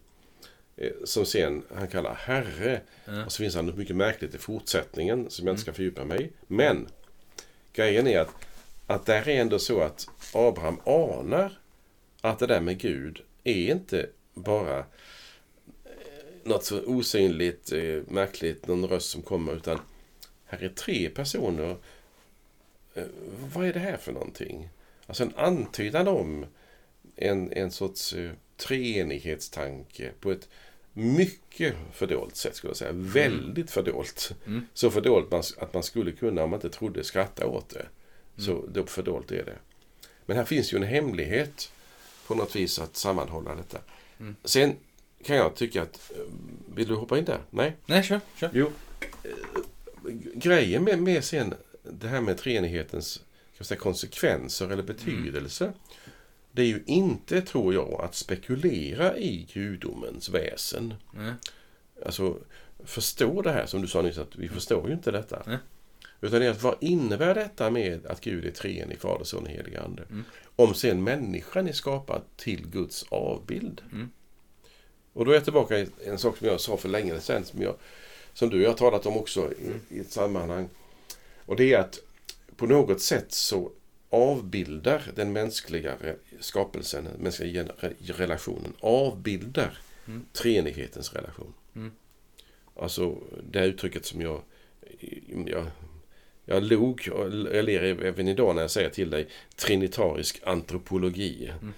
Eh, 0.76 0.90
Som 1.05 1.26
sen 1.26 1.62
han 1.74 1.88
kallar 1.88 2.14
Herre. 2.14 2.80
Ja. 3.05 3.24
Och 3.24 3.32
så 3.32 3.42
finns 3.42 3.55
det 3.55 3.62
något 3.62 3.76
mycket 3.76 3.96
märkligt 3.96 4.34
i 4.34 4.38
fortsättningen 4.38 5.30
som 5.30 5.46
jag 5.46 5.53
inte 5.53 5.59
Mm. 5.61 5.62
ska 5.62 5.72
fördjupa 5.72 6.05
mig 6.05 6.22
i. 6.22 6.30
Men 6.46 6.86
grejen 7.72 8.07
är 8.07 8.20
att, 8.20 8.30
att 8.86 9.07
där 9.07 9.28
är 9.28 9.40
ändå 9.40 9.59
så 9.59 9.80
att 9.80 10.09
Abraham 10.34 10.80
anar 10.86 11.59
att 12.20 12.38
det 12.38 12.46
där 12.46 12.61
med 12.61 12.78
Gud 12.78 13.20
är 13.44 13.70
inte 13.70 14.07
bara 14.34 14.84
något 16.45 16.64
så 16.64 16.82
osynligt, 16.84 17.72
eh, 17.72 18.03
märkligt, 18.09 18.66
någon 18.66 18.86
röst 18.86 19.11
som 19.11 19.22
kommer, 19.22 19.57
utan 19.57 19.80
här 20.45 20.62
är 20.62 20.68
tre 20.68 21.11
personer. 21.11 21.76
Eh, 22.95 23.05
vad 23.55 23.66
är 23.66 23.72
det 23.72 23.78
här 23.78 23.97
för 23.97 24.12
någonting? 24.12 24.68
Alltså 25.07 25.22
en 25.22 25.34
antydan 25.36 26.09
om 26.09 26.47
en, 27.16 27.53
en 27.53 27.70
sorts 27.70 28.12
eh, 28.12 28.30
treenighetstanke 28.57 30.11
på 30.20 30.30
ett 30.30 30.49
mycket 30.93 31.74
fördolt 31.93 32.36
sätt 32.36 32.57
skulle 32.57 32.70
jag 32.70 32.76
säga. 32.76 32.93
Väldigt 32.93 33.70
fördolt. 33.70 34.32
Mm. 34.47 34.66
Så 34.74 34.90
fördolt 34.90 35.30
man, 35.30 35.43
att 35.59 35.74
man 35.74 35.82
skulle 35.82 36.12
kunna, 36.12 36.45
om 36.45 36.51
man 36.51 36.57
inte 36.57 36.78
trodde, 36.78 37.05
skratta 37.05 37.47
åt 37.47 37.68
det. 37.68 37.86
Så 38.36 38.66
då 38.68 38.86
fördolt 38.86 39.32
är 39.32 39.45
det. 39.45 39.59
Men 40.26 40.36
här 40.36 40.45
finns 40.45 40.72
ju 40.72 40.76
en 40.76 40.82
hemlighet 40.82 41.72
på 42.26 42.34
något 42.34 42.57
vis 42.57 42.78
att 42.78 42.97
sammanhålla 42.97 43.55
detta. 43.55 43.78
Mm. 44.20 44.36
Sen 44.45 44.76
kan 45.25 45.37
jag 45.37 45.55
tycka 45.57 45.83
att... 45.83 46.11
eh, 46.14 46.23
Vill 46.75 46.89
du 46.89 46.95
hoppa 46.95 47.18
in 47.18 47.25
där? 47.25 47.39
Nej? 47.51 47.77
Nej, 47.87 48.03
kör. 48.03 48.20
kör. 48.37 48.51
Jo. 48.55 48.73
eh, 49.23 49.31
Grejen 50.35 50.85
med, 50.85 50.99
med 51.03 51.25
sen 51.25 51.55
det 51.83 52.09
här 52.09 52.20
med 52.20 52.39
treenighetens 52.39 53.23
kan 53.57 53.64
säga, 53.64 53.81
konsekvenser 53.81 54.68
eller 54.70 54.83
betydelse. 54.83 55.73
Det 56.53 56.62
är 56.62 56.66
ju 56.66 56.83
inte, 56.87 57.43
tror 57.43 57.75
jag, 57.75 58.01
att 58.01 58.14
spekulera 58.14 59.16
i 59.18 59.49
gudomens 59.53 60.29
väsen. 60.29 60.95
Nej. 61.12 61.33
Alltså, 62.07 62.37
förstå 62.85 63.43
det 63.43 63.53
här 63.53 63.66
som 63.66 63.83
du 63.83 63.89
sa 63.89 64.03
nyss, 64.03 64.18
att 64.18 64.37
vi 64.37 64.49
förstår 64.49 64.89
ju 64.89 64.95
inte 64.95 65.11
detta. 65.11 65.43
Nej. 65.47 65.59
Utan 66.20 66.41
det 66.41 66.47
är 66.47 66.51
att 66.51 66.62
vad 66.62 66.77
innebär 66.81 67.35
detta 67.35 67.70
med 67.70 68.07
att 68.07 68.20
Gud 68.20 68.45
är 68.45 68.51
treenig, 68.51 68.99
Fader, 69.01 69.25
Son 69.25 69.43
och 69.43 69.49
helig 69.49 69.77
Ande? 69.77 70.03
Mm. 70.03 70.25
Om 70.57 70.75
sen 70.75 71.05
människan 71.05 71.68
är 71.68 71.73
skapad 71.73 72.23
till 72.37 72.66
Guds 72.68 73.05
avbild. 73.09 73.83
Mm. 73.93 74.11
Och 75.13 75.25
då 75.25 75.31
är 75.31 75.35
jag 75.35 75.45
tillbaka 75.45 75.79
i 75.79 75.87
en 76.05 76.19
sak 76.19 76.37
som 76.37 76.47
jag 76.47 76.61
sa 76.61 76.77
för 76.77 76.89
länge 76.89 77.21
sedan, 77.21 77.45
som, 77.45 77.63
jag, 77.63 77.75
som 78.33 78.51
du 78.51 78.57
och 78.57 78.63
jag 78.63 78.71
har 78.71 78.77
talat 78.77 79.07
om 79.07 79.17
också 79.17 79.53
i, 79.53 79.97
i 79.97 80.01
ett 80.01 80.13
sammanhang. 80.13 80.69
Och 81.47 81.57
det 81.57 81.73
är 81.73 81.79
att 81.79 81.99
på 82.57 82.67
något 82.67 83.01
sätt 83.01 83.33
så 83.33 83.71
avbildar 84.11 85.11
den 85.15 85.33
mänskliga 85.33 85.97
skapelsen, 86.41 87.05
den 87.05 87.23
mänskliga 87.23 87.65
relationen, 87.99 88.73
avbildar 88.81 89.79
Mm. 90.07 90.25
treenighetens 90.33 91.13
relation. 91.15 91.55
Mm. 91.77 91.91
Alltså 92.77 93.19
det 93.51 93.59
här 93.59 93.67
uttrycket 93.67 94.07
som 94.07 94.21
jag, 94.21 94.43
jag 95.47 95.67
jag 96.45 96.63
log 96.63 97.09
och 97.13 97.25
jag 97.55 97.65
ler 97.65 97.83
även 97.83 98.29
idag 98.29 98.55
när 98.55 98.63
jag 98.63 98.71
säger 98.71 98.91
till 98.91 99.11
dig 99.11 99.29
trinitarisk 99.57 100.41
antropologi. 100.45 101.53
Mm. 101.61 101.75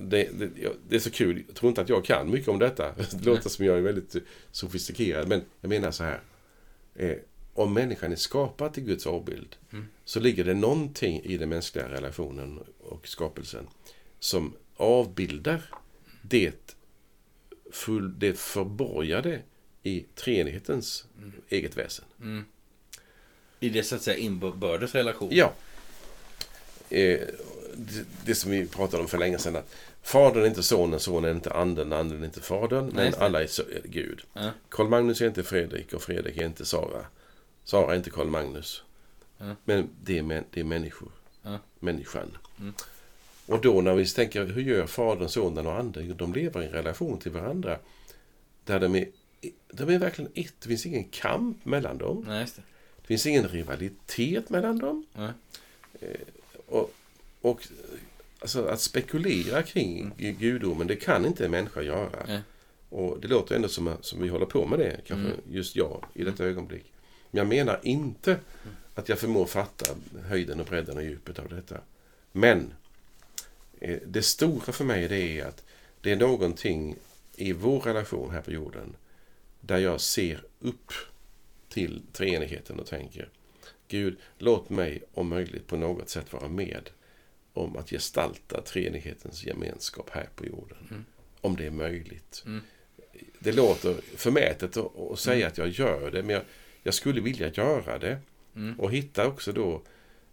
Det, 0.00 0.28
det, 0.38 0.72
det 0.88 0.96
är 0.96 1.00
så 1.00 1.10
kul. 1.10 1.42
Jag 1.46 1.56
tror 1.56 1.68
inte 1.68 1.80
att 1.80 1.88
jag 1.88 2.04
kan 2.04 2.30
mycket 2.30 2.48
om 2.48 2.58
detta. 2.58 2.92
Det 3.12 3.24
låter 3.24 3.48
som 3.48 3.64
jag 3.64 3.76
är 3.78 3.82
väldigt 3.82 4.16
sofistikerad. 4.50 5.28
Men 5.28 5.42
jag 5.60 5.68
menar 5.68 5.90
så 5.90 6.04
här. 6.04 6.20
Eh, 6.94 7.16
om 7.54 7.74
människan 7.74 8.12
är 8.12 8.16
skapad 8.16 8.74
till 8.74 8.84
Guds 8.84 9.06
avbild 9.06 9.56
Mm. 9.72 9.86
så 10.04 10.20
ligger 10.20 10.44
det 10.44 10.54
någonting 10.54 11.20
i 11.24 11.36
den 11.36 11.48
mänskliga 11.48 11.88
relationen 11.88 12.60
och 12.80 13.08
skapelsen 13.08 13.66
som 14.18 14.52
avbildar 14.76 15.62
det, 16.22 16.74
full, 17.72 18.18
det 18.18 18.38
förborgade 18.38 19.40
i 19.82 20.04
treenighetens 20.14 21.04
Mm. 21.18 21.32
eget 21.48 21.76
väsen. 21.76 22.04
Mm. 22.20 22.44
I 23.60 23.68
det 23.68 23.82
så 23.82 23.94
att 23.94 24.02
säga 24.02 24.16
inbördes 24.16 24.94
relation. 24.94 25.28
Ja. 25.32 25.52
Eh, 26.90 27.20
det, 28.24 28.34
som 28.34 28.50
vi 28.50 28.66
pratade 28.66 29.02
om 29.02 29.08
för 29.08 29.18
länge 29.18 29.38
sedan. 29.38 29.56
Att 29.56 29.74
fadern 30.02 30.42
är 30.42 30.46
inte 30.46 30.62
sonen, 30.62 31.00
sonen 31.00 31.30
är 31.30 31.34
inte 31.34 31.52
anden, 31.52 31.92
anden 31.92 32.20
är 32.20 32.24
inte 32.24 32.40
fadern. 32.40 32.90
Men 32.94 33.06
just 33.06 33.18
det. 33.18 33.24
alla 33.24 33.42
är 33.42 33.48
Gud. 33.84 34.20
Ja. 34.32 34.50
Karl 34.68 34.88
Magnus 34.88 35.20
är 35.20 35.26
inte 35.26 35.42
Fredrik 35.42 35.92
och 35.92 36.02
Fredrik 36.02 36.36
är 36.36 36.46
inte 36.46 36.64
Sara. 36.64 37.06
Sara 37.64 37.92
är 37.92 37.96
inte 37.96 38.10
Karl 38.10 38.26
Magnus. 38.26 38.82
Ja. 39.38 39.54
Men 39.64 39.88
det 40.04 40.18
är, 40.18 40.44
det 40.50 40.60
är 40.60 40.64
människor. 40.64 41.12
Ja. 41.42 41.58
Människan. 41.78 42.36
Mm. 42.58 42.74
Och 43.46 43.60
då 43.60 43.80
när 43.80 43.94
vi 43.94 44.06
tänker, 44.06 44.46
hur 44.46 44.62
gör 44.62 44.86
Fadern, 44.86 45.28
Sonen 45.28 45.66
och 45.66 45.78
Anden? 45.78 46.16
De 46.16 46.32
lever 46.32 46.62
i 46.62 46.66
en 46.66 46.72
relation 46.72 47.18
till 47.18 47.32
varandra. 47.32 47.78
Där 48.64 48.80
de 48.80 48.96
är, 48.96 49.08
de 49.72 49.88
är 49.88 49.98
verkligen 49.98 50.30
ett. 50.34 50.54
Det 50.62 50.68
finns 50.68 50.86
ingen 50.86 51.04
kamp 51.04 51.64
mellan 51.64 51.98
dem. 51.98 52.24
Nej, 52.28 52.46
det. 52.56 52.62
Det 53.00 53.06
finns 53.06 53.26
ingen 53.26 53.48
rivalitet 53.48 54.50
mellan 54.50 54.78
dem. 54.78 55.06
Nej. 55.12 55.32
Och, 56.66 56.92
och 57.40 57.68
alltså, 58.40 58.64
att 58.64 58.80
spekulera 58.80 59.62
kring 59.62 60.12
gudomen, 60.16 60.86
det 60.86 60.96
kan 60.96 61.26
inte 61.26 61.44
en 61.44 61.50
människa 61.50 61.82
göra. 61.82 62.24
Nej. 62.26 62.40
Och 62.88 63.20
det 63.20 63.28
låter 63.28 63.54
ändå 63.56 63.68
som, 63.68 63.96
som 64.00 64.22
vi 64.22 64.28
håller 64.28 64.46
på 64.46 64.66
med 64.66 64.78
det, 64.78 65.00
kanske 65.06 65.26
Mm. 65.28 65.40
just 65.50 65.76
jag, 65.76 66.04
i 66.14 66.24
detta 66.24 66.44
ögonblick. 66.44 66.92
Men 67.30 67.38
jag 67.38 67.46
menar 67.46 67.80
inte 67.82 68.38
att 68.94 69.08
jag 69.08 69.18
förmår 69.18 69.46
fatta 69.46 69.86
höjden 70.24 70.60
och 70.60 70.66
bredden 70.66 70.96
och 70.96 71.02
djupet 71.02 71.38
av 71.38 71.48
detta. 71.48 71.76
Men 72.32 72.72
eh, 73.80 73.98
det 74.06 74.22
stora 74.22 74.72
för 74.72 74.84
mig 74.84 75.08
det 75.08 75.38
är 75.40 75.46
att 75.46 75.64
det 76.00 76.12
är 76.12 76.16
någonting 76.16 76.96
i 77.36 77.52
vår 77.52 77.80
relation 77.80 78.30
här 78.30 78.40
på 78.40 78.50
jorden 78.52 78.96
där 79.60 79.78
jag 79.78 80.00
ser 80.00 80.44
upp 80.60 80.92
till 81.68 82.02
treenigheten 82.12 82.80
och 82.80 82.86
tänker 82.86 83.28
Gud, 83.88 84.16
låt 84.38 84.70
mig 84.70 85.02
om 85.14 85.28
möjligt 85.28 85.66
på 85.66 85.76
något 85.76 86.08
sätt 86.08 86.32
vara 86.32 86.48
med 86.48 86.90
om 87.52 87.76
att 87.76 87.90
gestalta 87.90 88.60
treenighetens 88.62 89.44
gemenskap 89.46 90.10
här 90.10 90.28
på 90.36 90.46
jorden. 90.46 90.78
Mm. 90.90 91.04
Om 91.40 91.56
det 91.56 91.66
är 91.66 91.70
möjligt. 91.70 92.42
Mm. 92.46 92.60
Det 93.38 93.52
låter 93.52 93.96
förmätet 94.16 94.76
att, 94.76 95.18
säga 95.18 95.46
att 95.46 95.58
jag 95.58 95.68
gör 95.68 96.10
det, 96.10 96.22
men 96.22 96.34
jag, 96.34 96.42
jag 96.82 96.94
skulle 96.94 97.20
vilja 97.20 97.48
göra 97.48 97.98
det. 97.98 98.18
Mm. 98.56 98.80
Och 98.80 98.90
hitta 98.92 99.26
också 99.26 99.52
då 99.52 99.82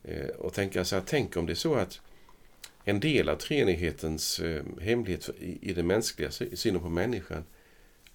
eh, 0.04 0.28
och 0.28 0.54
tänka 0.54 0.86
så 0.86 0.96
här, 0.96 1.04
tänk 1.06 1.38
om 1.38 1.46
det 1.46 1.54
är 1.54 1.56
så 1.56 1.76
att 1.76 2.02
en 2.84 3.00
del 3.00 3.30
av 3.30 3.36
treenighetens 3.36 4.40
eh, 4.40 4.64
hemlighet 4.82 5.26
för- 5.26 5.36
i, 5.44 5.58
i 5.62 5.74
den 5.74 5.88
mänskliga 5.88 6.32
sy- 6.32 6.56
synen 6.56 6.82
på 6.82 6.90
människan, 6.90 7.44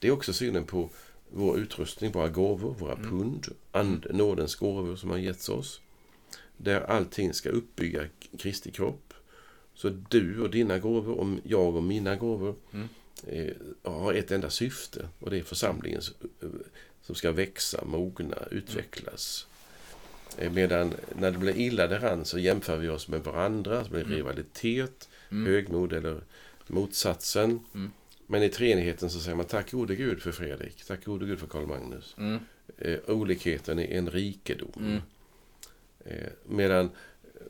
det 0.01 0.09
är 0.09 0.13
också 0.13 0.33
synen 0.33 0.65
på 0.65 0.91
vår 1.31 1.59
utrustning, 1.59 2.13
våra 2.13 2.29
gåvor, 2.29 2.75
våra 2.79 2.93
Mm. 2.95 3.11
pund, 3.11 3.47
and, 3.73 4.07
nådens 4.11 4.55
gåvor 4.57 4.97
som 4.97 5.11
har 5.11 5.19
getts 5.19 5.49
oss. 5.49 5.81
Där 6.63 6.81
allting 6.81 7.35
ska 7.35 7.49
uppbygga 7.51 8.05
Kristi 8.39 8.71
kropp. 8.71 9.15
Så 9.75 9.89
du 9.89 10.41
och 10.41 10.51
dina 10.51 10.79
gåvor, 10.79 11.15
och 11.15 11.39
jag 11.45 11.77
och 11.77 11.83
mina 11.83 12.17
gåvor, 12.17 12.55
Mm. 12.73 12.89
eh, 13.27 13.55
har 13.93 14.15
ett 14.15 14.31
enda 14.31 14.51
syfte. 14.51 15.09
Och 15.19 15.31
det 15.31 15.39
är 15.39 15.43
församlingen 15.43 16.01
som 17.03 17.15
ska 17.15 17.33
växa, 17.33 17.85
mogna, 17.85 18.37
utvecklas. 18.51 19.47
Eh, 20.39 20.53
Medan 20.53 20.93
när 21.19 21.31
det 21.31 21.39
blir 21.39 21.57
illa 21.57 21.87
däran 21.87 22.25
så 22.25 22.39
jämför 22.39 22.77
vi 22.77 22.89
oss 22.89 23.09
med 23.09 23.21
varandra, 23.25 23.85
så 23.85 23.91
blir 23.91 24.01
Mm. 24.01 24.13
rivalitet, 24.17 25.09
Mm. 25.31 25.47
högmod 25.47 25.93
eller 25.93 26.21
motsatsen. 26.67 27.61
Mm. 27.75 27.91
Men 28.27 28.43
i 28.43 28.49
treenigheten 28.49 29.11
så 29.11 29.21
säger 29.21 29.37
man 29.37 29.47
tack 29.47 29.71
gode 29.71 29.95
Gud 29.97 30.23
för 30.23 30.33
Fredrik, 30.33 30.85
tack 30.85 31.05
gode 31.05 31.27
Gud 31.27 31.39
för 31.39 31.47
Karl 31.47 31.67
Magnus. 31.67 32.15
Mm. 32.19 32.39
Eh, 32.79 32.99
olikheten 33.07 33.79
är 33.79 33.87
en 33.99 34.11
rikedom. 34.11 35.01
Eh, 36.05 36.29
medan 36.47 36.91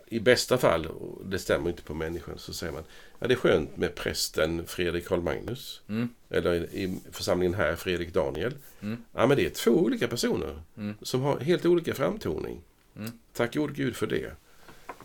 i 0.06 0.20
bästa 0.20 0.58
fall, 0.58 0.86
och 0.86 1.26
det 1.26 1.38
stämmer 1.38 1.70
inte 1.70 1.82
på 1.82 1.94
människan, 1.94 2.38
så 2.38 2.52
säger 2.52 2.72
man 2.72 2.84
ja 3.18 3.26
det 3.26 3.34
är 3.34 3.38
skönt 3.38 3.76
med 3.76 3.94
prästen 3.94 4.66
Fredrik 4.66 5.06
Karl 5.06 5.20
Magnus. 5.20 5.80
Mm. 5.88 6.08
Eller 6.30 6.54
i, 6.54 6.98
församlingen 7.10 7.54
här 7.54 7.76
Fredrik 7.76 8.14
Daniel. 8.14 8.54
Mm. 8.80 9.04
Ja 9.12 9.26
men 9.26 9.36
det 9.36 9.46
är 9.46 9.50
två 9.50 9.70
olika 9.70 10.08
personer 10.08 10.62
Mm. 10.76 10.94
som 11.02 11.20
har 11.20 11.40
helt 11.40 11.66
olika 11.66 11.94
framtoning. 11.94 12.60
Mm. 12.96 13.10
Tack 13.32 13.54
gode 13.54 13.72
Gud 13.72 13.96
för 13.96 14.06
det. 14.06 14.32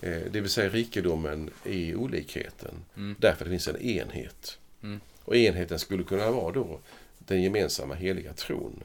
Eh, 0.02 0.32
det 0.32 0.42
vill 0.42 0.50
säga 0.50 0.70
rikedomen 0.70 1.50
i 1.64 1.96
olikheten. 1.96 2.76
Mm. 2.96 3.16
Därför 3.20 3.46
det 3.46 3.52
finns 3.52 3.68
en 3.68 3.82
enhet. 3.82 4.60
Mm. 4.84 5.00
Och 5.24 5.36
enheten 5.36 5.80
skulle 5.80 6.04
kunna 6.04 6.32
vara 6.32 6.54
då 6.54 6.80
den 7.20 7.42
gemensamma 7.44 7.94
heliga 7.96 8.34
tron. 8.34 8.84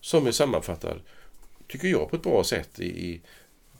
Som 0.00 0.26
är 0.26 0.32
sammanfattad, 0.32 1.00
tycker 1.66 1.88
jag, 1.88 2.10
på 2.10 2.16
ett 2.16 2.22
bra 2.22 2.44
sätt 2.44 2.80
i, 2.80 3.08
i 3.10 3.20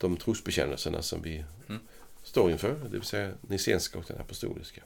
de 0.02 0.16
trosbekännelserna 0.16 1.02
som 1.02 1.22
vi 1.22 1.44
Mm. 1.68 1.80
står 2.22 2.50
inför. 2.50 2.74
Det 2.74 2.88
vill 2.88 3.02
säga 3.02 3.32
nicenska 3.40 3.98
och 3.98 4.04
den 4.08 4.20
apostoliska. 4.20 4.82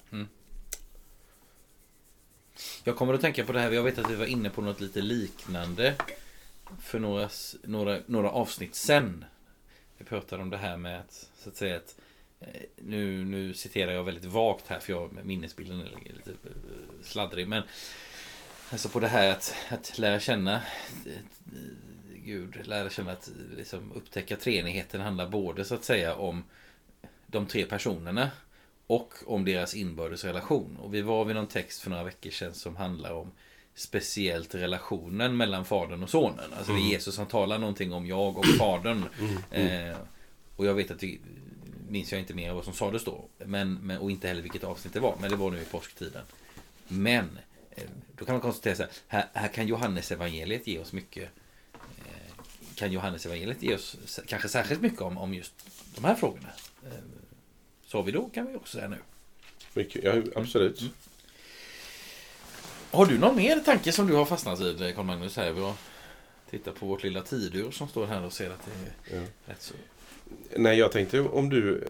Jag 2.84 2.96
kommer 2.96 3.14
att 3.14 3.20
tänka 3.20 3.44
på 3.44 3.52
det 3.52 3.60
här, 3.60 3.70
jag 3.72 3.82
vet 3.82 3.98
att 3.98 4.10
vi 4.10 4.14
var 4.14 4.26
inne 4.26 4.50
på 4.50 4.62
något 4.62 4.80
lite 4.80 5.00
liknande 5.00 5.94
för 6.80 6.98
några, 6.98 7.28
några, 7.62 7.98
några 8.06 8.30
avsnitt 8.30 8.74
sen. 8.74 9.24
Vi 9.98 10.04
pratade 10.04 10.42
om 10.42 10.50
det 10.50 10.56
här 10.56 10.76
med 10.76 11.00
att, 11.00 11.28
så 11.38 11.48
att 11.48 11.56
säga 11.56 11.76
att 11.76 11.96
eh, 12.40 12.48
nu, 12.76 13.24
nu 13.24 13.54
citerar 13.54 13.92
jag 13.92 14.04
väldigt 14.04 14.24
vagt 14.24 14.66
här 14.68 14.78
för 14.80 14.92
jag, 14.92 15.18
minnesbilden 15.24 15.80
är 15.80 15.84
lite 16.16 16.30
eh, 16.30 16.36
sladdrig. 17.02 17.48
Men 17.48 17.62
alltså 18.70 18.88
på 18.88 19.00
det 19.00 19.08
här 19.08 19.30
att, 19.30 19.54
att 19.68 19.98
lära 19.98 20.20
känna 20.20 20.54
eh, 21.06 21.12
Gud, 22.26 22.66
lära 22.66 22.90
känna 22.90 23.12
att 23.12 23.30
liksom, 23.56 23.92
upptäcka 23.92 24.36
treenigheten 24.36 25.00
handlar 25.00 25.28
både 25.28 25.64
så 25.64 25.74
att 25.74 25.84
säga 25.84 26.14
om 26.14 26.44
de 27.26 27.46
tre 27.46 27.66
personerna 27.66 28.30
och 28.86 29.14
om 29.26 29.44
deras 29.44 29.74
inbördes 29.74 30.24
relation. 30.24 30.76
Och 30.82 30.94
vi 30.94 31.02
var 31.02 31.24
vid 31.24 31.36
någon 31.36 31.46
text 31.46 31.80
för 31.80 31.90
några 31.90 32.04
veckor 32.04 32.30
sedan 32.30 32.54
som 32.54 32.76
handlar 32.76 33.12
om 33.12 33.32
speciellt 33.74 34.54
relationen 34.54 35.36
mellan 35.36 35.64
fadern 35.64 36.02
och 36.02 36.10
sonen. 36.10 36.52
Alltså 36.58 36.72
det 36.72 36.78
är 36.78 36.90
Jesus 36.90 37.14
som 37.14 37.26
talar 37.26 37.58
någonting 37.58 37.92
om 37.92 38.06
jag 38.06 38.38
och 38.38 38.46
fadern. 38.46 39.04
Eh, 39.50 39.96
och 40.56 40.66
jag 40.66 40.74
vet 40.74 40.90
att 40.90 41.00
det 41.00 41.18
minns 41.88 42.12
jag 42.12 42.20
inte 42.20 42.34
mer 42.34 42.52
vad 42.52 42.64
som 42.64 42.74
sades 42.74 43.04
då. 43.04 43.28
Men, 43.38 43.74
men, 43.74 43.98
och 43.98 44.10
inte 44.10 44.28
heller 44.28 44.42
vilket 44.42 44.64
avsnitt 44.64 44.94
det 44.94 45.00
var. 45.00 45.16
Men 45.20 45.30
det 45.30 45.36
var 45.36 45.50
nu 45.50 45.62
i 45.62 45.64
påsktiden. 45.64 46.22
Men 46.88 47.38
eh, 47.70 47.84
då 48.16 48.24
kan 48.24 48.34
man 48.34 48.42
konstatera 48.42 48.74
så 48.74 48.82
här. 48.82 48.90
Här, 49.08 49.26
här 49.32 49.48
kan 49.48 49.66
Johannes 49.66 50.12
evangeliet 50.12 50.66
ge 50.66 50.78
oss 50.78 50.92
mycket. 50.92 51.30
Eh, 52.76 52.78
kan 52.78 52.92
Johannes 52.92 53.26
evangeliet 53.26 53.62
ge 53.62 53.74
oss 53.74 54.20
kanske 54.26 54.48
särskilt 54.48 54.80
mycket 54.80 55.00
om, 55.00 55.18
om 55.18 55.34
just 55.34 55.52
de 55.94 56.04
här 56.04 56.14
frågorna. 56.14 56.48
Eh, 56.84 56.90
sa 57.86 58.02
vi 58.02 58.12
då 58.12 58.28
kan 58.28 58.46
vi 58.46 58.56
också 58.56 58.76
säga 58.76 58.88
nu. 58.88 58.96
Mycket, 59.74 60.04
ja, 60.04 60.14
absolut. 60.36 60.80
Mm. 60.80 60.92
Har 62.90 63.06
du 63.06 63.18
någon 63.18 63.36
mer 63.36 63.60
tanke 63.60 63.92
som 63.92 64.06
du 64.06 64.14
har 64.14 64.24
fastnat 64.24 64.60
vid 64.60 64.94
Carl 64.94 65.04
Magnus 65.04 65.36
här? 65.36 65.52
Vi 65.52 65.60
har 65.60 65.74
tittat 66.50 66.74
på 66.74 66.86
vårt 66.86 67.02
lilla 67.02 67.22
tidur 67.22 67.70
som 67.70 67.88
står 67.88 68.06
här 68.06 68.24
och 68.24 68.32
ser 68.32 68.50
att 68.50 68.60
det 68.66 69.16
är 69.16 69.20
Ja. 69.20 69.26
rätt 69.46 69.62
så. 69.62 69.74
Nej, 70.56 70.78
jag 70.78 70.92
tänkte 70.92 71.20
om 71.20 71.48
du 71.48 71.84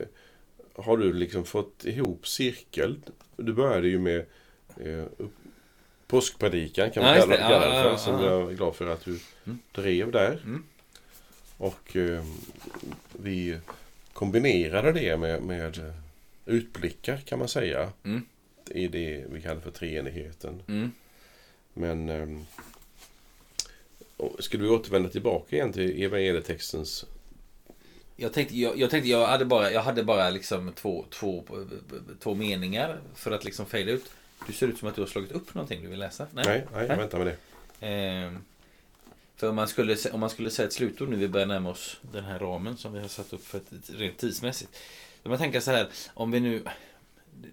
har 0.75 0.97
du 0.97 1.13
liksom 1.13 1.45
fått 1.45 1.85
ihop 1.85 2.27
cirkel. 2.29 3.01
Du 3.37 3.53
började 3.53 3.89
ju 3.89 3.99
med 3.99 4.27
eh, 4.81 5.05
upp- 5.19 5.33
påskpredikan 6.07 6.91
kan 6.91 7.03
man 7.03 7.15
Ja, 7.15 7.21
kalla, 7.21 7.33
det. 7.37 7.43
kalla 7.43 7.67
det 7.67 7.83
för. 7.83 7.91
ja, 7.91 7.99
som 7.99 8.15
ja. 8.15 8.25
jag 8.31 8.51
är 8.51 8.55
glad 8.55 8.77
för 8.77 8.87
att 8.87 9.05
du 9.05 9.19
Mm. 9.47 9.59
drev 9.73 10.11
där. 10.13 10.33
Mm. 10.33 10.65
Och 11.57 11.97
eh, 11.97 12.25
vi 13.13 13.59
kombinerade 14.13 14.93
det 14.93 15.17
med, 15.17 15.43
med 15.43 15.79
eh, 15.79 15.95
utblickar 16.45 17.17
kan 17.17 17.39
man 17.39 17.49
säga. 17.49 17.93
Mm. 18.05 18.23
I 18.71 18.89
det 18.89 19.25
vi 19.31 19.43
kallar 19.43 19.61
för 19.61 19.71
treenigheten. 19.71 20.63
Mm. 20.69 20.93
Men 21.75 22.09
eh, 22.09 22.29
skulle 24.39 24.63
vi 24.63 24.69
återvända 24.69 25.09
tillbaka 25.09 25.57
igen 25.57 25.73
till 25.73 26.03
evangelietextens 26.03 27.05
Jag 28.17 28.33
tänkte, 28.33 28.59
jag, 28.59 28.79
jag 28.79 28.91
tänkte, 28.91 29.11
jag 29.11 29.27
hade 29.27 29.45
bara, 29.45 29.71
jag 29.71 29.83
hade 29.83 30.05
bara 30.05 30.31
liksom 30.31 30.73
två, 30.73 31.05
två, 31.11 31.45
två 32.21 32.35
meningar 32.35 33.01
för 33.15 33.31
att 33.31 33.45
liksom 33.45 33.67
fejda 33.67 33.93
ut. 33.93 34.11
Du 34.47 34.53
ser 34.53 34.67
ut 34.69 34.79
som 34.79 34.89
att 34.89 34.95
du 34.95 35.01
har 35.01 35.09
slagit 35.09 35.33
upp 35.33 35.55
någonting 35.55 35.83
du 35.83 35.89
vill 35.89 35.99
läsa. 35.99 36.27
Nej, 36.33 36.45
nej, 36.47 36.67
jag 36.73 36.89
Nej. 36.89 36.97
väntar 36.97 37.19
med 37.19 37.27
det. 37.27 37.37
Ehm, 37.87 38.39
för 39.37 39.47
eh, 39.47 39.51
om 39.51 39.57
man, 39.57 39.69
skulle, 39.69 39.97
om 40.13 40.21
man 40.21 40.31
skulle 40.31 40.51
säga 40.51 40.67
ett 40.67 40.73
slutord 40.73 41.09
nu, 41.09 41.17
vi 41.17 41.29
börjar 41.29 41.47
närma 41.47 41.71
oss 41.71 41.97
den 42.13 42.25
här 42.25 42.39
ramen 42.39 42.77
som 42.77 42.93
vi 42.93 43.01
har 43.01 43.09
satt 43.09 43.33
upp 43.33 43.47
för 43.47 43.59
ett, 43.59 43.91
rent 43.91 44.19
tidsmässigt. 44.19 44.77
Om 45.23 45.31
man 45.31 45.39
tänker 45.39 45.61
så 45.61 45.71
här, 45.71 45.89
om 46.15 46.31
vi 46.31 46.41
nu... 46.41 46.65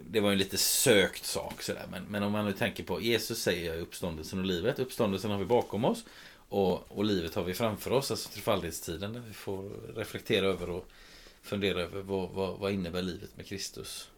Det 0.09 0.19
var 0.19 0.29
ju 0.29 0.34
en 0.34 0.39
lite 0.39 0.57
sökt 0.57 1.25
sak 1.25 1.61
sådär, 1.61 1.86
men, 1.91 2.03
men 2.03 2.23
om 2.23 2.31
man 2.31 2.45
nu 2.45 2.53
tänker 2.53 2.84
på 2.84 3.01
Jesus 3.01 3.41
säger 3.41 3.79
uppståndelsen 3.79 4.39
och 4.39 4.45
livet. 4.45 4.79
Uppståndelsen 4.79 5.31
har 5.31 5.38
vi 5.38 5.45
bakom 5.45 5.86
oss 5.86 6.05
och, 6.49 6.91
och 6.97 7.05
livet 7.05 7.36
har 7.36 7.43
vi 7.43 7.53
framför 7.53 7.91
oss, 7.91 8.11
alltså 8.11 8.29
trefaldighetstiden 8.29 9.13
där 9.13 9.19
vi 9.27 9.34
får 9.34 9.69
reflektera 9.95 10.45
över 10.45 10.69
och 10.69 10.88
fundera 11.41 11.81
över 11.81 12.01
vad, 12.01 12.29
vad, 12.29 12.59
vad 12.59 12.71
innebär 12.71 13.01
livet 13.01 13.38
med 13.38 13.45
Kristus. 13.45 14.09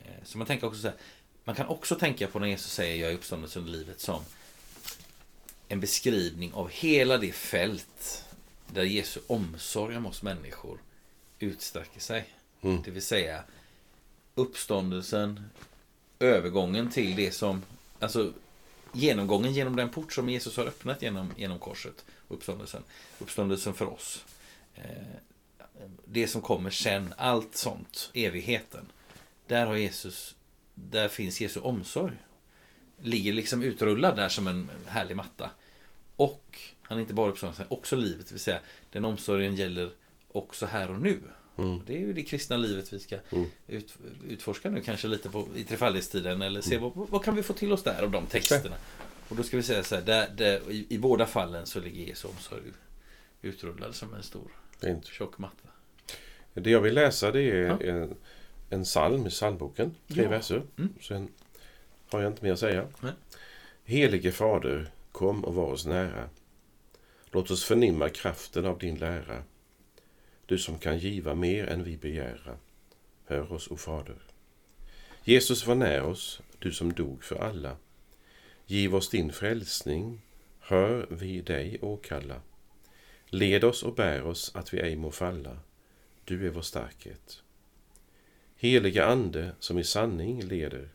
Eh, 0.00 0.24
så 0.24 0.38
man 0.38 0.46
tänker 0.46 0.66
också 0.66 0.80
så 0.80 0.88
här, 0.88 0.96
man 1.44 1.54
kan 1.54 1.66
också 1.66 1.94
tänka 1.94 2.26
på 2.26 2.38
när 2.38 2.46
Jesus 2.46 2.72
säger 2.72 3.02
jag 3.02 3.10
är 3.10 3.14
uppståndelsen 3.14 3.62
och 3.62 3.68
livet 3.68 4.00
som 4.00 4.24
en 5.72 5.80
beskrivning 5.80 6.52
av 6.52 6.70
hela 6.70 7.18
det 7.18 7.32
fält 7.32 8.24
där 8.66 8.82
Jesu 8.82 9.20
omsorg 9.26 9.96
om 9.96 10.06
oss 10.06 10.22
människor 10.22 10.78
utsträcker 11.38 12.00
sig. 12.00 12.24
Mm. 12.60 12.82
Det 12.82 12.90
vill 12.90 13.02
säga 13.02 13.44
uppståndelsen, 14.34 15.50
övergången 16.18 16.90
till 16.90 17.16
det 17.16 17.32
som, 17.32 17.62
alltså 17.98 18.32
genomgången 18.92 19.52
genom 19.52 19.76
den 19.76 19.88
port 19.88 20.12
som 20.12 20.28
Jesus 20.28 20.56
har 20.56 20.64
öppnat 20.64 21.02
genom, 21.02 21.32
genom 21.36 21.58
korset, 21.58 22.04
uppståndelsen, 22.28 22.82
uppståndelsen 23.18 23.74
för 23.74 23.86
oss. 23.88 24.24
Eh, 24.74 24.84
Det 26.04 26.28
som 26.28 26.40
kommer 26.40 26.70
sen, 26.70 27.14
allt 27.16 27.56
sånt, 27.56 28.10
evigheten. 28.14 28.86
Där 29.46 29.66
har 29.66 29.76
Jesus, 29.76 30.34
där 30.74 31.08
finns 31.08 31.40
Jesu 31.40 31.60
omsorg. 31.60 32.14
Ligger 33.02 33.32
liksom 33.32 33.62
utrullad 33.62 34.16
där 34.16 34.28
som 34.28 34.46
en 34.46 34.70
härlig 34.86 35.16
matta. 35.16 35.50
Och 36.24 36.58
han 36.82 36.98
är 36.98 37.02
inte 37.02 37.14
bara 37.14 37.30
uppståndelsen, 37.30 37.66
också 37.68 37.96
livet. 37.96 38.26
Det 38.26 38.32
vill 38.34 38.40
säga, 38.40 38.58
den 38.92 39.04
omsorgen 39.04 39.56
gäller 39.56 39.90
också 40.32 40.66
här 40.66 40.90
och 40.90 41.00
nu. 41.00 41.18
Mm. 41.58 41.80
Det 41.86 41.94
är 41.94 41.98
ju 41.98 42.12
det 42.12 42.22
kristna 42.22 42.56
livet 42.56 42.92
vi 42.92 42.98
ska 42.98 43.16
Mm. 43.30 43.46
ut, 43.68 43.94
utforska 44.28 44.70
nu 44.70 44.80
kanske 44.80 45.08
lite 45.08 45.28
på, 45.28 45.46
i 45.56 45.64
trefaldighetstiden. 45.64 46.42
Eller 46.42 46.60
se 46.60 46.78
vad, 46.78 46.92
vad 46.94 47.24
kan 47.24 47.36
vi 47.36 47.42
få 47.42 47.52
till 47.52 47.72
oss 47.72 47.82
där 47.82 48.02
av 48.02 48.10
de 48.10 48.26
texterna. 48.26 48.76
Och 49.28 49.36
då 49.36 49.42
ska 49.42 49.56
vi 49.56 49.62
säga 49.62 49.84
så 49.84 49.94
här, 49.94 50.02
där, 50.02 50.28
där, 50.36 50.70
i, 50.70 50.86
i 50.88 50.98
båda 50.98 51.26
fallen 51.26 51.66
så 51.66 51.80
ligger 51.80 52.04
Jesu 52.04 52.28
omsorg 52.28 52.62
utrullad 53.42 53.94
som 53.94 54.14
en 54.14 54.22
stor 54.22 54.50
Fint. 54.80 55.06
tjock 55.06 55.38
matta. 55.38 55.68
Det 56.54 56.70
jag 56.70 56.80
vill 56.80 56.94
läsa 56.94 57.30
det 57.30 57.42
är 57.42 57.62
Ja. 57.66 57.80
en, 57.82 58.14
en 58.70 58.84
psalm 58.84 59.26
i 59.26 59.30
psalmboken. 59.30 59.94
Tre 60.08 60.22
Ja. 60.22 60.28
verser. 60.30 60.62
Mm. 60.78 60.92
Sen 61.00 61.28
har 62.10 62.20
jag 62.22 62.32
inte 62.32 62.44
mer 62.44 62.52
att 62.52 62.58
säga. 62.58 62.86
Nej. 63.00 63.12
Helige 63.84 64.32
Fader, 64.32 64.90
kom 65.12 65.44
och 65.44 65.54
var 65.54 65.66
oss 65.66 65.86
nära. 65.86 66.28
Låt 67.30 67.50
oss 67.50 67.64
förnimma 67.64 68.08
kraften 68.08 68.66
av 68.66 68.78
din 68.78 68.98
lära. 68.98 69.42
Du 70.46 70.58
som 70.58 70.78
kan 70.78 70.98
giva 70.98 71.34
mer 71.34 71.66
än 71.66 71.84
vi 71.84 71.96
begära. 71.96 72.56
Hör 73.24 73.52
oss, 73.52 73.70
o 73.70 73.76
Fader. 73.76 74.22
Jesus 75.24 75.66
var 75.66 75.74
när 75.74 76.02
oss, 76.02 76.40
du 76.58 76.72
som 76.72 76.92
dog 76.92 77.24
för 77.24 77.36
alla. 77.36 77.76
Giv 78.66 78.94
oss 78.94 79.10
din 79.10 79.32
frälsning, 79.32 80.20
hör 80.60 81.06
vi 81.10 81.40
dig 81.40 81.78
åkalla. 81.80 82.40
Led 83.26 83.64
oss 83.64 83.82
och 83.82 83.94
bär 83.94 84.22
oss 84.22 84.52
att 84.54 84.74
vi 84.74 84.80
ej 84.80 84.96
må 84.96 85.10
falla. 85.10 85.58
Du 86.24 86.46
är 86.46 86.50
vår 86.50 86.62
starkhet. 86.62 87.42
Heliga 88.56 89.06
Ande 89.06 89.52
som 89.58 89.78
i 89.78 89.84
sanning 89.84 90.42
leder. 90.42 90.88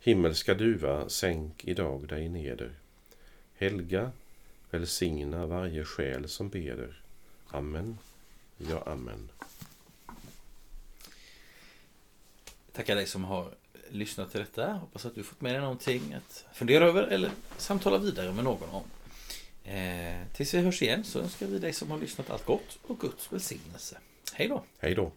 Himmelska 0.00 0.54
duva, 0.54 1.08
sänk 1.08 1.64
idag 1.64 2.08
dig 2.08 2.28
neder. 2.28 2.74
Helga, 3.60 4.12
välsigna 4.70 5.46
varje 5.46 5.84
själ 5.84 6.28
som 6.28 6.48
beder. 6.48 7.00
Amen. 7.48 7.98
Ja, 8.56 8.82
amen. 8.86 9.28
Tackar 12.72 12.96
dig 12.96 13.06
som 13.06 13.24
har 13.24 13.54
lyssnat 13.90 14.30
till 14.30 14.40
detta. 14.40 14.72
Hoppas 14.72 15.06
att 15.06 15.14
du 15.14 15.22
fått 15.22 15.40
med 15.40 15.54
dig 15.54 15.60
någonting 15.60 16.14
att 16.14 16.46
fundera 16.52 16.84
över 16.84 17.02
eller 17.02 17.30
samtala 17.56 17.98
vidare 17.98 18.32
med 18.32 18.44
någon 18.44 18.68
om. 18.70 18.84
Eh, 19.72 20.26
tills 20.34 20.54
vi 20.54 20.58
hörs 20.58 20.82
igen 20.82 21.04
så 21.04 21.18
önskar 21.18 21.46
vi 21.46 21.58
dig 21.58 21.72
som 21.72 21.90
har 21.90 21.98
lyssnat 21.98 22.30
allt 22.30 22.44
gott 22.44 22.78
och 22.86 23.00
Guds 23.00 23.32
välsignelse. 23.32 23.98
Hej 24.32 24.48
då! 24.48 24.64
Hej 24.78 24.94
då. 24.94 25.12